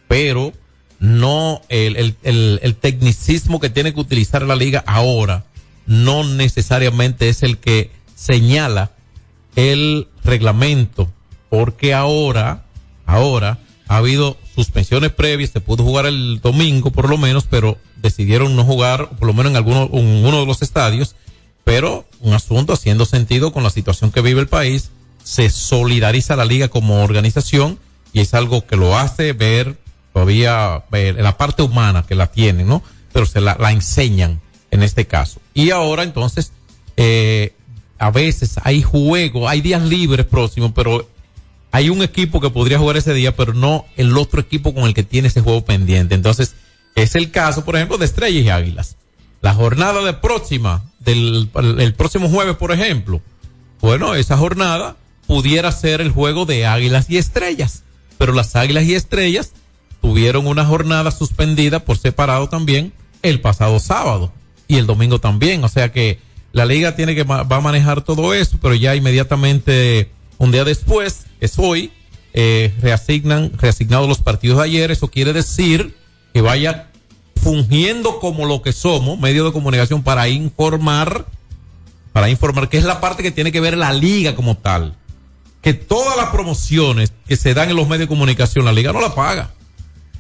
Pero 0.07 0.53
no 0.99 1.63
el, 1.71 1.97
el, 1.97 2.17
el, 2.25 2.61
el 2.63 2.75
tecnicismo 2.75 3.59
que 3.59 3.71
tiene 3.71 3.95
que 3.95 4.01
utilizar 4.01 4.43
la 4.43 4.55
liga 4.55 4.85
ahora 4.87 5.47
no 5.87 6.25
necesariamente 6.25 7.31
es 7.31 7.43
el 7.43 7.57
que 7.57 7.91
señala 8.15 8.91
el 9.57 10.09
reglamento, 10.23 11.11
porque 11.55 11.95
ahora, 11.95 12.65
ahora 13.07 13.61
ha 13.87 13.99
habido 13.99 14.37
suspensiones 14.57 15.13
previas, 15.13 15.51
se 15.51 15.61
pudo 15.61 15.85
jugar 15.85 16.05
el 16.05 16.41
domingo 16.41 16.91
por 16.91 17.09
lo 17.09 17.17
menos, 17.17 17.47
pero 17.49 17.79
decidieron 17.95 18.57
no 18.57 18.65
jugar, 18.65 19.11
por 19.11 19.29
lo 19.29 19.35
menos 19.35 19.51
en 19.51 19.57
alguno, 19.57 19.89
en 19.93 20.25
uno 20.25 20.41
de 20.41 20.47
los 20.47 20.63
estadios, 20.63 21.15
pero 21.63 22.07
un 22.19 22.33
asunto 22.33 22.73
haciendo 22.73 23.07
sentido 23.07 23.53
con 23.53 23.63
la 23.63 23.71
situación 23.71 24.11
que 24.11 24.21
vive 24.21 24.41
el 24.41 24.49
país, 24.49 24.91
se 25.23 25.49
solidariza 25.49 26.35
la 26.35 26.45
liga 26.45 26.67
como 26.67 27.05
organización 27.05 27.79
y 28.13 28.19
es 28.19 28.35
algo 28.35 28.67
que 28.67 28.75
lo 28.75 28.99
hace 28.99 29.33
ver 29.33 29.77
todavía 30.13 30.83
ver 30.91 31.23
la 31.23 31.39
parte 31.39 31.63
humana 31.63 32.05
que 32.05 32.17
la 32.17 32.33
tienen, 32.33 32.67
¿no? 32.67 32.83
Pero 33.13 33.27
se 33.27 33.41
la, 33.41 33.57
enseñan 33.71 34.41
en 34.73 34.83
este 34.83 35.07
caso. 35.07 35.41
Y 35.55 35.71
ahora 35.71 36.03
entonces, 36.03 36.51
eh, 36.97 37.55
a 37.97 38.11
veces 38.11 38.57
hay 38.65 38.83
juego, 38.83 39.49
hay 39.49 39.61
días 39.61 39.83
libres 39.83 40.27
próximos, 40.27 40.73
pero 40.75 41.14
hay 41.75 41.91
un 41.91 42.03
equipo 42.03 42.41
que 42.41 42.51
podría 42.51 42.79
jugar 42.79 42.97
ese 42.97 43.13
día, 43.15 43.35
pero 43.35 43.53
no 43.53 43.85
el 43.97 44.17
otro 44.17 44.41
equipo 44.41 44.73
con 44.73 44.85
el 44.85 44.95
que 44.95 45.03
tiene 45.03 45.27
ese 45.27 45.41
juego 45.41 45.65
pendiente. 45.65 46.15
Entonces, 46.15 46.55
es 46.95 47.17
el 47.17 47.33
caso, 47.33 47.65
por 47.65 47.75
ejemplo, 47.75 47.99
de 47.99 48.05
Estrellas 48.05 48.45
y 48.45 48.49
Águilas. 48.49 48.97
La 49.41 49.55
jornada 49.55 50.01
de 50.05 50.13
próxima, 50.13 50.85
del 51.01 51.51
el 51.57 51.95
próximo 51.95 52.29
jueves, 52.29 52.55
por 52.55 52.71
ejemplo. 52.71 53.21
Bueno, 53.81 54.15
esa 54.15 54.37
jornada 54.37 54.95
pudiera 55.27 55.73
ser 55.73 56.01
el 56.01 56.13
juego 56.13 56.47
de 56.47 56.65
Águilas 56.65 57.11
y 57.11 57.17
Estrellas. 57.17 57.83
Pero 58.19 58.33
las 58.35 58.55
Águilas 58.55 58.85
y 58.85 58.95
Estrellas 58.95 59.51
tuvieron 60.01 60.47
una 60.47 60.65
jornada 60.65 61.11
suspendida 61.11 61.81
por 61.81 61.99
separado 61.99 62.49
también 62.49 62.93
el 63.23 63.41
pasado 63.41 63.81
sábado 63.81 64.33
y 64.69 64.77
el 64.77 64.87
domingo 64.87 65.19
también. 65.19 65.65
O 65.65 65.69
sea 65.69 65.91
que 65.91 66.21
la 66.53 66.67
liga 66.67 66.95
tiene 66.95 67.17
que 67.17 67.25
va 67.25 67.41
a 67.41 67.61
manejar 67.61 68.03
todo 68.03 68.33
eso, 68.33 68.59
pero 68.63 68.77
ya 68.77 68.95
inmediatamente 68.95 70.14
un 70.39 70.53
día 70.53 70.65
después, 70.65 71.27
es 71.41 71.59
hoy, 71.59 71.93
eh, 72.33 72.75
reasignan, 72.81 73.53
reasignados 73.57 74.09
los 74.09 74.19
partidos 74.19 74.59
de 74.59 74.65
ayer. 74.65 74.91
Eso 74.91 75.09
quiere 75.09 75.33
decir 75.33 75.97
que 76.33 76.41
vaya 76.41 76.91
fungiendo 77.37 78.19
como 78.21 78.47
lo 78.47 78.63
que 78.63 78.73
somos, 78.73 79.19
medio 79.19 79.45
de 79.45 79.53
comunicación 79.53 80.03
para 80.03 80.29
informar, 80.29 81.27
para 82.13 82.31
informar, 82.31 82.69
que 82.69 82.79
es 82.79 82.85
la 82.85 83.01
parte 83.01 83.23
que 83.23 83.31
tiene 83.31 83.53
que 83.53 83.61
ver 83.61 83.77
la 83.77 83.93
liga 83.93 84.35
como 84.35 84.57
tal. 84.57 84.97
Que 85.63 85.75
todas 85.75 86.17
las 86.17 86.31
promociones 86.31 87.13
que 87.27 87.37
se 87.37 87.55
dan 87.55 87.71
en 87.71 87.77
los 87.77 87.87
medios 87.87 88.01
de 88.01 88.09
comunicación, 88.09 88.65
la 88.65 88.73
liga 88.73 88.93
no 88.93 89.01
la 89.01 89.15
paga. 89.15 89.51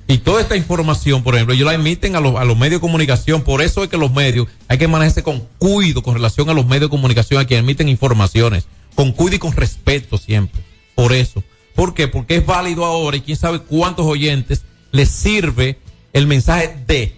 Y 0.06 0.18
toda 0.18 0.42
esta 0.42 0.56
información, 0.56 1.22
por 1.22 1.34
ejemplo, 1.34 1.54
ellos 1.54 1.66
la 1.66 1.74
emiten 1.74 2.14
a 2.14 2.20
los, 2.20 2.36
a 2.36 2.44
los 2.44 2.58
medios 2.58 2.80
de 2.80 2.80
comunicación. 2.80 3.42
Por 3.42 3.62
eso 3.62 3.82
es 3.82 3.88
que 3.88 3.96
los 3.96 4.12
medios 4.12 4.48
hay 4.68 4.76
que 4.76 4.86
manejarse 4.86 5.22
con 5.22 5.48
cuidado 5.58 6.02
con 6.02 6.14
relación 6.14 6.48
a 6.50 6.54
los 6.54 6.66
medios 6.66 6.82
de 6.82 6.88
comunicación 6.90 7.40
a 7.40 7.46
quienes 7.46 7.64
emiten 7.64 7.88
informaciones. 7.88 8.66
Con 8.94 9.12
cuidado 9.12 9.36
y 9.36 9.38
con 9.38 9.52
respeto 9.52 10.18
siempre. 10.18 10.62
Por 10.94 11.12
eso. 11.12 11.42
¿Por 11.74 11.94
qué? 11.94 12.08
Porque 12.08 12.36
es 12.36 12.46
válido 12.46 12.84
ahora 12.84 13.16
y 13.16 13.20
quién 13.22 13.36
sabe 13.36 13.60
cuántos 13.60 14.06
oyentes 14.06 14.62
les 14.92 15.08
sirve 15.08 15.78
el 16.12 16.26
mensaje 16.26 16.76
de 16.86 17.16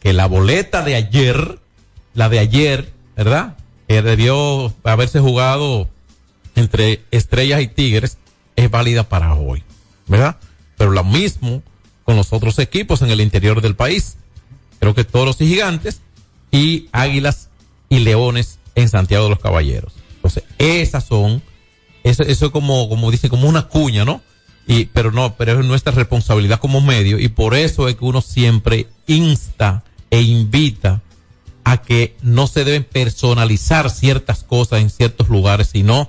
que 0.00 0.12
la 0.12 0.26
boleta 0.26 0.82
de 0.82 0.96
ayer, 0.96 1.58
la 2.12 2.28
de 2.28 2.38
ayer, 2.38 2.92
¿verdad? 3.16 3.56
Que 3.88 4.02
debió 4.02 4.74
haberse 4.84 5.20
jugado 5.20 5.88
entre 6.54 7.02
estrellas 7.10 7.62
y 7.62 7.68
tigres, 7.68 8.18
es 8.56 8.70
válida 8.70 9.08
para 9.08 9.34
hoy, 9.34 9.62
¿verdad? 10.06 10.36
Pero 10.76 10.90
lo 10.90 11.04
mismo 11.04 11.62
con 12.04 12.16
los 12.16 12.32
otros 12.32 12.58
equipos 12.58 13.02
en 13.02 13.10
el 13.10 13.20
interior 13.20 13.60
del 13.60 13.76
país. 13.76 14.16
Creo 14.78 14.94
que 14.94 15.04
toros 15.04 15.40
y 15.40 15.46
gigantes 15.46 16.00
y 16.50 16.88
águilas 16.92 17.48
y 17.88 18.00
leones 18.00 18.58
en 18.74 18.88
Santiago 18.88 19.24
de 19.24 19.30
los 19.30 19.40
Caballeros. 19.40 19.94
Entonces, 20.26 20.44
esas 20.58 21.04
son, 21.04 21.42
eso, 22.04 22.22
eso 22.22 22.46
es 22.46 22.52
como, 22.52 22.88
como 22.88 23.10
dice, 23.10 23.28
como 23.28 23.48
una 23.48 23.68
cuña, 23.68 24.04
¿no? 24.04 24.22
Y, 24.66 24.86
pero 24.86 25.12
no, 25.12 25.36
pero 25.36 25.60
es 25.60 25.66
nuestra 25.66 25.92
responsabilidad 25.92 26.58
como 26.58 26.80
medio 26.80 27.20
y 27.20 27.28
por 27.28 27.54
eso 27.54 27.88
es 27.88 27.94
que 27.94 28.04
uno 28.04 28.20
siempre 28.20 28.88
insta 29.06 29.84
e 30.10 30.22
invita 30.22 31.02
a 31.62 31.78
que 31.78 32.16
no 32.22 32.46
se 32.46 32.64
deben 32.64 32.84
personalizar 32.84 33.90
ciertas 33.90 34.42
cosas 34.42 34.80
en 34.80 34.90
ciertos 34.90 35.28
lugares, 35.28 35.68
sino 35.72 36.08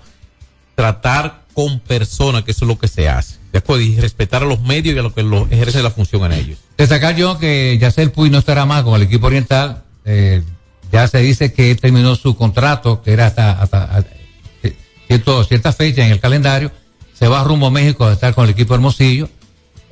tratar 0.75 1.45
con 1.53 1.79
personas, 1.79 2.43
que 2.43 2.51
eso 2.51 2.65
es 2.65 2.69
lo 2.69 2.77
que 2.77 2.87
se 2.87 3.09
hace. 3.09 3.37
De 3.51 3.59
acuerdo, 3.59 3.81
y 3.83 3.99
respetar 3.99 4.43
a 4.43 4.45
los 4.45 4.61
medios 4.61 4.95
y 4.95 4.99
a 4.99 5.01
los 5.01 5.13
que 5.13 5.23
lo 5.23 5.47
ejerce 5.49 5.81
la 5.81 5.89
función 5.89 6.25
en 6.25 6.33
ellos. 6.33 6.59
Destacar 6.77 7.15
yo 7.15 7.39
que 7.39 7.77
Yacel 7.79 8.11
Puy 8.11 8.29
no 8.29 8.37
estará 8.37 8.65
más 8.65 8.83
con 8.83 8.95
el 8.95 9.01
equipo 9.03 9.27
oriental. 9.27 9.83
Eh, 10.05 10.43
ya 10.91 11.07
se 11.07 11.19
dice 11.19 11.53
que 11.53 11.71
él 11.71 11.79
terminó 11.79 12.15
su 12.15 12.35
contrato, 12.35 13.01
que 13.01 13.13
era 13.13 13.27
hasta, 13.27 13.51
hasta, 13.51 14.03
cierto, 15.07 15.43
cierta 15.43 15.71
fecha 15.73 16.05
en 16.05 16.11
el 16.11 16.19
calendario. 16.19 16.71
Se 17.13 17.27
va 17.27 17.43
rumbo 17.43 17.67
a 17.67 17.71
México 17.71 18.05
a 18.05 18.13
estar 18.13 18.33
con 18.33 18.45
el 18.45 18.51
equipo 18.51 18.75
Hermosillo. 18.75 19.29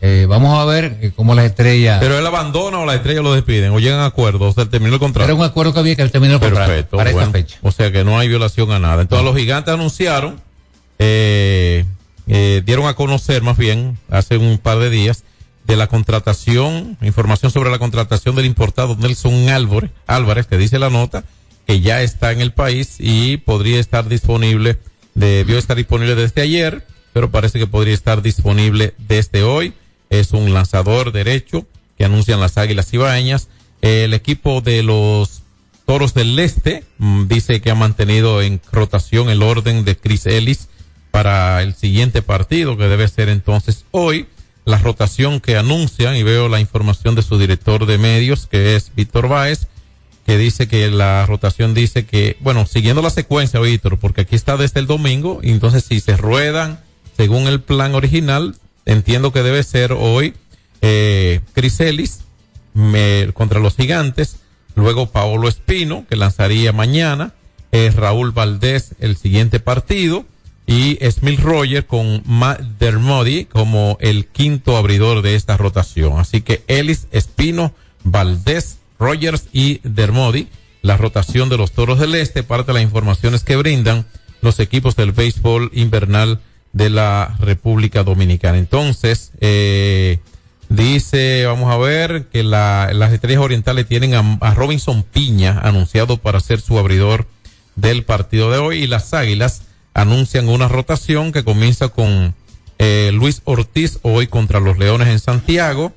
Eh, 0.01 0.27
vamos 0.29 0.59
a 0.59 0.65
ver 0.65 0.99
eh, 1.01 1.11
cómo 1.15 1.33
las 1.33 1.45
estrellas. 1.45 1.97
Pero 1.99 2.19
él 2.19 2.27
abandona 2.27 2.79
o 2.79 2.85
las 2.85 2.97
estrellas 2.97 3.23
lo 3.23 3.33
despiden 3.33 3.71
o 3.71 3.79
llegan 3.79 4.01
a 4.01 4.05
acuerdo, 4.05 4.49
o 4.49 4.53
sea, 4.53 4.65
terminó 4.65 4.93
el 4.93 4.99
contrato. 4.99 5.25
Era 5.25 5.33
un 5.33 5.43
acuerdo 5.43 5.73
que 5.73 5.79
había 5.79 5.95
que 5.95 6.03
él 6.03 6.11
terminó 6.11 6.35
el 6.35 6.39
contrato 6.39 6.67
Perfecto, 6.67 6.97
para 6.97 7.11
bueno, 7.11 7.27
esta 7.27 7.39
fecha. 7.39 7.57
O 7.61 7.71
sea 7.71 7.91
que 7.91 8.03
no 8.03 8.19
hay 8.19 8.27
violación 8.27 8.71
a 8.71 8.79
nada. 8.79 9.01
Entonces 9.01 9.25
los 9.25 9.35
gigantes 9.35 9.73
anunciaron, 9.73 10.39
eh, 10.99 11.85
eh, 12.27 12.61
dieron 12.65 12.85
a 12.87 12.93
conocer 12.93 13.41
más 13.41 13.57
bien 13.57 13.97
hace 14.09 14.37
un 14.37 14.57
par 14.59 14.77
de 14.79 14.89
días 14.89 15.23
de 15.65 15.75
la 15.75 15.87
contratación, 15.87 16.97
información 17.01 17.51
sobre 17.51 17.71
la 17.71 17.79
contratación 17.79 18.35
del 18.35 18.45
importado 18.45 18.95
Nelson 18.95 19.49
Álvarez, 19.49 19.91
Álvarez, 20.07 20.47
que 20.47 20.57
dice 20.57 20.79
la 20.79 20.89
nota, 20.89 21.23
que 21.65 21.81
ya 21.81 22.01
está 22.01 22.31
en 22.31 22.41
el 22.41 22.53
país 22.53 22.97
y 22.99 23.37
podría 23.37 23.79
estar 23.79 24.07
disponible, 24.07 24.77
debió 25.15 25.57
estar 25.57 25.75
disponible 25.75 26.15
desde 26.15 26.41
ayer, 26.41 26.85
pero 27.13 27.31
parece 27.31 27.59
que 27.59 27.67
podría 27.67 27.93
estar 27.93 28.21
disponible 28.21 28.93
desde 28.97 29.43
hoy. 29.43 29.73
Es 30.09 30.33
un 30.33 30.53
lanzador 30.53 31.11
derecho 31.11 31.65
que 31.97 32.05
anuncian 32.05 32.39
las 32.39 32.57
Águilas 32.57 32.93
Ibaeñas. 32.93 33.47
El 33.81 34.13
equipo 34.13 34.61
de 34.61 34.83
los 34.83 35.41
Toros 35.85 36.13
del 36.13 36.37
Este 36.39 36.83
mm, 36.97 37.27
dice 37.27 37.61
que 37.61 37.71
ha 37.71 37.75
mantenido 37.75 38.41
en 38.41 38.59
rotación 38.71 39.29
el 39.29 39.43
orden 39.43 39.85
de 39.85 39.95
Chris 39.95 40.25
Ellis 40.25 40.67
para 41.11 41.61
el 41.61 41.75
siguiente 41.75 42.21
partido, 42.21 42.77
que 42.77 42.87
debe 42.87 43.07
ser 43.07 43.29
entonces 43.29 43.85
hoy. 43.91 44.27
La 44.65 44.79
rotación 44.79 45.39
que 45.39 45.57
anuncian 45.57 46.15
y 46.15 46.23
veo 46.23 46.49
la 46.49 46.59
información 46.59 47.15
de 47.15 47.21
su 47.21 47.37
director 47.37 47.85
de 47.85 47.97
medios, 47.97 48.47
que 48.47 48.75
es 48.75 48.91
Víctor 48.95 49.27
Báez, 49.27 49.67
que 50.25 50.37
dice 50.39 50.67
que 50.67 50.89
la 50.89 51.25
rotación 51.27 51.75
dice 51.75 52.05
que, 52.05 52.35
bueno, 52.39 52.65
siguiendo 52.65 53.03
la 53.03 53.11
secuencia, 53.11 53.59
Víctor, 53.59 53.99
porque 53.99 54.21
aquí 54.21 54.35
está 54.35 54.57
desde 54.57 54.79
el 54.79 54.87
domingo, 54.87 55.39
y 55.43 55.51
entonces 55.51 55.85
si 55.85 55.99
se 55.99 56.17
ruedan 56.17 56.79
según 57.15 57.47
el 57.47 57.61
plan 57.61 57.93
original, 57.93 58.55
entiendo 58.85 59.31
que 59.31 59.43
debe 59.43 59.63
ser 59.63 59.93
hoy 59.93 60.33
eh, 60.81 61.41
Criselis 61.53 62.21
me, 62.73 63.29
contra 63.33 63.59
los 63.59 63.75
gigantes, 63.75 64.37
luego 64.75 65.11
Paolo 65.11 65.47
Espino, 65.47 66.05
que 66.09 66.15
lanzaría 66.15 66.73
mañana, 66.73 67.33
eh, 67.71 67.91
Raúl 67.95 68.31
Valdés 68.31 68.95
el 68.99 69.17
siguiente 69.17 69.59
partido, 69.59 70.25
y 70.67 70.97
Smith 71.11 71.39
Roger 71.41 71.85
con 71.85 72.23
Matt 72.25 72.61
Dermody 72.79 73.45
como 73.45 73.97
el 74.01 74.25
quinto 74.25 74.77
abridor 74.77 75.21
de 75.21 75.35
esta 75.35 75.57
rotación. 75.57 76.19
Así 76.19 76.41
que 76.41 76.63
Ellis, 76.67 77.07
Espino, 77.11 77.73
Valdés, 78.03 78.77
Rogers 78.99 79.47
y 79.53 79.79
Dermody, 79.83 80.47
la 80.81 80.97
rotación 80.97 81.49
de 81.49 81.57
los 81.57 81.71
Toros 81.71 81.99
del 81.99 82.15
Este, 82.15 82.43
parte 82.43 82.67
de 82.67 82.73
las 82.75 82.83
informaciones 82.83 83.43
que 83.43 83.55
brindan 83.55 84.05
los 84.41 84.59
equipos 84.59 84.95
del 84.95 85.11
béisbol 85.11 85.71
invernal 85.73 86.39
de 86.73 86.89
la 86.89 87.35
República 87.39 88.03
Dominicana. 88.03 88.57
Entonces, 88.57 89.31
eh, 89.39 90.19
dice, 90.69 91.45
vamos 91.45 91.71
a 91.71 91.77
ver, 91.77 92.25
que 92.31 92.43
la, 92.43 92.89
las 92.93 93.13
estrellas 93.13 93.41
orientales 93.41 93.87
tienen 93.87 94.13
a, 94.15 94.37
a 94.41 94.53
Robinson 94.53 95.03
Piña 95.03 95.59
anunciado 95.63 96.17
para 96.17 96.39
ser 96.39 96.59
su 96.59 96.77
abridor 96.77 97.27
del 97.75 98.03
partido 98.03 98.51
de 98.51 98.57
hoy 98.57 98.83
y 98.83 98.87
las 98.87 99.13
águilas 99.13 99.61
anuncian 99.95 100.49
una 100.49 100.67
rotación 100.67 101.31
que 101.31 101.43
comienza 101.43 101.87
con 101.87 102.35
eh, 102.77 103.11
Luis 103.13 103.41
Ortiz 103.45 103.97
hoy 104.03 104.27
contra 104.27 104.59
los 104.59 104.77
Leones 104.77 105.07
en 105.07 105.19
Santiago 105.19 105.93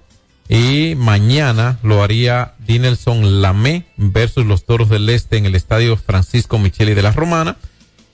y 0.48 0.94
mañana 0.96 1.78
lo 1.82 2.02
haría 2.02 2.54
Dinelson 2.60 3.42
Lamé 3.42 3.84
versus 3.96 4.46
los 4.46 4.64
Toros 4.64 4.88
del 4.88 5.08
Este 5.10 5.36
en 5.36 5.46
el 5.46 5.56
Estadio 5.56 5.96
Francisco 5.96 6.58
Micheli 6.58 6.94
de 6.94 7.02
la 7.02 7.12
Romana. 7.12 7.56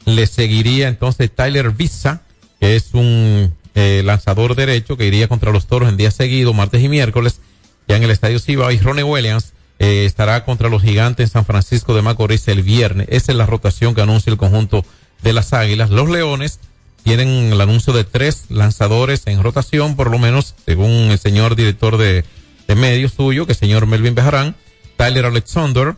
Le 0.07 0.27
seguiría 0.27 0.89
entonces 0.89 1.31
Tyler 1.33 1.71
Visa, 1.71 2.23
que 2.61 2.77
es 2.77 2.95
un 2.95 3.55
eh, 3.75 4.03
lanzador 4.05 4.57
derecho 4.57 4.97
que 4.97 5.07
iría 5.07 5.29
contra 5.29 5.53
los 5.53 5.67
Toros 5.67 5.91
en 5.91 5.99
día 5.99 6.11
seguido, 6.11 6.55
martes 6.55 6.83
y 6.83 6.89
miércoles, 6.89 7.41
ya 7.87 7.97
en 7.97 8.03
el 8.03 8.11
Estadio 8.11 8.41
Cibao 8.41 8.73
y 8.73 8.79
Ronnie 8.79 9.05
Williams 9.05 9.53
eh, 9.79 10.07
estará 10.07 10.45
contra 10.47 10.71
los 10.71 10.83
Gigantes 10.83 11.29
en 11.29 11.33
San 11.33 11.45
Francisco 11.45 11.95
de 11.95 12.01
Macorís 12.01 12.49
el 12.49 12.63
viernes. 12.63 13.07
Esa 13.11 13.33
es 13.33 13.39
la 13.39 13.45
rotación 13.45 13.95
que 13.95 14.01
anuncia 14.01 14.31
el 14.31 14.39
conjunto 14.39 14.85
de 15.25 15.33
las 15.33 15.53
Águilas. 15.53 15.91
Los 15.91 16.09
Leones 16.09 16.61
tienen 17.03 17.53
el 17.53 17.61
anuncio 17.61 17.93
de 17.93 18.05
tres 18.05 18.45
lanzadores 18.51 19.27
en 19.27 19.43
rotación, 19.43 19.97
por 19.97 20.11
lo 20.11 20.19
menos, 20.19 20.55
según 20.65 21.11
el 21.11 21.19
señor 21.19 21.57
director 21.57 21.97
de, 21.97 22.25
de 22.69 22.75
medios 22.77 23.15
suyo, 23.15 23.47
que 23.47 23.53
el 23.53 23.59
señor 23.59 23.87
Melvin 23.87 24.15
Bejarán. 24.15 24.55
Tyler 24.97 25.27
Alexander 25.27 25.97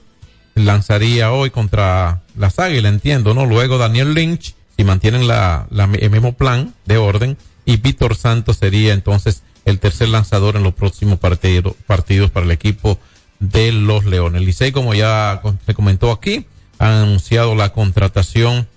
lanzaría 0.54 1.32
hoy 1.32 1.50
contra 1.50 2.22
las 2.34 2.58
Águilas, 2.58 2.92
entiendo, 2.92 3.34
¿no? 3.34 3.44
Luego 3.44 3.76
Daniel 3.76 4.14
Lynch, 4.14 4.54
si 4.76 4.84
mantienen 4.84 5.28
la, 5.28 5.66
la, 5.70 5.84
el 5.84 6.10
mismo 6.10 6.32
plan 6.32 6.74
de 6.86 6.96
orden, 6.96 7.36
y 7.66 7.76
Víctor 7.76 8.16
Santos 8.16 8.56
sería 8.56 8.94
entonces 8.94 9.42
el 9.64 9.80
tercer 9.80 10.08
lanzador 10.08 10.56
en 10.56 10.62
los 10.62 10.72
próximos 10.72 11.18
partido, 11.18 11.76
partidos 11.86 12.30
para 12.30 12.46
el 12.46 12.52
equipo 12.52 12.98
de 13.40 13.72
los 13.72 14.04
Leones. 14.04 14.42
Licey, 14.42 14.72
como 14.72 14.94
ya 14.94 15.42
se 15.66 15.74
comentó 15.74 16.10
aquí, 16.12 16.46
ha 16.78 17.02
anunciado 17.02 17.54
la 17.54 17.72
contratación 17.72 18.68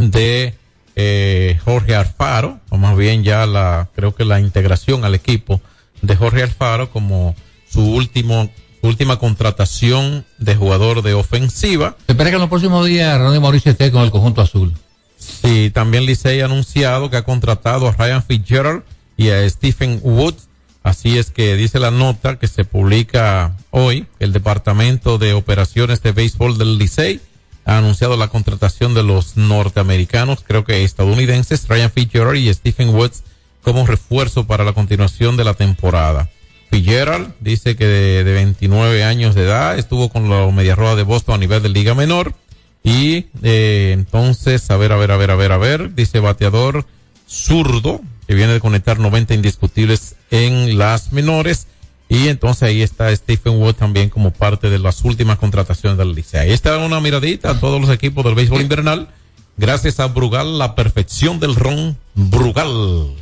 de 0.00 0.54
eh, 0.96 1.58
Jorge 1.64 1.94
Alfaro, 1.94 2.60
o 2.70 2.78
más 2.78 2.96
bien 2.96 3.22
ya 3.22 3.46
la, 3.46 3.88
creo 3.94 4.14
que 4.14 4.24
la 4.24 4.40
integración 4.40 5.04
al 5.04 5.14
equipo 5.14 5.60
de 6.02 6.16
Jorge 6.16 6.42
Alfaro 6.42 6.90
como 6.90 7.34
su 7.68 7.82
último, 7.82 8.50
última 8.82 9.18
contratación 9.18 10.24
de 10.38 10.56
jugador 10.56 11.02
de 11.02 11.14
ofensiva. 11.14 11.96
Se 12.06 12.12
espera 12.12 12.30
que 12.30 12.36
en 12.36 12.40
los 12.40 12.48
próximos 12.48 12.86
días 12.86 13.18
Ronnie 13.18 13.40
Mauricio 13.40 13.70
esté 13.70 13.90
con 13.92 14.02
el 14.02 14.10
conjunto 14.10 14.40
azul. 14.40 14.74
Sí, 15.16 15.70
también 15.70 16.06
Licey 16.06 16.40
ha 16.40 16.46
anunciado 16.46 17.10
que 17.10 17.18
ha 17.18 17.24
contratado 17.24 17.88
a 17.88 17.92
Ryan 17.92 18.22
Fitzgerald 18.22 18.82
y 19.16 19.28
a 19.28 19.48
Stephen 19.48 20.00
Woods. 20.02 20.48
Así 20.82 21.18
es 21.18 21.30
que 21.30 21.56
dice 21.56 21.78
la 21.78 21.90
nota 21.90 22.38
que 22.38 22.48
se 22.48 22.64
publica 22.64 23.54
hoy, 23.70 24.06
el 24.18 24.32
Departamento 24.32 25.18
de 25.18 25.34
Operaciones 25.34 26.02
de 26.02 26.12
Béisbol 26.12 26.56
del 26.56 26.78
Licey 26.78 27.20
ha 27.64 27.78
anunciado 27.78 28.16
la 28.16 28.28
contratación 28.28 28.94
de 28.94 29.02
los 29.02 29.36
norteamericanos, 29.36 30.44
creo 30.46 30.64
que 30.64 30.84
estadounidenses, 30.84 31.68
Ryan 31.68 31.90
Fitzgerald 31.90 32.36
y 32.36 32.52
Stephen 32.52 32.90
Woods 32.90 33.22
como 33.62 33.86
refuerzo 33.86 34.46
para 34.46 34.64
la 34.64 34.72
continuación 34.72 35.36
de 35.36 35.44
la 35.44 35.54
temporada. 35.54 36.30
Fitzgerald 36.70 37.34
dice 37.40 37.76
que 37.76 37.86
de, 37.86 38.24
de 38.24 38.32
29 38.32 39.04
años 39.04 39.34
de 39.34 39.42
edad 39.42 39.78
estuvo 39.78 40.08
con 40.08 40.30
la 40.30 40.50
Media 40.50 40.74
Roja 40.74 40.96
de 40.96 41.02
Boston 41.02 41.34
a 41.34 41.38
nivel 41.38 41.62
de 41.62 41.68
Liga 41.68 41.94
Menor 41.94 42.34
y 42.82 43.26
eh, 43.42 43.90
entonces, 43.92 44.70
a 44.70 44.76
ver, 44.76 44.92
a 44.92 44.96
ver, 44.96 45.10
a 45.10 45.16
ver, 45.16 45.30
a 45.30 45.36
ver, 45.36 45.52
a 45.52 45.58
ver, 45.58 45.94
dice 45.94 46.20
bateador 46.20 46.86
zurdo 47.26 48.00
que 48.26 48.34
viene 48.34 48.52
de 48.52 48.60
conectar 48.60 48.98
90 48.98 49.34
indiscutibles 49.34 50.16
en 50.30 50.78
las 50.78 51.12
menores 51.12 51.66
y 52.10 52.26
entonces 52.26 52.64
ahí 52.64 52.82
está 52.82 53.14
Stephen 53.14 53.62
Wood 53.62 53.76
también 53.76 54.10
como 54.10 54.32
parte 54.32 54.68
de 54.68 54.80
las 54.80 55.04
últimas 55.04 55.38
contrataciones 55.38 55.96
del 55.96 56.12
Liceo. 56.12 56.40
Ahí 56.40 56.50
está 56.50 56.76
una 56.78 57.00
miradita 57.00 57.50
a 57.50 57.60
todos 57.60 57.80
los 57.80 57.88
equipos 57.88 58.24
del 58.24 58.34
béisbol 58.34 58.60
invernal. 58.60 59.08
Gracias 59.56 60.00
a 60.00 60.08
Brugal, 60.08 60.58
la 60.58 60.74
perfección 60.74 61.38
del 61.38 61.54
ron 61.54 61.96
Brugal. 62.14 63.14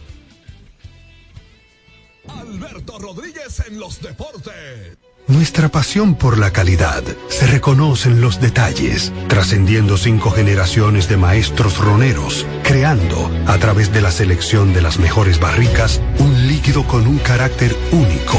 Alberto 2.29 2.99
Rodríguez 2.99 3.63
en 3.69 3.79
los 3.79 4.01
deportes. 4.01 4.97
Nuestra 5.27 5.69
pasión 5.69 6.15
por 6.15 6.39
la 6.39 6.53
calidad 6.55 7.03
se 7.29 7.47
reconoce 7.47 8.09
en 8.09 8.23
los 8.23 8.41
detalles, 8.41 9.13
trascendiendo 9.29 9.99
cinco 9.99 10.31
generaciones 10.31 11.07
de 11.11 11.19
maestros 11.19 11.77
roneros, 11.77 12.47
creando, 12.63 13.31
a 13.47 13.59
través 13.59 13.93
de 13.93 14.01
la 14.01 14.11
selección 14.11 14.73
de 14.73 14.81
las 14.81 14.99
mejores 14.99 15.39
barricas, 15.39 16.01
un 16.19 16.49
líquido 16.49 16.87
con 16.87 17.07
un 17.07 17.19
carácter 17.19 17.77
único, 17.93 18.39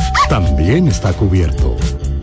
También 0.31 0.87
está 0.87 1.11
cubierto. 1.11 1.75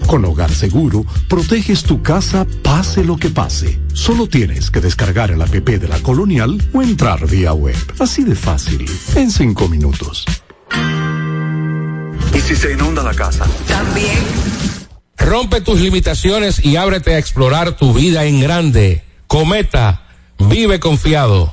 Con 0.07 0.25
Hogar 0.25 0.51
Seguro, 0.51 1.05
proteges 1.29 1.83
tu 1.83 2.01
casa 2.01 2.47
pase 2.63 3.05
lo 3.05 3.19
que 3.19 3.29
pase. 3.29 3.79
Solo 3.93 4.27
tienes 4.27 4.71
que 4.71 4.81
descargar 4.81 5.31
el 5.31 5.43
app 5.43 5.51
de 5.51 5.87
la 5.87 5.99
Colonial 5.99 6.59
o 6.73 6.81
entrar 6.81 7.29
vía 7.29 7.53
web. 7.53 7.77
Así 7.99 8.25
de 8.25 8.35
fácil, 8.35 8.91
en 9.15 9.31
cinco 9.31 9.69
minutos. 9.69 10.25
¿Y 12.35 12.41
si 12.41 12.57
se 12.57 12.73
inunda 12.73 13.03
la 13.03 13.13
casa? 13.13 13.45
También. 13.67 14.17
Rompe 15.19 15.61
tus 15.61 15.79
limitaciones 15.79 16.65
y 16.65 16.77
ábrete 16.77 17.15
a 17.15 17.19
explorar 17.19 17.77
tu 17.77 17.93
vida 17.93 18.25
en 18.25 18.41
grande. 18.41 19.05
Cometa, 19.27 20.07
vive 20.39 20.81
confiado. 20.81 21.53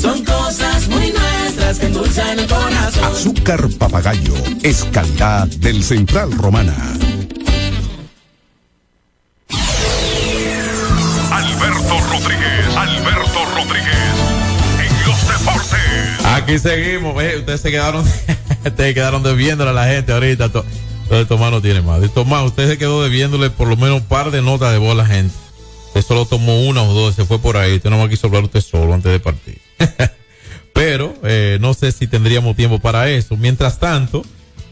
Son 0.00 0.24
cosas 0.24 0.88
muy 0.88 1.12
nuestras 1.12 1.78
que 1.78 1.86
endulzan 1.86 2.38
el 2.38 2.46
corazón. 2.46 3.04
Azúcar 3.04 3.68
papagayo 3.78 4.34
es 4.62 4.84
calidad 4.92 5.46
del 5.48 5.82
Central 5.84 6.32
Romana. 6.32 6.74
Alberto 11.32 12.00
Rodríguez, 12.12 12.76
Alberto 12.76 13.44
Rodríguez, 13.54 13.94
en 14.80 15.06
los 15.08 15.28
deportes. 15.28 16.24
Aquí 16.26 16.58
seguimos, 16.58 17.22
eh, 17.22 17.36
ustedes 17.38 17.60
se 17.60 17.70
quedaron, 17.70 18.04
ustedes 18.66 18.94
quedaron 18.94 19.22
debiéndole 19.22 19.70
a 19.70 19.74
la 19.74 19.86
gente 19.86 20.12
ahorita. 20.12 20.48
To- 20.50 20.64
Entonces 21.04 21.28
Tomás 21.28 21.50
no 21.52 21.60
tiene 21.62 21.82
más. 21.82 22.00
Tomás, 22.12 22.44
usted 22.44 22.68
se 22.68 22.78
quedó 22.78 23.02
debiéndole 23.02 23.50
por 23.50 23.68
lo 23.68 23.76
menos 23.76 24.00
un 24.00 24.06
par 24.06 24.30
de 24.30 24.42
notas 24.42 24.72
de 24.72 24.78
voz 24.78 24.92
a 24.92 25.02
la 25.02 25.06
gente. 25.06 25.34
Solo 26.02 26.26
tomó 26.26 26.60
una 26.66 26.82
o 26.82 26.92
dos, 26.94 27.14
se 27.14 27.24
fue 27.24 27.38
por 27.38 27.56
ahí. 27.56 27.76
Usted 27.76 27.90
no 27.90 27.98
me 28.02 28.08
quiso 28.08 28.26
hablar 28.26 28.44
usted 28.44 28.60
solo 28.60 28.94
antes 28.94 29.10
de 29.12 29.20
partir. 29.20 29.60
Pero 30.72 31.14
eh, 31.24 31.58
no 31.60 31.74
sé 31.74 31.92
si 31.92 32.06
tendríamos 32.06 32.56
tiempo 32.56 32.78
para 32.78 33.08
eso. 33.10 33.36
Mientras 33.36 33.78
tanto, 33.78 34.22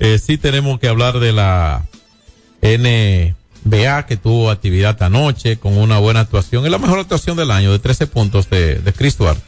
eh, 0.01 0.18
sí 0.18 0.39
tenemos 0.39 0.79
que 0.79 0.89
hablar 0.89 1.18
de 1.18 1.33
la 1.33 1.85
NBA 2.62 4.07
que 4.07 4.16
tuvo 4.16 4.51
actividad 4.51 5.03
anoche 5.03 5.59
con 5.59 5.76
una 5.76 5.99
buena 5.99 6.20
actuación. 6.20 6.64
Es 6.64 6.70
la 6.70 6.79
mejor 6.79 6.99
actuación 7.01 7.37
del 7.37 7.51
año 7.51 7.72
de 7.72 7.79
13 7.79 8.07
puntos 8.07 8.49
de, 8.51 8.76
de 8.76 8.93
Chris 8.93 9.18
Duarte. 9.18 9.43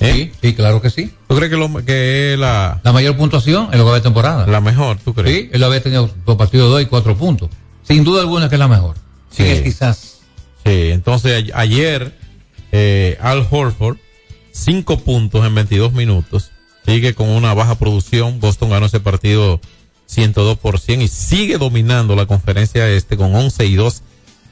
¿Eh? 0.00 0.12
Sí, 0.14 0.32
sí, 0.42 0.54
claro 0.54 0.80
que 0.82 0.90
sí. 0.90 1.12
¿Tú 1.28 1.36
crees 1.36 1.50
que, 1.50 1.56
lo, 1.56 1.72
que 1.84 2.32
es 2.32 2.38
la, 2.38 2.80
La 2.82 2.92
mayor 2.92 3.16
puntuación 3.16 3.68
en 3.72 3.78
lo 3.78 3.84
que 3.84 3.90
va 3.90 3.96
de 3.96 4.00
temporada. 4.02 4.46
la 4.46 4.60
mejor? 4.60 4.98
¿Tú 5.04 5.14
crees? 5.14 5.36
Sí, 5.36 5.50
él 5.52 5.62
había 5.62 5.82
tenido 5.82 6.10
dos 6.26 6.36
partidos, 6.36 6.70
dos 6.70 6.82
y 6.82 6.86
cuatro 6.86 7.16
puntos. 7.16 7.50
Sin 7.86 8.02
duda 8.02 8.22
alguna 8.22 8.48
que 8.48 8.56
es 8.56 8.58
la 8.58 8.68
mejor. 8.68 8.96
Sí, 9.30 9.42
Sí. 9.44 9.48
que 9.54 9.62
quizás. 9.64 10.11
Sí, 10.64 10.90
entonces 10.90 11.50
ayer 11.54 12.12
eh, 12.70 13.18
Al 13.20 13.46
Horford, 13.50 13.96
5 14.52 14.98
puntos 15.00 15.44
en 15.46 15.54
22 15.54 15.92
minutos, 15.92 16.50
sigue 16.86 17.14
con 17.14 17.28
una 17.28 17.54
baja 17.54 17.76
producción. 17.78 18.38
Boston 18.40 18.70
ganó 18.70 18.86
ese 18.86 19.00
partido 19.00 19.60
102 20.06 20.58
por 20.58 20.78
100 20.78 21.02
y 21.02 21.08
sigue 21.08 21.58
dominando 21.58 22.14
la 22.16 22.26
conferencia 22.26 22.88
este 22.88 23.16
con 23.16 23.34
11 23.34 23.66
y 23.66 23.74
2. 23.74 24.02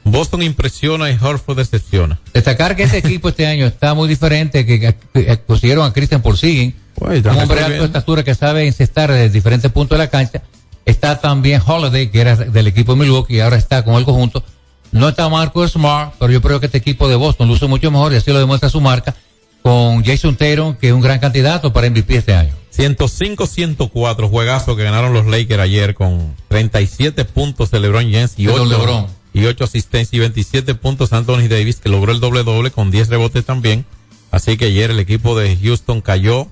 Boston 0.03 0.41
impresiona 0.41 1.11
y 1.11 1.17
Horford 1.21 1.57
decepciona. 1.57 2.19
Destacar 2.33 2.75
que 2.75 2.83
este 2.83 2.97
equipo 3.05 3.29
este 3.29 3.45
año 3.45 3.67
está 3.67 3.93
muy 3.93 4.07
diferente, 4.09 4.65
que, 4.65 4.79
que- 4.79 4.95
que 5.13 5.39
consiguieron 5.45 5.85
a 5.85 5.93
Christian 5.93 6.21
Porzingis, 6.23 6.73
Pues, 6.95 7.23
un 7.23 7.37
hombre 7.37 7.59
de 7.59 7.65
alta 7.65 7.85
estatura 7.85 8.23
que 8.23 8.33
sabe 8.35 8.65
incestar 8.65 9.11
desde 9.11 9.29
diferentes 9.29 9.71
puntos 9.71 9.97
de 9.97 10.03
la 10.03 10.09
cancha. 10.09 10.41
Está 10.85 11.21
también 11.21 11.61
Holiday, 11.65 12.09
que 12.09 12.19
era 12.21 12.35
del 12.35 12.65
equipo 12.67 12.95
de 12.95 13.01
Milwaukee 13.01 13.35
y 13.35 13.39
ahora 13.39 13.57
está 13.57 13.85
con 13.85 13.95
el 13.95 14.03
conjunto. 14.03 14.43
No 14.91 15.09
está 15.09 15.29
Marco 15.29 15.65
Smart, 15.67 16.13
pero 16.19 16.31
yo 16.33 16.41
creo 16.41 16.59
que 16.59 16.65
este 16.65 16.77
equipo 16.77 17.07
de 17.07 17.15
Boston 17.15 17.47
luce 17.47 17.65
mucho 17.67 17.89
mejor 17.91 18.11
y 18.13 18.17
así 18.17 18.31
lo 18.31 18.39
demuestra 18.39 18.69
su 18.69 18.81
marca 18.81 19.15
con 19.63 20.03
Jason 20.03 20.35
Tatum, 20.35 20.75
que 20.75 20.87
es 20.87 20.93
un 20.93 21.01
gran 21.01 21.19
candidato 21.19 21.71
para 21.71 21.89
MVP 21.89 22.17
este 22.17 22.33
año. 22.33 22.53
105-104, 22.75 24.29
juegazo 24.29 24.75
que 24.75 24.83
ganaron 24.83 25.13
los 25.13 25.25
Lakers 25.27 25.61
ayer 25.61 25.93
con 25.93 26.35
37 26.47 27.25
puntos 27.25 27.71
de 27.71 27.79
LeBron 27.79 28.11
James 28.11 28.33
y 28.37 28.45
De 28.45 28.53
8, 28.53 28.65
LeBron. 28.65 29.07
y 29.33 29.45
8 29.45 29.63
asistencias 29.63 30.13
y 30.13 30.19
27 30.19 30.75
puntos 30.75 31.13
Anthony 31.13 31.47
Davis 31.49 31.77
que 31.77 31.89
logró 31.89 32.11
el 32.11 32.19
doble 32.19 32.43
doble 32.43 32.71
con 32.71 32.91
10 32.91 33.09
rebotes 33.09 33.45
también. 33.45 33.85
Así 34.31 34.57
que 34.57 34.65
ayer 34.65 34.91
el 34.91 34.99
equipo 34.99 35.37
de 35.37 35.57
Houston 35.57 36.01
cayó, 36.01 36.47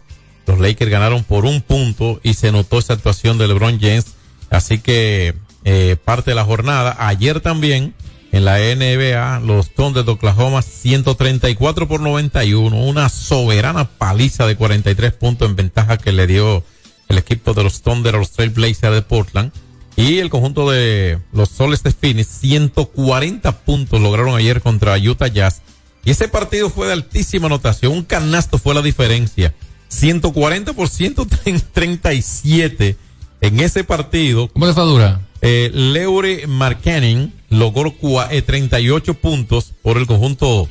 los 0.46 0.60
Lakers 0.60 0.92
ganaron 0.92 1.24
por 1.24 1.46
un 1.46 1.62
punto 1.62 2.20
y 2.24 2.34
se 2.34 2.52
notó 2.52 2.78
esa 2.80 2.94
actuación 2.94 3.38
de 3.38 3.48
LeBron 3.48 3.80
James. 3.80 4.06
Así 4.50 4.80
que 4.80 5.34
eh, 5.64 5.96
parte 6.04 6.32
de 6.32 6.36
la 6.36 6.44
jornada. 6.46 6.96
Ayer 7.00 7.40
también 7.40 7.94
en 8.32 8.45
la 8.45 8.59
NBA, 8.59 9.39
los 9.39 9.71
Thunder 9.71 10.05
de 10.05 10.11
Oklahoma 10.11 10.61
134 10.61 11.88
por 11.88 11.99
91, 11.99 12.77
una 12.77 13.09
soberana 13.09 13.86
paliza 13.86 14.45
de 14.45 14.55
43 14.55 15.13
puntos 15.13 15.49
en 15.49 15.55
ventaja 15.55 15.97
que 15.97 16.11
le 16.11 16.27
dio 16.27 16.63
el 17.07 17.17
equipo 17.17 17.53
de 17.53 17.63
los 17.63 17.82
Thunder 17.82 18.15
a 18.15 18.19
los 18.19 18.32
Trail 18.32 18.51
Blazers 18.51 18.93
de 18.93 19.01
Portland. 19.01 19.51
Y 19.95 20.19
el 20.19 20.30
conjunto 20.30 20.69
de 20.69 21.19
los 21.34 21.49
Soles 21.49 21.84
de 21.84 21.91
Phoenix, 21.91 22.27
140 22.39 23.51
puntos 23.63 23.99
lograron 23.99 24.36
ayer 24.36 24.61
contra 24.61 24.97
Utah 24.97 25.27
Jazz. 25.27 25.61
Y 26.05 26.11
ese 26.11 26.27
partido 26.27 26.69
fue 26.69 26.88
de 26.88 26.93
altísima 26.93 27.47
anotación. 27.47 27.91
Un 27.91 28.03
canasto 28.03 28.59
fue 28.59 28.75
la 28.75 28.82
diferencia. 28.82 29.53
140 29.89 30.73
por 30.73 30.88
137 30.88 32.95
en 33.41 33.59
ese 33.59 33.84
partido. 33.84 34.47
¿Cómo 34.49 34.67
le 34.67 34.73
fue 34.73 34.86
dura? 34.86 35.21
Eh, 35.41 35.71
Leury 35.73 36.45
Markkanen 36.47 37.34
logró 37.50 37.91
cua- 37.97 38.28
eh, 38.32 38.41
38 38.41 39.14
puntos 39.16 39.74
por 39.82 39.97
el 39.97 40.06
conjunto 40.08 40.70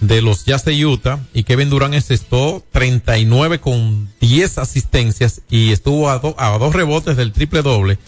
de 0.00 0.22
los 0.22 0.44
Jazz 0.46 0.64
de 0.64 0.84
Utah 0.86 1.20
y 1.34 1.42
Kevin 1.42 1.68
Durant 1.70 1.94
encestó 1.94 2.64
39 2.72 3.60
con 3.60 4.08
10 4.20 4.58
asistencias 4.58 5.42
y 5.50 5.72
estuvo 5.72 6.08
a, 6.08 6.20
a 6.38 6.58
dos 6.58 6.74
rebotes 6.74 7.16
del 7.16 7.32
triple 7.32 7.62
doble, 7.62 7.98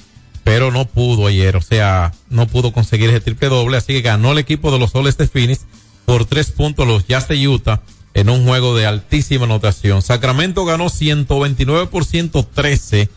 pero 0.44 0.70
no 0.70 0.86
pudo 0.86 1.26
ayer, 1.26 1.56
o 1.56 1.60
sea, 1.60 2.12
no 2.30 2.46
pudo 2.46 2.72
conseguir 2.72 3.10
ese 3.10 3.20
triple 3.20 3.48
doble, 3.48 3.76
así 3.76 3.92
que 3.92 4.00
ganó 4.02 4.32
el 4.32 4.38
equipo 4.38 4.70
de 4.72 4.78
los 4.78 4.92
Soles 4.92 5.18
de 5.18 5.28
Phoenix 5.28 5.66
por 6.06 6.24
tres 6.24 6.50
puntos 6.50 6.86
los 6.86 7.06
Jazz 7.06 7.28
de 7.28 7.46
Utah 7.46 7.82
en 8.14 8.28
un 8.30 8.44
juego 8.46 8.76
de 8.76 8.86
altísima 8.86 9.44
anotación. 9.44 10.00
Sacramento 10.02 10.64
ganó 10.64 10.88
129 10.90 11.86
por 11.86 12.04
113. 12.04 13.08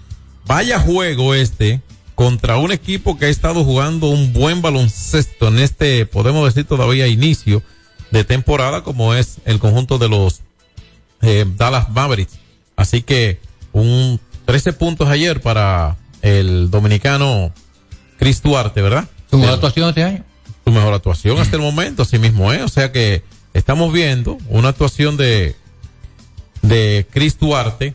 Vaya 0.46 0.80
juego 0.80 1.34
este 1.34 1.82
contra 2.16 2.58
un 2.58 2.72
equipo 2.72 3.18
que 3.18 3.26
ha 3.26 3.30
estado 3.30 3.64
jugando 3.64 4.08
un 4.08 4.32
buen 4.34 4.62
baloncesto 4.62 5.50
en 5.50 5.60
este, 5.60 6.06
podemos 6.06 6.46
decir 6.46 6.66
todavía 6.66 7.08
inicio 7.08 7.62
de 8.12 8.24
temporada, 8.24 8.84
como 8.84 9.14
es 9.14 9.38
el 9.46 9.60
conjunto 9.60 9.98
de 9.98 10.08
los 10.08 10.42
eh, 11.22 11.46
Dallas 11.58 11.90
Mavericks. 11.90 12.40
Así 12.78 13.02
que 13.02 13.40
un 13.74 14.20
13 14.46 14.74
puntos 14.74 15.10
ayer 15.10 15.42
para 15.42 15.98
el 16.22 16.72
dominicano 16.72 17.52
Chris 18.18 18.42
Duarte, 18.42 18.82
¿verdad? 18.82 19.10
¿Su 19.30 19.38
mejor 19.38 19.56
actuación 19.56 19.90
este 19.90 20.04
año? 20.04 20.24
Su 20.64 20.72
mejor 20.72 20.94
actuación 20.94 21.38
hasta 21.40 21.58
el 21.58 21.62
momento, 21.62 22.04
así 22.04 22.18
mismo 22.18 22.52
es. 22.54 22.62
O 22.62 22.70
sea 22.70 22.92
que 22.92 23.24
estamos 23.54 23.92
viendo 23.92 24.38
una 24.50 24.70
actuación 24.70 25.18
de, 25.18 25.56
de 26.62 27.06
Chris 27.12 27.38
Duarte 27.38 27.94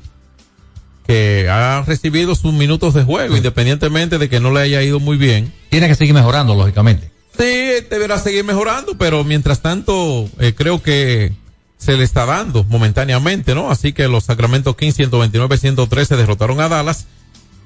que 1.11 1.49
ha 1.51 1.83
recibido 1.83 2.37
sus 2.37 2.53
minutos 2.53 2.95
de 2.95 3.03
juego, 3.03 3.37
independientemente 3.37 4.17
de 4.17 4.29
que 4.29 4.39
no 4.39 4.53
le 4.53 4.61
haya 4.61 4.81
ido 4.81 5.01
muy 5.01 5.17
bien. 5.17 5.53
Tiene 5.69 5.89
que 5.89 5.97
seguir 5.97 6.15
mejorando, 6.15 6.55
lógicamente. 6.55 7.11
Sí, 7.37 7.45
deberá 7.91 8.17
seguir 8.21 8.45
mejorando, 8.45 8.97
pero 8.97 9.25
mientras 9.25 9.61
tanto 9.61 10.29
eh, 10.39 10.55
creo 10.57 10.81
que 10.81 11.33
se 11.79 11.97
le 11.97 12.05
está 12.05 12.27
dando 12.27 12.63
momentáneamente, 12.63 13.57
¿no? 13.57 13.73
Así 13.73 13.93
que 13.93 14.07
los 14.07 14.23
Sacramento 14.23 14.77
Kings 14.77 15.01
129-113 15.01 16.17
derrotaron 16.17 16.61
a 16.61 16.69
Dallas. 16.69 17.07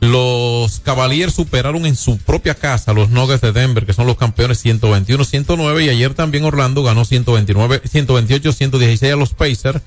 Los 0.01 0.81
Cavaliers 0.81 1.35
superaron 1.35 1.85
en 1.85 1.97
su 1.97 2.17
propia 2.17 2.55
casa 2.55 2.93
a 2.93 2.95
los 2.95 3.11
Nuggets 3.11 3.43
de 3.43 3.53
Denver, 3.53 3.85
que 3.85 3.93
son 3.93 4.07
los 4.07 4.17
campeones 4.17 4.65
121-109 4.65 5.85
y 5.85 5.91
ayer 5.91 6.15
también 6.15 6.45
Orlando 6.45 6.83
ganó 6.83 7.05
129 7.05 7.83
128-116 7.83 9.13
a 9.13 9.17
los 9.17 9.35
Pacers. 9.35 9.83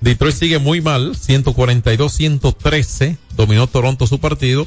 Detroit 0.00 0.34
sigue 0.34 0.58
muy 0.58 0.80
mal, 0.80 1.14
142-113, 1.14 3.18
dominó 3.36 3.66
Toronto 3.66 4.06
su 4.06 4.20
partido. 4.20 4.66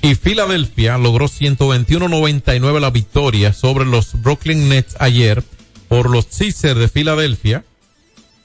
Y 0.00 0.16
Filadelfia 0.16 0.98
logró 0.98 1.28
121-99 1.28 2.80
la 2.80 2.90
victoria 2.90 3.52
sobre 3.52 3.84
los 3.84 4.20
Brooklyn 4.20 4.68
Nets 4.68 4.96
ayer 4.98 5.44
por 5.88 6.10
los 6.10 6.26
Sixers 6.28 6.80
de 6.80 6.88
Filadelfia. 6.88 7.64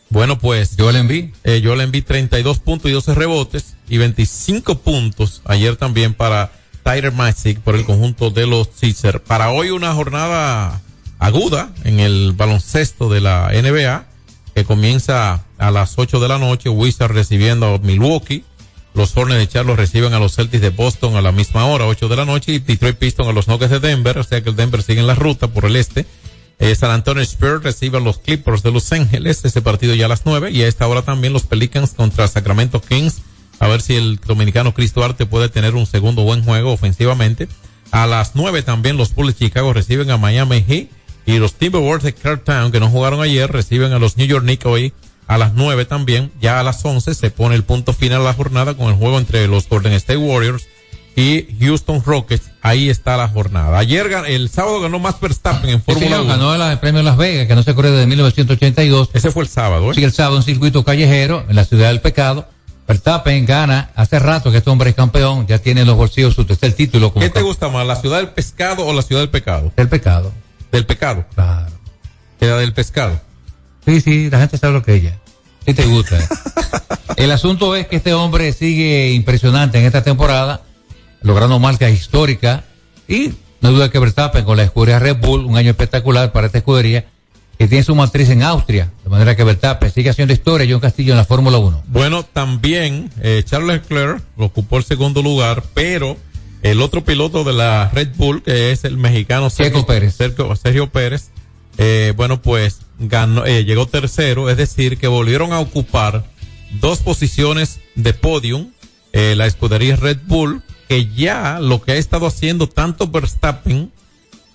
Bueno, 0.10 0.38
pues. 0.38 0.76
Joel 0.78 0.98
Embiid. 0.98 1.30
Eh, 1.44 1.62
Joel 1.64 1.82
Embiid 1.82 2.04
32 2.04 2.60
puntos 2.60 2.92
y 2.92 2.94
12 2.94 3.16
rebotes 3.16 3.76
y 3.90 3.98
25 3.98 4.80
puntos 4.80 5.42
ayer 5.46 5.76
también 5.76 6.14
para 6.14 6.52
Tyler 6.84 7.12
Magic 7.12 7.60
por 7.62 7.76
el 7.76 7.86
conjunto 7.86 8.30
de 8.30 8.46
los 8.46 8.70
Sixers. 8.76 9.22
Para 9.22 9.50
hoy 9.50 9.72
una 9.72 9.94
jornada 9.94 10.82
aguda 11.20 11.74
en 11.84 12.00
el 12.00 12.34
baloncesto 12.34 13.10
de 13.10 13.22
la 13.22 13.50
NBA 13.52 14.06
que 14.54 14.64
comienza 14.64 15.44
a 15.58 15.72
las 15.72 15.98
8 15.98 16.20
de 16.20 16.28
la 16.28 16.38
noche. 16.38 16.70
Wizards 16.70 17.14
recibiendo 17.14 17.76
a 17.76 17.78
Milwaukee. 17.80 18.44
Los 18.94 19.16
Hornets 19.16 19.40
de 19.40 19.48
Charlotte 19.48 19.78
reciben 19.78 20.14
a 20.14 20.20
los 20.20 20.36
Celtics 20.36 20.62
de 20.62 20.70
Boston 20.70 21.16
a 21.16 21.22
la 21.22 21.32
misma 21.32 21.66
hora, 21.66 21.86
8 21.86 22.08
de 22.08 22.16
la 22.16 22.26
noche. 22.26 22.54
Y 22.54 22.60
Detroit 22.60 22.98
Pistons 22.98 23.30
a 23.30 23.34
los 23.34 23.48
Nuggets 23.48 23.72
de 23.72 23.80
Denver. 23.80 24.18
O 24.18 24.24
sea 24.24 24.42
que 24.42 24.50
el 24.50 24.56
Denver 24.56 24.82
sigue 24.82 25.02
en 25.02 25.08
la 25.08 25.16
ruta 25.16 25.48
por 25.48 25.66
el 25.66 25.76
este. 25.76 26.06
Eh, 26.60 26.74
San 26.74 26.90
Antonio 26.90 27.22
Spurs 27.22 27.64
recibe 27.64 27.98
a 27.98 28.02
los 28.02 28.18
Clippers 28.18 28.64
de 28.64 28.72
Los 28.72 28.92
Ángeles, 28.92 29.46
ese 29.46 29.62
partido 29.62 29.94
ya 29.94 30.06
a 30.06 30.10
las 30.10 30.26
9 30.26 30.50
y 30.52 30.64
a 30.64 30.68
esta 30.68 30.88
hora 30.88 31.04
también 31.04 31.32
los 31.32 31.44
Pelicans 31.44 31.92
contra 31.92 32.28
Sacramento 32.28 32.82
Kings, 32.82 33.22
a 33.60 33.68
ver 33.68 33.82
si 33.82 33.96
el 33.96 34.18
dominicano 34.18 34.74
Cristo 34.74 35.04
Arte 35.04 35.28
puede 35.28 35.50
tener 35.50 35.76
un 35.76 35.86
segundo 35.86 36.24
buen 36.24 36.44
juego 36.44 36.72
ofensivamente. 36.72 37.48
A 37.92 38.08
las 38.08 38.32
9 38.36 38.64
también 38.64 38.98
los 38.98 39.14
Bulls 39.14 39.38
de 39.38 39.46
Chicago 39.46 39.72
reciben 39.72 40.10
a 40.10 40.18
Miami 40.18 40.64
Heat 40.68 40.88
y 41.28 41.38
los 41.38 41.54
Timberwolves 41.54 42.04
de 42.04 42.38
Town 42.38 42.72
que 42.72 42.80
no 42.80 42.90
jugaron 42.90 43.22
ayer, 43.22 43.52
reciben 43.52 43.94
a 43.94 44.00
los 44.00 44.18
New 44.18 44.26
York 44.26 44.44
Knicks 44.44 44.66
hoy 44.66 44.94
a 45.28 45.38
las 45.38 45.54
9 45.54 45.86
también. 45.86 46.32
Ya 46.42 46.60
a 46.60 46.64
las 46.64 46.84
11 46.84 47.14
se 47.14 47.32
pone 47.32 47.56
el 47.56 47.64
punto 47.64 47.94
final 47.94 48.22
a 48.22 48.26
la 48.26 48.34
jornada 48.34 48.76
con 48.76 48.88
el 48.88 48.96
juego 48.96 49.18
entre 49.18 49.48
los 49.48 49.68
Golden 49.68 49.94
State 49.94 50.18
Warriors 50.18 50.68
y 51.18 51.48
Houston 51.60 52.04
Rockets. 52.06 52.52
Ahí 52.62 52.90
está 52.90 53.18
la 53.18 53.28
jornada. 53.28 53.78
Ayer, 53.80 54.08
el 54.28 54.50
sábado 54.50 54.80
ganó 54.80 55.00
más 55.00 55.20
Verstappen 55.20 55.70
en 55.70 55.82
Fórmula 55.82 56.06
señor, 56.06 56.22
1. 56.22 56.30
ganó 56.30 56.72
el, 56.72 56.80
premio 56.80 57.02
Las 57.02 57.18
Vegas, 57.18 57.48
que 57.48 57.56
no 57.56 57.64
se 57.64 57.74
corre 57.74 57.92
desde 57.92 58.06
1982. 58.06 59.10
Ese 59.14 59.32
fue 59.32 59.44
el 59.44 59.50
sábado, 59.50 59.92
¿eh? 59.92 59.96
Sí, 59.96 60.04
el 60.04 60.14
sábado, 60.14 60.38
un 60.38 60.44
circuito 60.44 60.84
callejero 60.84 61.44
en 61.50 61.56
la 61.56 61.66
ciudad 61.66 61.88
del 61.88 62.02
pecado. 62.02 62.48
Verstappen 62.88 63.46
gana, 63.46 63.90
hace 63.96 64.18
rato 64.20 64.50
que 64.50 64.60
este 64.60 64.70
hombre 64.70 64.92
es 64.92 64.96
campeón, 64.96 65.46
ya 65.46 65.60
tiene 65.60 65.82
en 65.82 65.88
los 65.88 65.98
bolsillos 65.98 66.36
su 66.36 66.46
tercer 66.46 66.72
título 66.72 67.12
como 67.12 67.26
¿Qué 67.26 67.30
te 67.30 67.42
gusta 67.42 67.68
más, 67.68 67.86
la 67.86 67.98
ciudad 67.98 68.18
del 68.18 68.30
pescado 68.30 68.86
o 68.86 68.94
la 68.94 69.02
ciudad 69.02 69.22
del 69.22 69.30
pecado? 69.30 69.74
del 69.76 69.90
pecado. 69.90 70.32
Del 70.72 70.86
pecado. 70.86 71.26
Claro. 71.36 71.72
Queda 72.40 72.58
del 72.60 72.74
pescado. 72.74 73.20
Sí, 73.88 74.02
sí, 74.02 74.30
la 74.30 74.40
gente 74.40 74.58
sabe 74.58 74.74
lo 74.74 74.84
que 74.84 74.96
ella. 74.96 75.18
Sí 75.66 75.74
te 75.74 75.86
gusta. 75.86 76.20
el 77.16 77.32
asunto 77.32 77.74
es 77.74 77.88
que 77.88 77.96
este 77.96 78.14
hombre 78.14 78.52
sigue 78.52 79.14
impresionante 79.14 79.80
en 79.80 79.86
esta 79.86 80.04
temporada, 80.04 80.62
logrando 81.22 81.58
marcas 81.58 81.94
históricas 81.94 82.64
y 83.08 83.32
no 83.62 83.72
duda 83.72 83.90
que 83.90 84.00
Verstappen 84.00 84.44
con 84.44 84.58
la 84.58 84.64
escudería 84.64 85.00
Red 85.00 85.18
Bull, 85.22 85.46
un 85.46 85.56
año 85.56 85.70
espectacular 85.70 86.34
para 86.34 86.48
esta 86.48 86.58
escudería, 86.58 87.06
que 87.58 87.70
tiene 87.70 87.82
su 87.82 87.96
matriz 87.96 88.30
en 88.30 88.44
Austria, 88.44 88.92
de 89.06 89.10
manera 89.10 89.38
que 89.38 89.46
Verstappen 89.46 89.90
sigue 89.90 90.10
haciendo 90.10 90.34
historia, 90.34 90.68
John 90.70 90.82
Castillo 90.82 91.14
en 91.14 91.18
la 91.18 91.26
Fórmula 91.26 91.58
1. 91.58 91.84
Bueno, 91.88 92.24
también 92.24 93.10
eh, 93.22 93.42
Charles 93.46 93.84
Leclerc 93.84 94.22
ocupó 94.36 94.80
el 94.80 94.84
segundo 94.84 95.24
lugar, 95.24 95.64
pero 95.74 96.18
el 96.62 96.82
otro 96.82 97.06
piloto 97.06 97.46
de 97.46 97.54
la 97.54 97.90
Red 97.90 98.10
Bull, 98.18 98.44
que 98.44 98.74
es 98.74 98.84
el 98.84 98.98
mexicano 98.98 99.50
Sergio 99.50 99.86
Pérez, 99.86 100.14
Sergio, 100.14 100.54
Sergio 100.58 100.90
Pérez 100.90 101.32
eh, 101.78 102.14
bueno, 102.16 102.42
pues 102.42 102.80
ganó, 103.00 103.46
eh, 103.46 103.64
llegó 103.66 103.86
tercero, 103.88 104.50
es 104.50 104.58
decir, 104.58 104.98
que 104.98 105.08
volvieron 105.08 105.54
a 105.54 105.60
ocupar 105.60 106.26
dos 106.82 107.00
posiciones 107.00 107.80
de 107.96 108.14
podium, 108.14 108.72
eh, 109.14 109.36
la 109.36 109.46
escudería 109.46 109.96
Red 109.96 110.20
Bull, 110.26 110.62
que 110.88 111.08
ya 111.08 111.60
lo 111.60 111.82
que 111.82 111.94
ha 111.94 111.96
estado 111.96 112.28
haciendo 112.28 112.68
tanto 112.68 113.08
Verstappen 113.08 113.92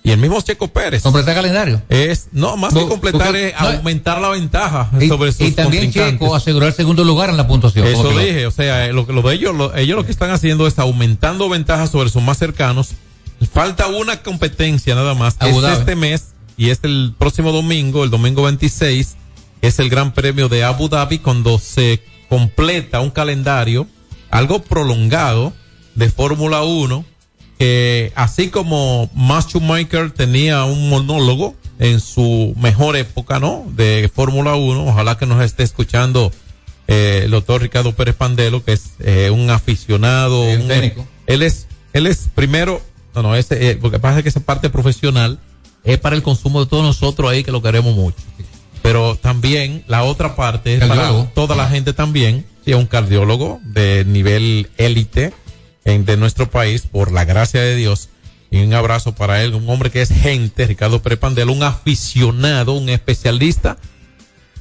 y 0.04 0.10
el 0.10 0.18
mismo 0.18 0.40
Checo 0.40 0.66
Pérez. 0.68 1.02
¿Completar 1.02 1.34
calendario? 1.34 1.80
Es, 1.88 2.28
no, 2.32 2.56
más 2.56 2.74
que 2.74 2.86
completar 2.88 3.36
es 3.36 3.54
aumentar 3.56 4.20
la 4.20 4.30
ventaja 4.30 4.90
Y, 5.00 5.06
sobre 5.08 5.30
sus 5.32 5.46
y 5.48 5.52
también. 5.52 5.92
Checo 5.92 6.34
aseguró 6.34 6.66
el 6.66 6.72
segundo 6.72 7.04
lugar 7.04 7.30
en 7.30 7.36
la 7.36 7.46
puntuación. 7.46 7.86
Eso 7.86 8.08
dije, 8.18 8.46
o 8.46 8.50
sea, 8.50 8.86
eh, 8.86 8.92
lo 8.92 9.06
que 9.06 9.12
lo 9.12 9.22
de 9.22 9.34
ellos, 9.34 9.54
lo- 9.54 9.74
ellos 9.76 9.96
lo 9.96 10.04
que 10.04 10.10
están 10.10 10.30
haciendo 10.30 10.66
es 10.66 10.78
aumentando 10.80 11.48
ventajas 11.48 11.90
sobre 11.90 12.10
sus 12.10 12.22
más 12.22 12.38
cercanos. 12.38 12.90
Falta 13.52 13.86
una 13.88 14.22
competencia 14.22 14.94
nada 14.94 15.14
más, 15.14 15.34
que 15.34 15.50
es 15.50 15.56
este 15.78 15.94
mes 15.96 16.31
y 16.56 16.70
es 16.70 16.80
el 16.82 17.14
próximo 17.18 17.52
domingo, 17.52 18.04
el 18.04 18.10
domingo 18.10 18.42
26, 18.44 19.16
es 19.62 19.78
el 19.78 19.88
Gran 19.90 20.12
Premio 20.12 20.48
de 20.48 20.64
Abu 20.64 20.88
Dhabi 20.88 21.18
cuando 21.18 21.58
se 21.58 22.02
completa 22.28 23.00
un 23.00 23.10
calendario 23.10 23.86
algo 24.30 24.62
prolongado 24.62 25.52
de 25.94 26.08
Fórmula 26.10 26.62
1 26.62 27.04
que 27.58 28.12
así 28.16 28.48
como 28.48 29.10
Max 29.14 29.46
Schumacher 29.50 30.10
tenía 30.10 30.64
un 30.64 30.88
monólogo 30.88 31.54
en 31.78 32.00
su 32.00 32.54
mejor 32.58 32.96
época, 32.96 33.38
¿no? 33.38 33.64
De 33.76 34.10
Fórmula 34.12 34.54
1, 34.54 34.84
ojalá 34.86 35.16
que 35.18 35.26
nos 35.26 35.42
esté 35.44 35.62
escuchando 35.62 36.32
eh, 36.88 37.22
el 37.24 37.30
doctor 37.30 37.62
Ricardo 37.62 37.94
Pérez 37.94 38.14
Pandelo, 38.16 38.64
que 38.64 38.72
es 38.72 38.92
eh, 39.00 39.30
un 39.30 39.50
aficionado, 39.50 40.42
un- 40.42 40.66
técnico. 40.68 41.06
él 41.26 41.42
es, 41.42 41.66
él 41.92 42.06
es 42.06 42.28
primero, 42.34 42.80
no, 43.14 43.22
no, 43.22 43.36
ese, 43.36 43.70
eh, 43.70 43.78
lo 43.80 43.90
que 43.90 43.98
pasa 44.00 44.18
es 44.18 44.22
que 44.24 44.28
esa 44.30 44.40
parte 44.40 44.68
profesional 44.70 45.38
es 45.84 45.98
para 45.98 46.16
el 46.16 46.22
consumo 46.22 46.60
de 46.60 46.66
todos 46.66 46.84
nosotros 46.84 47.30
ahí 47.30 47.44
que 47.44 47.52
lo 47.52 47.62
queremos 47.62 47.94
mucho. 47.94 48.18
Pero 48.82 49.16
también 49.16 49.84
la 49.86 50.02
otra 50.02 50.34
parte 50.34 50.74
es 50.74 50.84
para 50.84 51.26
toda 51.34 51.54
la 51.54 51.68
gente 51.68 51.92
también, 51.92 52.46
sí, 52.64 52.72
es 52.72 52.76
un 52.76 52.86
cardiólogo 52.86 53.60
de 53.64 54.04
nivel 54.04 54.70
élite 54.76 55.32
de 55.84 56.16
nuestro 56.16 56.50
país, 56.50 56.82
por 56.82 57.12
la 57.12 57.24
gracia 57.24 57.60
de 57.60 57.76
Dios. 57.76 58.08
Y 58.50 58.62
un 58.62 58.74
abrazo 58.74 59.14
para 59.14 59.42
él, 59.42 59.54
un 59.54 59.68
hombre 59.68 59.90
que 59.90 60.02
es 60.02 60.10
gente, 60.10 60.66
Ricardo 60.66 61.02
Pérez 61.02 61.18
Pandelo, 61.18 61.52
un 61.52 61.62
aficionado, 61.62 62.74
un 62.74 62.88
especialista. 62.88 63.78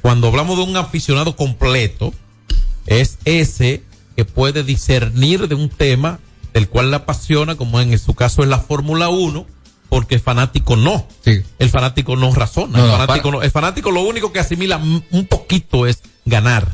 Cuando 0.00 0.28
hablamos 0.28 0.56
de 0.56 0.64
un 0.64 0.76
aficionado 0.76 1.36
completo, 1.36 2.12
es 2.86 3.18
ese 3.24 3.82
que 4.16 4.24
puede 4.24 4.64
discernir 4.64 5.46
de 5.46 5.54
un 5.54 5.68
tema 5.68 6.20
del 6.52 6.68
cual 6.68 6.90
le 6.90 6.96
apasiona, 6.96 7.54
como 7.54 7.80
en 7.80 7.98
su 7.98 8.14
caso 8.14 8.42
es 8.42 8.48
la 8.48 8.58
Fórmula 8.58 9.08
1, 9.08 9.46
porque 9.92 10.14
el 10.14 10.22
fanático 10.22 10.74
no. 10.74 11.06
El 11.58 11.68
fanático 11.68 12.16
no 12.16 12.34
razona. 12.34 12.78
No, 12.78 12.84
el, 12.86 12.90
no, 12.92 12.96
fanático 12.96 13.28
para- 13.28 13.36
no- 13.36 13.42
el 13.42 13.50
fanático 13.50 13.90
lo 13.90 14.00
único 14.00 14.32
que 14.32 14.38
asimila 14.38 14.78
un 14.78 15.26
poquito 15.26 15.86
es 15.86 16.00
ganar. 16.24 16.66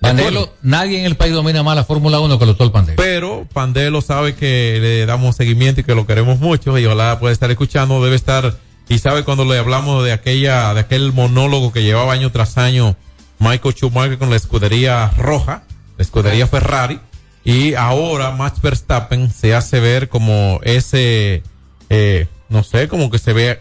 Pandelo, 0.00 0.52
nadie 0.60 0.98
en 0.98 1.04
el 1.06 1.14
país 1.16 1.32
domina 1.32 1.62
más 1.62 1.76
la 1.76 1.84
Fórmula 1.84 2.18
1 2.18 2.36
que 2.36 2.42
el 2.42 2.48
doctor 2.48 2.72
Pandelo. 2.72 2.96
Pero 2.96 3.46
Pandelo 3.52 4.00
sabe 4.02 4.34
que 4.34 4.78
le 4.80 5.06
damos 5.06 5.36
seguimiento 5.36 5.82
y 5.82 5.84
que 5.84 5.94
lo 5.94 6.04
queremos 6.04 6.40
mucho 6.40 6.76
y 6.76 6.84
ojalá 6.84 7.20
pueda 7.20 7.32
estar 7.32 7.48
escuchando, 7.48 8.02
debe 8.02 8.16
estar 8.16 8.56
y 8.88 8.98
sabe 8.98 9.22
cuando 9.22 9.44
le 9.44 9.56
hablamos 9.56 10.02
de 10.04 10.10
aquella 10.10 10.74
de 10.74 10.80
aquel 10.80 11.12
monólogo 11.12 11.72
que 11.72 11.84
llevaba 11.84 12.12
año 12.12 12.32
tras 12.32 12.58
año 12.58 12.96
Michael 13.38 13.72
Schumacher 13.76 14.18
con 14.18 14.30
la 14.30 14.36
escudería 14.36 15.12
roja, 15.16 15.62
la 15.96 16.02
escudería 16.02 16.48
Ferrari 16.48 16.98
y 17.44 17.74
ahora 17.74 18.32
Max 18.32 18.60
Verstappen 18.60 19.30
se 19.30 19.54
hace 19.54 19.78
ver 19.78 20.08
como 20.08 20.58
ese 20.64 21.44
eh, 21.88 22.26
no 22.48 22.62
sé, 22.62 22.88
como 22.88 23.10
que 23.10 23.18
se 23.18 23.32
ve 23.32 23.58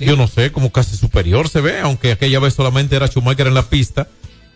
yo 0.00 0.16
no 0.16 0.28
sé, 0.28 0.52
como 0.52 0.70
casi 0.70 0.96
superior 0.96 1.48
se 1.48 1.60
ve, 1.60 1.80
aunque 1.80 2.12
aquella 2.12 2.38
vez 2.38 2.54
solamente 2.54 2.96
era 2.96 3.08
Schumacher 3.08 3.46
en 3.46 3.54
la 3.54 3.68
pista, 3.68 4.08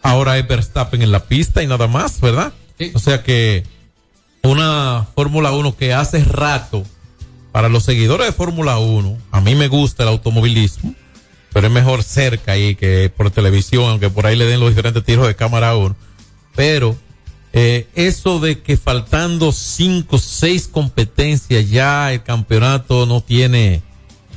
ahora 0.02 0.38
es 0.38 0.46
Verstappen 0.46 1.02
en 1.02 1.12
la 1.12 1.24
pista 1.24 1.62
y 1.62 1.66
nada 1.66 1.86
más, 1.86 2.20
¿verdad? 2.20 2.52
O 2.94 2.98
sea 2.98 3.22
que 3.22 3.64
una 4.42 5.06
Fórmula 5.14 5.52
1 5.52 5.76
que 5.76 5.92
hace 5.92 6.22
rato, 6.24 6.84
para 7.52 7.68
los 7.68 7.84
seguidores 7.84 8.26
de 8.26 8.32
Fórmula 8.32 8.78
1, 8.78 9.18
a 9.32 9.40
mí 9.40 9.54
me 9.54 9.68
gusta 9.68 10.04
el 10.04 10.10
automovilismo, 10.10 10.94
pero 11.52 11.66
es 11.66 11.72
mejor 11.72 12.02
cerca 12.02 12.52
ahí 12.52 12.74
que 12.74 13.10
por 13.14 13.30
televisión, 13.30 13.90
aunque 13.90 14.10
por 14.10 14.26
ahí 14.26 14.36
le 14.36 14.44
den 14.44 14.60
los 14.60 14.70
diferentes 14.70 15.04
tiros 15.04 15.26
de 15.26 15.34
cámara 15.34 15.70
a 15.70 15.76
uno. 15.76 15.96
Pero 16.54 16.96
eh, 17.52 17.86
eso 17.94 18.40
de 18.40 18.60
que 18.60 18.76
faltando 18.76 19.52
cinco, 19.52 20.18
seis 20.18 20.68
competencias 20.68 21.68
ya 21.70 22.12
el 22.12 22.22
campeonato 22.22 23.06
no 23.06 23.20
tiene, 23.20 23.82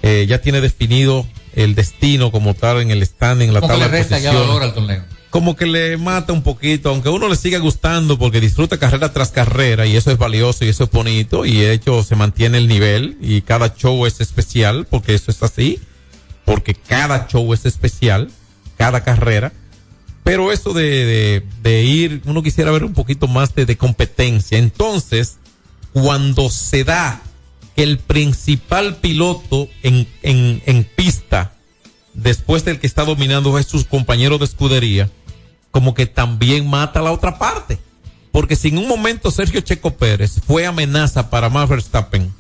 eh, 0.01 0.25
ya 0.27 0.41
tiene 0.41 0.61
definido 0.61 1.25
el 1.53 1.75
destino 1.75 2.31
como 2.31 2.53
tal 2.53 2.81
en 2.81 2.91
el 2.91 3.05
standing, 3.05 3.49
en 3.49 3.53
la 3.53 3.59
¿Cómo 3.59 3.73
que 3.73 3.79
tabla 3.79 3.97
le 3.97 4.03
de 4.03 4.09
posiciones 4.09 4.39
valor 4.39 4.63
al 4.63 4.73
torneo? 4.73 5.03
como 5.31 5.55
que 5.55 5.65
le 5.65 5.97
mata 5.97 6.33
un 6.33 6.43
poquito, 6.43 6.89
aunque 6.89 7.07
a 7.07 7.11
uno 7.13 7.29
le 7.29 7.37
siga 7.37 7.57
gustando 7.57 8.19
porque 8.19 8.41
disfruta 8.41 8.77
carrera 8.77 9.13
tras 9.13 9.31
carrera 9.31 9.85
y 9.87 9.95
eso 9.95 10.11
es 10.11 10.17
valioso 10.17 10.65
y 10.65 10.67
eso 10.67 10.83
es 10.83 10.91
bonito 10.91 11.45
y 11.45 11.55
de 11.55 11.71
hecho 11.71 12.03
se 12.03 12.17
mantiene 12.17 12.57
el 12.57 12.67
nivel 12.67 13.17
y 13.21 13.41
cada 13.41 13.73
show 13.73 14.05
es 14.05 14.19
especial 14.19 14.85
porque 14.89 15.15
eso 15.15 15.31
es 15.31 15.41
así, 15.41 15.79
porque 16.43 16.75
cada 16.75 17.27
show 17.27 17.53
es 17.53 17.65
especial, 17.65 18.29
cada 18.77 19.05
carrera. 19.05 19.53
Pero 20.23 20.51
eso 20.51 20.73
de, 20.73 21.43
de, 21.63 21.83
ir, 21.83 22.21
uno 22.25 22.43
quisiera 22.43 22.71
ver 22.71 22.83
un 22.83 22.93
poquito 22.93 23.27
más 23.27 23.55
de, 23.55 23.65
de 23.65 23.77
competencia. 23.77 24.57
Entonces, 24.57 25.37
cuando 25.93 26.49
se 26.49 26.83
da 26.83 27.21
que 27.75 27.83
el 27.83 27.97
principal 27.97 28.97
piloto 28.97 29.67
en, 29.81 30.07
en, 30.21 30.61
en 30.65 30.83
pista, 30.83 31.53
después 32.13 32.65
del 32.65 32.79
que 32.79 32.87
está 32.87 33.03
dominando 33.03 33.57
es 33.57 33.65
sus 33.65 33.85
compañeros 33.85 34.39
de 34.39 34.45
escudería, 34.45 35.09
como 35.71 35.93
que 35.93 36.05
también 36.05 36.69
mata 36.69 36.99
a 36.99 37.03
la 37.03 37.11
otra 37.11 37.39
parte. 37.39 37.79
Porque 38.31 38.55
si 38.55 38.69
en 38.69 38.77
un 38.77 38.87
momento 38.87 39.31
Sergio 39.31 39.61
Checo 39.61 39.91
Pérez 39.91 40.39
fue 40.45 40.65
amenaza 40.65 41.29
para 41.29 41.49
Max 41.49 41.69
Verstappen, 41.69 42.31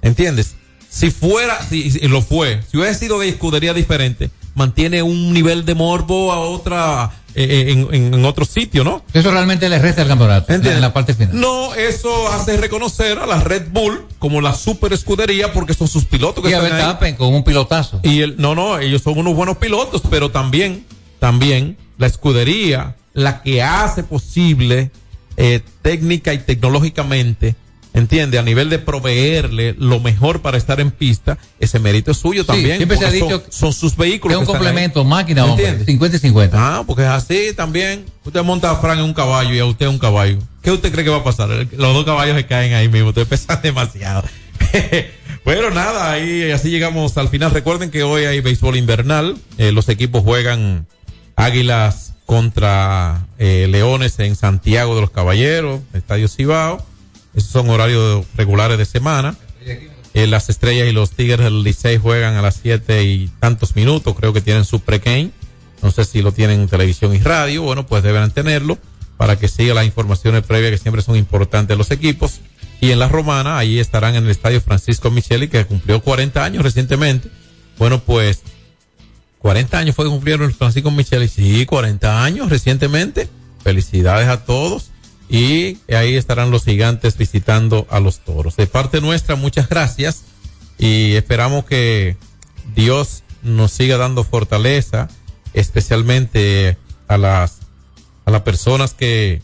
¿entiendes? 0.00 0.54
Si 0.88 1.10
fuera, 1.10 1.62
si, 1.66 1.90
si 1.90 2.06
lo 2.08 2.22
fue, 2.22 2.62
si 2.70 2.76
hubiera 2.76 2.94
sido 2.94 3.18
de 3.18 3.28
escudería 3.28 3.74
diferente, 3.74 4.30
mantiene 4.54 5.02
un 5.02 5.32
nivel 5.32 5.64
de 5.64 5.74
morbo 5.74 6.32
a 6.32 6.38
otra, 6.40 7.10
eh, 7.34 7.66
en, 7.68 7.94
en, 7.94 8.14
en 8.14 8.24
otro 8.24 8.44
sitio, 8.44 8.84
¿no? 8.84 9.02
Eso 9.14 9.30
realmente 9.30 9.68
le 9.68 9.78
resta 9.78 10.02
al 10.02 10.08
campeonato 10.08 10.52
en 10.52 10.80
la 10.80 10.92
parte 10.92 11.14
final. 11.14 11.40
No, 11.40 11.74
eso 11.74 12.28
hace 12.28 12.56
reconocer 12.56 13.18
a 13.18 13.26
la 13.26 13.40
Red 13.40 13.68
Bull 13.70 14.06
como 14.18 14.40
la 14.40 14.54
super 14.54 14.92
escudería 14.92 15.52
porque 15.52 15.74
son 15.74 15.88
sus 15.88 16.04
pilotos 16.04 16.44
que 16.44 16.50
Y 16.50 16.52
a 16.52 16.58
están 16.58 16.72
ahí. 16.72 16.78
Verstappen 16.78 17.16
con 17.16 17.34
un 17.34 17.44
pilotazo. 17.44 18.00
Y 18.02 18.20
el, 18.20 18.36
no, 18.36 18.54
no, 18.54 18.78
ellos 18.78 19.02
son 19.02 19.18
unos 19.18 19.34
buenos 19.34 19.56
pilotos, 19.56 20.02
pero 20.10 20.30
también, 20.30 20.84
también 21.18 21.76
la 21.98 22.06
escudería, 22.06 22.96
la 23.14 23.42
que 23.42 23.62
hace 23.62 24.02
posible 24.02 24.90
eh, 25.36 25.60
técnica 25.80 26.34
y 26.34 26.38
tecnológicamente 26.38 27.54
entiende, 27.94 28.38
a 28.38 28.42
nivel 28.42 28.70
de 28.70 28.78
proveerle 28.78 29.74
lo 29.78 30.00
mejor 30.00 30.40
para 30.42 30.56
estar 30.56 30.80
en 30.80 30.90
pista, 30.90 31.38
ese 31.60 31.78
mérito 31.78 32.10
es 32.12 32.16
suyo 32.18 32.44
también. 32.44 32.76
siempre 32.78 32.96
se 32.96 33.04
ha 33.06 33.10
son- 33.10 33.20
dicho 33.28 33.42
son, 33.50 33.72
sus 33.72 33.96
vehículos. 33.96 34.34
es 34.34 34.40
un 34.40 34.46
que 34.46 34.52
complemento, 34.52 35.04
máquina, 35.04 35.44
hombre, 35.44 35.64
¿Entiende? 35.66 35.84
50 35.92 36.16
y 36.16 36.20
50. 36.20 36.56
Ah, 36.78 36.84
porque 36.86 37.02
es 37.02 37.08
así 37.08 37.52
también. 37.56 38.04
Usted 38.24 38.42
monta 38.42 38.70
a 38.70 38.76
Fran 38.76 38.98
en 38.98 39.04
un 39.04 39.14
caballo 39.14 39.52
y 39.54 39.58
a 39.58 39.64
usted 39.66 39.86
un 39.88 39.98
caballo. 39.98 40.38
¿Qué 40.62 40.70
usted 40.70 40.92
cree 40.92 41.04
que 41.04 41.10
va 41.10 41.18
a 41.18 41.24
pasar? 41.24 41.48
Los 41.50 41.94
dos 41.94 42.04
caballos 42.04 42.36
se 42.36 42.46
caen 42.46 42.72
ahí 42.74 42.88
mismo. 42.88 43.08
Ustedes 43.08 43.28
pesan 43.28 43.60
demasiado. 43.62 44.22
bueno, 45.44 45.70
nada, 45.70 46.12
ahí 46.12 46.50
así 46.50 46.70
llegamos 46.70 47.16
al 47.18 47.28
final. 47.28 47.50
Recuerden 47.50 47.90
que 47.90 48.02
hoy 48.02 48.24
hay 48.24 48.40
béisbol 48.40 48.76
invernal. 48.76 49.36
Eh, 49.58 49.72
los 49.72 49.88
equipos 49.88 50.22
juegan 50.22 50.86
Águilas 51.36 52.14
contra 52.26 53.26
eh, 53.38 53.66
Leones 53.68 54.18
en 54.20 54.36
Santiago 54.36 54.94
de 54.94 55.00
los 55.02 55.10
Caballeros, 55.10 55.80
Estadio 55.92 56.28
Cibao. 56.28 56.84
Esos 57.34 57.50
son 57.50 57.70
horarios 57.70 58.26
regulares 58.36 58.78
de 58.78 58.84
semana. 58.84 59.36
Eh, 60.14 60.26
las 60.26 60.50
estrellas 60.50 60.88
y 60.88 60.92
los 60.92 61.12
Tigres 61.12 61.40
del 61.40 61.62
Licey 61.62 61.96
juegan 61.96 62.34
a 62.34 62.42
las 62.42 62.56
siete 62.56 63.02
y 63.04 63.30
tantos 63.40 63.74
minutos. 63.76 64.14
Creo 64.14 64.32
que 64.32 64.40
tienen 64.40 64.64
su 64.64 64.80
pre-game. 64.80 65.30
No 65.82 65.90
sé 65.90 66.04
si 66.04 66.22
lo 66.22 66.32
tienen 66.32 66.60
en 66.60 66.68
televisión 66.68 67.14
y 67.14 67.18
radio. 67.18 67.62
Bueno, 67.62 67.86
pues 67.86 68.02
deben 68.02 68.30
tenerlo 68.30 68.78
para 69.16 69.38
que 69.38 69.48
siga 69.48 69.74
las 69.74 69.86
informaciones 69.86 70.42
previas 70.44 70.72
que 70.72 70.78
siempre 70.78 71.02
son 71.02 71.16
importantes 71.16 71.76
los 71.78 71.90
equipos. 71.90 72.40
Y 72.80 72.90
en 72.90 72.98
la 72.98 73.08
Romana, 73.08 73.58
ahí 73.58 73.78
estarán 73.78 74.16
en 74.16 74.24
el 74.24 74.30
estadio 74.30 74.60
Francisco 74.60 75.10
Micheli, 75.10 75.48
que 75.48 75.64
cumplió 75.64 76.02
40 76.02 76.44
años 76.44 76.62
recientemente. 76.62 77.28
Bueno, 77.78 78.00
pues 78.00 78.42
40 79.38 79.78
años 79.78 79.96
fue 79.96 80.04
que 80.04 80.10
cumplieron 80.10 80.52
Francisco 80.52 80.90
Micheli. 80.90 81.28
Sí, 81.28 81.64
40 81.64 82.24
años 82.24 82.50
recientemente. 82.50 83.28
Felicidades 83.62 84.28
a 84.28 84.44
todos. 84.44 84.91
Y 85.32 85.78
ahí 85.88 86.16
estarán 86.16 86.50
los 86.50 86.66
gigantes 86.66 87.16
visitando 87.16 87.86
a 87.88 88.00
los 88.00 88.20
toros. 88.20 88.54
De 88.56 88.66
parte 88.66 89.00
nuestra, 89.00 89.34
muchas 89.34 89.66
gracias. 89.66 90.24
Y 90.78 91.14
esperamos 91.14 91.64
que 91.64 92.18
Dios 92.74 93.22
nos 93.40 93.72
siga 93.72 93.96
dando 93.96 94.24
fortaleza, 94.24 95.08
especialmente 95.54 96.76
a 97.08 97.16
las, 97.16 97.60
a 98.26 98.30
las 98.30 98.42
personas 98.42 98.92
que, 98.92 99.40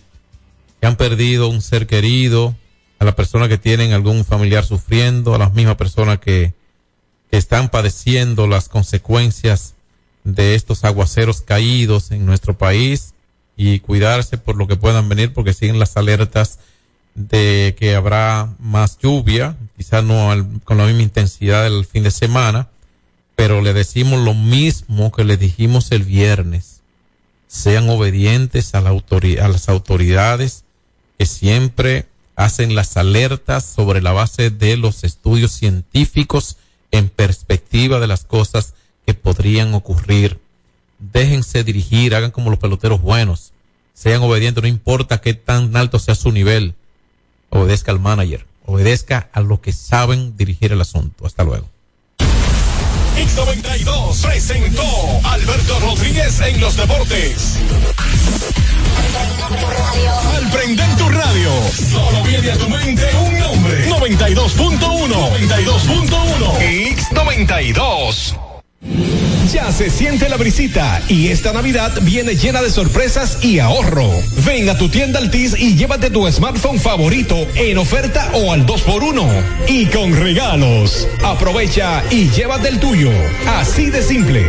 han 0.83 0.97
perdido 0.97 1.49
un 1.49 1.63
ser 1.63 1.87
querido, 1.87 2.55
a 2.99 3.07
las 3.07 3.15
personas 3.15 3.49
que 3.49 3.57
tienen 3.57 3.95
algún 3.95 4.27
familiar 4.27 4.67
sufriendo, 4.67 5.35
a 5.35 5.39
las 5.39 5.55
mismas 5.55 5.77
personas 5.77 6.19
que 6.19 6.53
están 7.31 7.71
padeciendo 7.71 8.47
las 8.47 8.69
consecuencias 8.69 9.75
de 10.23 10.55
estos 10.55 10.85
aguaceros 10.85 11.41
caídos 11.41 12.11
en 12.11 12.27
nuestro 12.27 12.59
país 12.59 13.15
y 13.59 13.81
cuidarse 13.81 14.39
por 14.39 14.57
lo 14.57 14.67
que 14.69 14.77
puedan 14.77 15.09
venir 15.11 15.35
porque 15.35 15.53
siguen 15.53 15.79
las 15.79 15.97
alertas 15.99 16.59
de 17.17 17.75
que 17.79 17.97
habrá 17.97 18.55
más 18.61 18.97
lluvia, 18.99 19.57
quizás 19.77 20.05
no 20.05 20.31
al- 20.31 20.61
con 20.63 20.79
la 20.79 20.87
misma 20.87 21.03
intensidad 21.03 21.65
del 21.65 21.85
fin 21.85 22.05
de 22.05 22.13
semana, 22.13 22.69
pero 23.35 23.61
le 23.61 23.73
decimos 23.75 24.21
lo 24.25 24.33
mismo 24.33 25.11
que 25.11 25.25
le 25.25 25.37
dijimos 25.37 25.91
el 25.91 26.05
viernes. 26.05 26.81
Sean 27.49 27.89
obedientes 27.91 28.75
a, 28.75 28.81
la 28.81 28.91
a 28.91 29.49
las 29.49 29.69
autoridades 29.69 30.65
que 31.19 31.27
siempre 31.27 32.07
hacen 32.37 32.77
las 32.77 32.97
alertas 32.97 33.65
sobre 33.65 34.01
la 34.01 34.13
base 34.13 34.51
de 34.51 34.77
los 34.77 35.03
estudios 35.03 35.51
científicos 35.53 36.57
en 36.93 37.09
perspectiva 37.09 37.99
de 37.99 38.07
las 38.07 38.25
cosas 38.25 38.75
que 39.05 39.15
podrían 39.15 39.75
ocurrir. 39.75 40.39
Déjense 40.99 41.65
dirigir, 41.65 42.15
hagan 42.15 42.31
como 42.31 42.51
los 42.51 42.59
peloteros 42.59 43.01
buenos. 43.01 43.53
Sean 43.95 44.23
obedientes, 44.23 44.63
no 44.63 44.69
importa 44.69 45.21
qué 45.21 45.35
tan 45.35 45.77
alto 45.77 45.99
sea 45.99 46.15
su 46.15 46.33
nivel. 46.33 46.75
Obedezca 47.51 47.93
al 47.93 48.01
manager, 48.01 48.47
obedezca 48.65 49.29
a 49.33 49.41
los 49.41 49.61
que 49.61 49.73
saben 49.73 50.37
dirigir 50.37 50.73
el 50.73 50.81
asunto. 50.81 51.27
Hasta 51.27 51.45
luego. 51.45 51.69
X92 53.17 54.23
presentó 54.23 54.83
Alberto 55.25 55.81
Rodríguez 55.81 56.41
en 56.41 56.61
los 56.61 56.77
deportes. 56.77 57.59
Al 60.37 60.51
prender 60.51 60.97
tu 60.97 61.09
radio, 61.09 61.51
solo 61.91 62.23
viene 62.23 62.51
a 62.53 62.57
tu 62.57 62.69
mente 62.69 63.09
un 63.17 63.39
nombre. 63.39 63.89
92.1. 63.89 64.79
92.1. 65.41 66.97
X92. 66.97 68.48
Ya 69.53 69.73
se 69.73 69.91
siente 69.91 70.29
la 70.29 70.37
brisita 70.37 71.01
y 71.09 71.29
esta 71.29 71.53
Navidad 71.53 71.93
viene 72.03 72.37
llena 72.37 72.63
de 72.63 72.71
sorpresas 72.71 73.43
y 73.43 73.59
ahorro. 73.59 74.09
Ven 74.45 74.69
a 74.69 74.77
tu 74.77 74.89
tienda 74.89 75.19
Altis 75.19 75.59
y 75.59 75.75
llévate 75.75 76.11
tu 76.11 76.31
smartphone 76.31 76.79
favorito 76.79 77.35
en 77.55 77.79
oferta 77.79 78.31
o 78.35 78.53
al 78.53 78.67
2x1 78.67 79.43
y 79.69 79.87
con 79.87 80.15
regalos. 80.15 81.09
Aprovecha 81.25 82.03
y 82.11 82.29
llévate 82.31 82.69
el 82.69 82.79
tuyo. 82.79 83.11
Así 83.47 83.91
de 83.91 84.03
simple. 84.03 84.45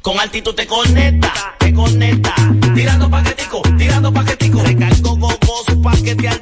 Con 0.00 0.20
altitud 0.20 0.54
te 0.54 0.66
conecta, 0.66 1.32
te 1.58 1.72
conecta. 1.72 2.34
Tirando 2.74 3.10
paquetico, 3.10 3.62
tirando 3.76 4.12
paquetico. 4.12 4.62
Recargo 4.62 5.16
gogoso, 5.16 5.82
paquete 5.82 6.28
al 6.28 6.40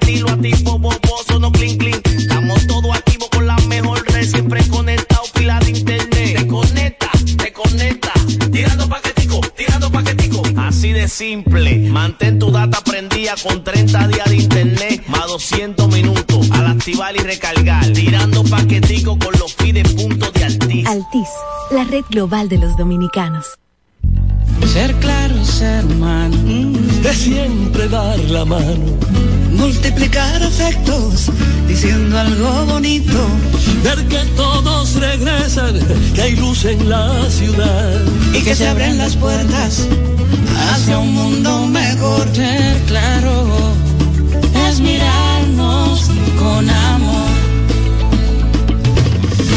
Simple. 11.13 11.91
Mantén 11.91 12.39
tu 12.39 12.51
data 12.51 12.81
prendida 12.81 13.35
con 13.43 13.63
30 13.63 14.09
días 14.09 14.31
de 14.31 14.37
internet, 14.37 15.05
más 15.09 15.27
200 15.27 15.87
minutos. 15.89 16.51
Al 16.53 16.67
activar 16.67 17.15
y 17.15 17.19
recargar. 17.19 17.85
Tirando 17.93 18.43
paquetico 18.45 19.19
con 19.19 19.39
los 19.39 19.53
pide 19.53 19.85
puntos 19.85 20.33
de 20.33 20.45
Altis. 20.45 20.87
Altis, 20.87 21.29
la 21.71 21.85
red 21.85 22.05
global 22.09 22.49
de 22.49 22.57
los 22.57 22.75
dominicanos. 22.79 23.45
Ser 24.73 24.95
claro, 25.01 25.45
ser 25.45 25.85
humano. 25.85 26.79
De 27.03 27.13
siempre 27.13 27.89
dar 27.89 28.19
la 28.19 28.47
mano. 28.47 28.97
Multiplicar 29.51 30.43
afectos, 30.43 31.31
diciendo 31.69 32.19
algo 32.19 32.65
bonito. 32.65 33.29
Ver 33.85 34.09
que 34.09 34.25
todos 34.35 34.95
regresan, 34.95 35.79
que 36.15 36.23
hay 36.23 36.37
luz 36.37 36.65
en 36.65 36.89
la 36.89 37.29
ciudad. 37.29 38.01
Y 38.33 38.43
que 38.43 38.55
se 38.55 38.67
abren 38.67 38.97
las 38.97 39.15
puertas 39.15 39.89
hacia 40.73 40.99
un 40.99 41.13
mundo 41.13 41.67
mejor. 41.67 42.29
Ser 42.35 42.77
claro, 42.87 43.47
es 44.69 44.81
mirarnos 44.81 46.11
con 46.39 46.69
amor. 46.69 47.31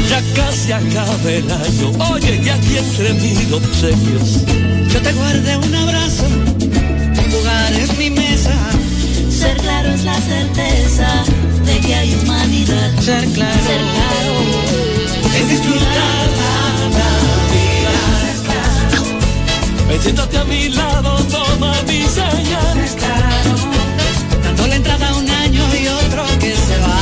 Ya 0.09 0.21
casi 0.35 0.71
acaba 0.71 1.31
el 1.31 1.49
año. 1.51 1.91
Oye, 2.11 2.41
y 2.43 2.49
aquí 2.49 2.77
entre 2.77 3.13
mis 3.13 3.51
obsequios. 3.51 4.45
Yo 4.91 5.01
te 5.01 5.11
guardé 5.13 5.57
un 5.57 5.75
abrazo. 5.75 6.25
Jugar 7.31 7.73
es 7.73 7.97
mi 7.97 8.09
mesa. 8.09 8.55
Ser 9.29 9.57
claro 9.57 9.89
es 9.89 10.03
la 10.03 10.19
certeza 10.21 11.23
de 11.65 11.79
que 11.79 11.95
hay 11.95 12.15
humanidad. 12.15 12.91
Ser 12.99 13.25
claro. 13.29 13.65
Ser 13.67 13.81
claro. 13.95 14.35
Es 15.37 15.49
disfrutar 15.49 16.34
Metiéndote 19.87 20.37
a 20.37 20.43
mi 20.45 20.69
lado, 20.69 21.17
toma 21.31 21.73
mi 21.87 22.01
señal. 22.03 22.77
Dando 24.43 24.67
la 24.67 24.75
entrada 24.75 25.09
a 25.09 25.15
un 25.15 25.29
año 25.29 25.63
y 25.75 25.87
otro 25.87 26.25
que 26.39 26.55
se 26.55 26.77
va. 26.79 26.97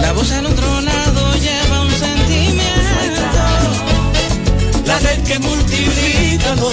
La 0.00 0.12
voz 0.12 0.30
al 0.32 0.46
otro 0.46 0.80
lado 0.80 1.34
lleva 1.36 1.80
un 1.82 1.90
sentimiento. 1.90 3.22
La 4.86 4.98
red 5.00 5.22
que 5.24 5.38
multiplica 5.38 6.54
los 6.56 6.72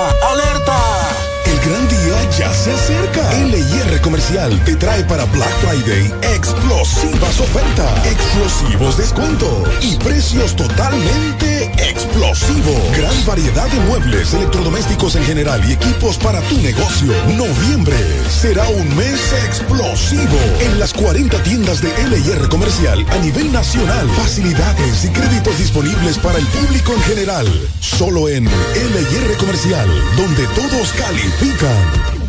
Te 4.41 4.75
trae 4.75 5.03
para 5.03 5.25
Black 5.25 5.53
Friday 5.59 6.11
explosivas 6.33 7.39
ofertas, 7.39 8.07
explosivos 8.07 8.97
descuentos 8.97 9.69
y 9.81 9.95
precios 9.97 10.55
totalmente 10.55 11.65
explosivos. 11.87 12.97
Gran 12.97 13.25
variedad 13.27 13.67
de 13.67 13.79
muebles, 13.81 14.33
electrodomésticos 14.33 15.15
en 15.15 15.25
general 15.25 15.61
y 15.69 15.73
equipos 15.73 16.17
para 16.17 16.41
tu 16.41 16.57
negocio. 16.57 17.13
Noviembre 17.37 17.95
será 18.29 18.67
un 18.67 18.97
mes 18.97 19.21
explosivo 19.45 20.39
en 20.59 20.79
las 20.79 20.91
40 20.93 21.43
tiendas 21.43 21.79
de 21.79 21.89
LIR 22.07 22.49
Comercial 22.49 23.05
a 23.11 23.17
nivel 23.19 23.51
nacional. 23.51 24.09
Facilidades 24.09 25.05
y 25.05 25.09
créditos 25.09 25.55
disponibles 25.59 26.17
para 26.17 26.39
el 26.39 26.47
público 26.47 26.93
en 26.95 27.01
general. 27.03 27.47
Solo 27.79 28.27
en 28.27 28.45
LIR 28.45 29.37
Comercial, 29.37 29.87
donde 30.17 30.47
todos 30.55 30.93
califican. 30.93 32.20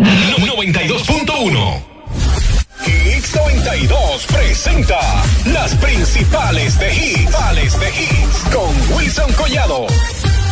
92.1 0.00 1.82
X92 2.86 4.26
presenta 4.28 4.98
las 5.52 5.74
principales 5.74 6.78
de 6.78 6.94
hits, 6.94 7.78
de 7.78 7.88
hits 7.88 8.38
con 8.52 8.96
Wilson 8.96 9.30
Collado. 9.34 9.86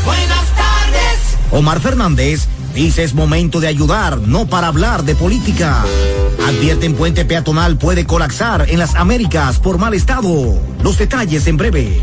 Buenas 0.05 0.47
tardes. 0.55 1.39
Omar 1.51 1.81
Fernández 1.81 2.47
dice 2.75 3.05
es 3.05 3.15
momento 3.15 3.61
de 3.61 3.69
ayudar, 3.69 4.19
no 4.19 4.47
para 4.47 4.67
hablar 4.67 5.05
de 5.05 5.15
política. 5.15 5.83
Advierten 6.47 6.95
puente 6.95 7.25
peatonal 7.25 7.79
puede 7.79 8.05
colapsar 8.05 8.67
en 8.69 8.79
las 8.79 8.95
Américas 8.97 9.59
por 9.59 9.79
mal 9.79 9.95
estado. 9.95 10.61
Los 10.83 10.99
detalles 10.99 11.47
en 11.47 11.57
breve. 11.57 12.03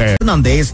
Fernández 0.01 0.73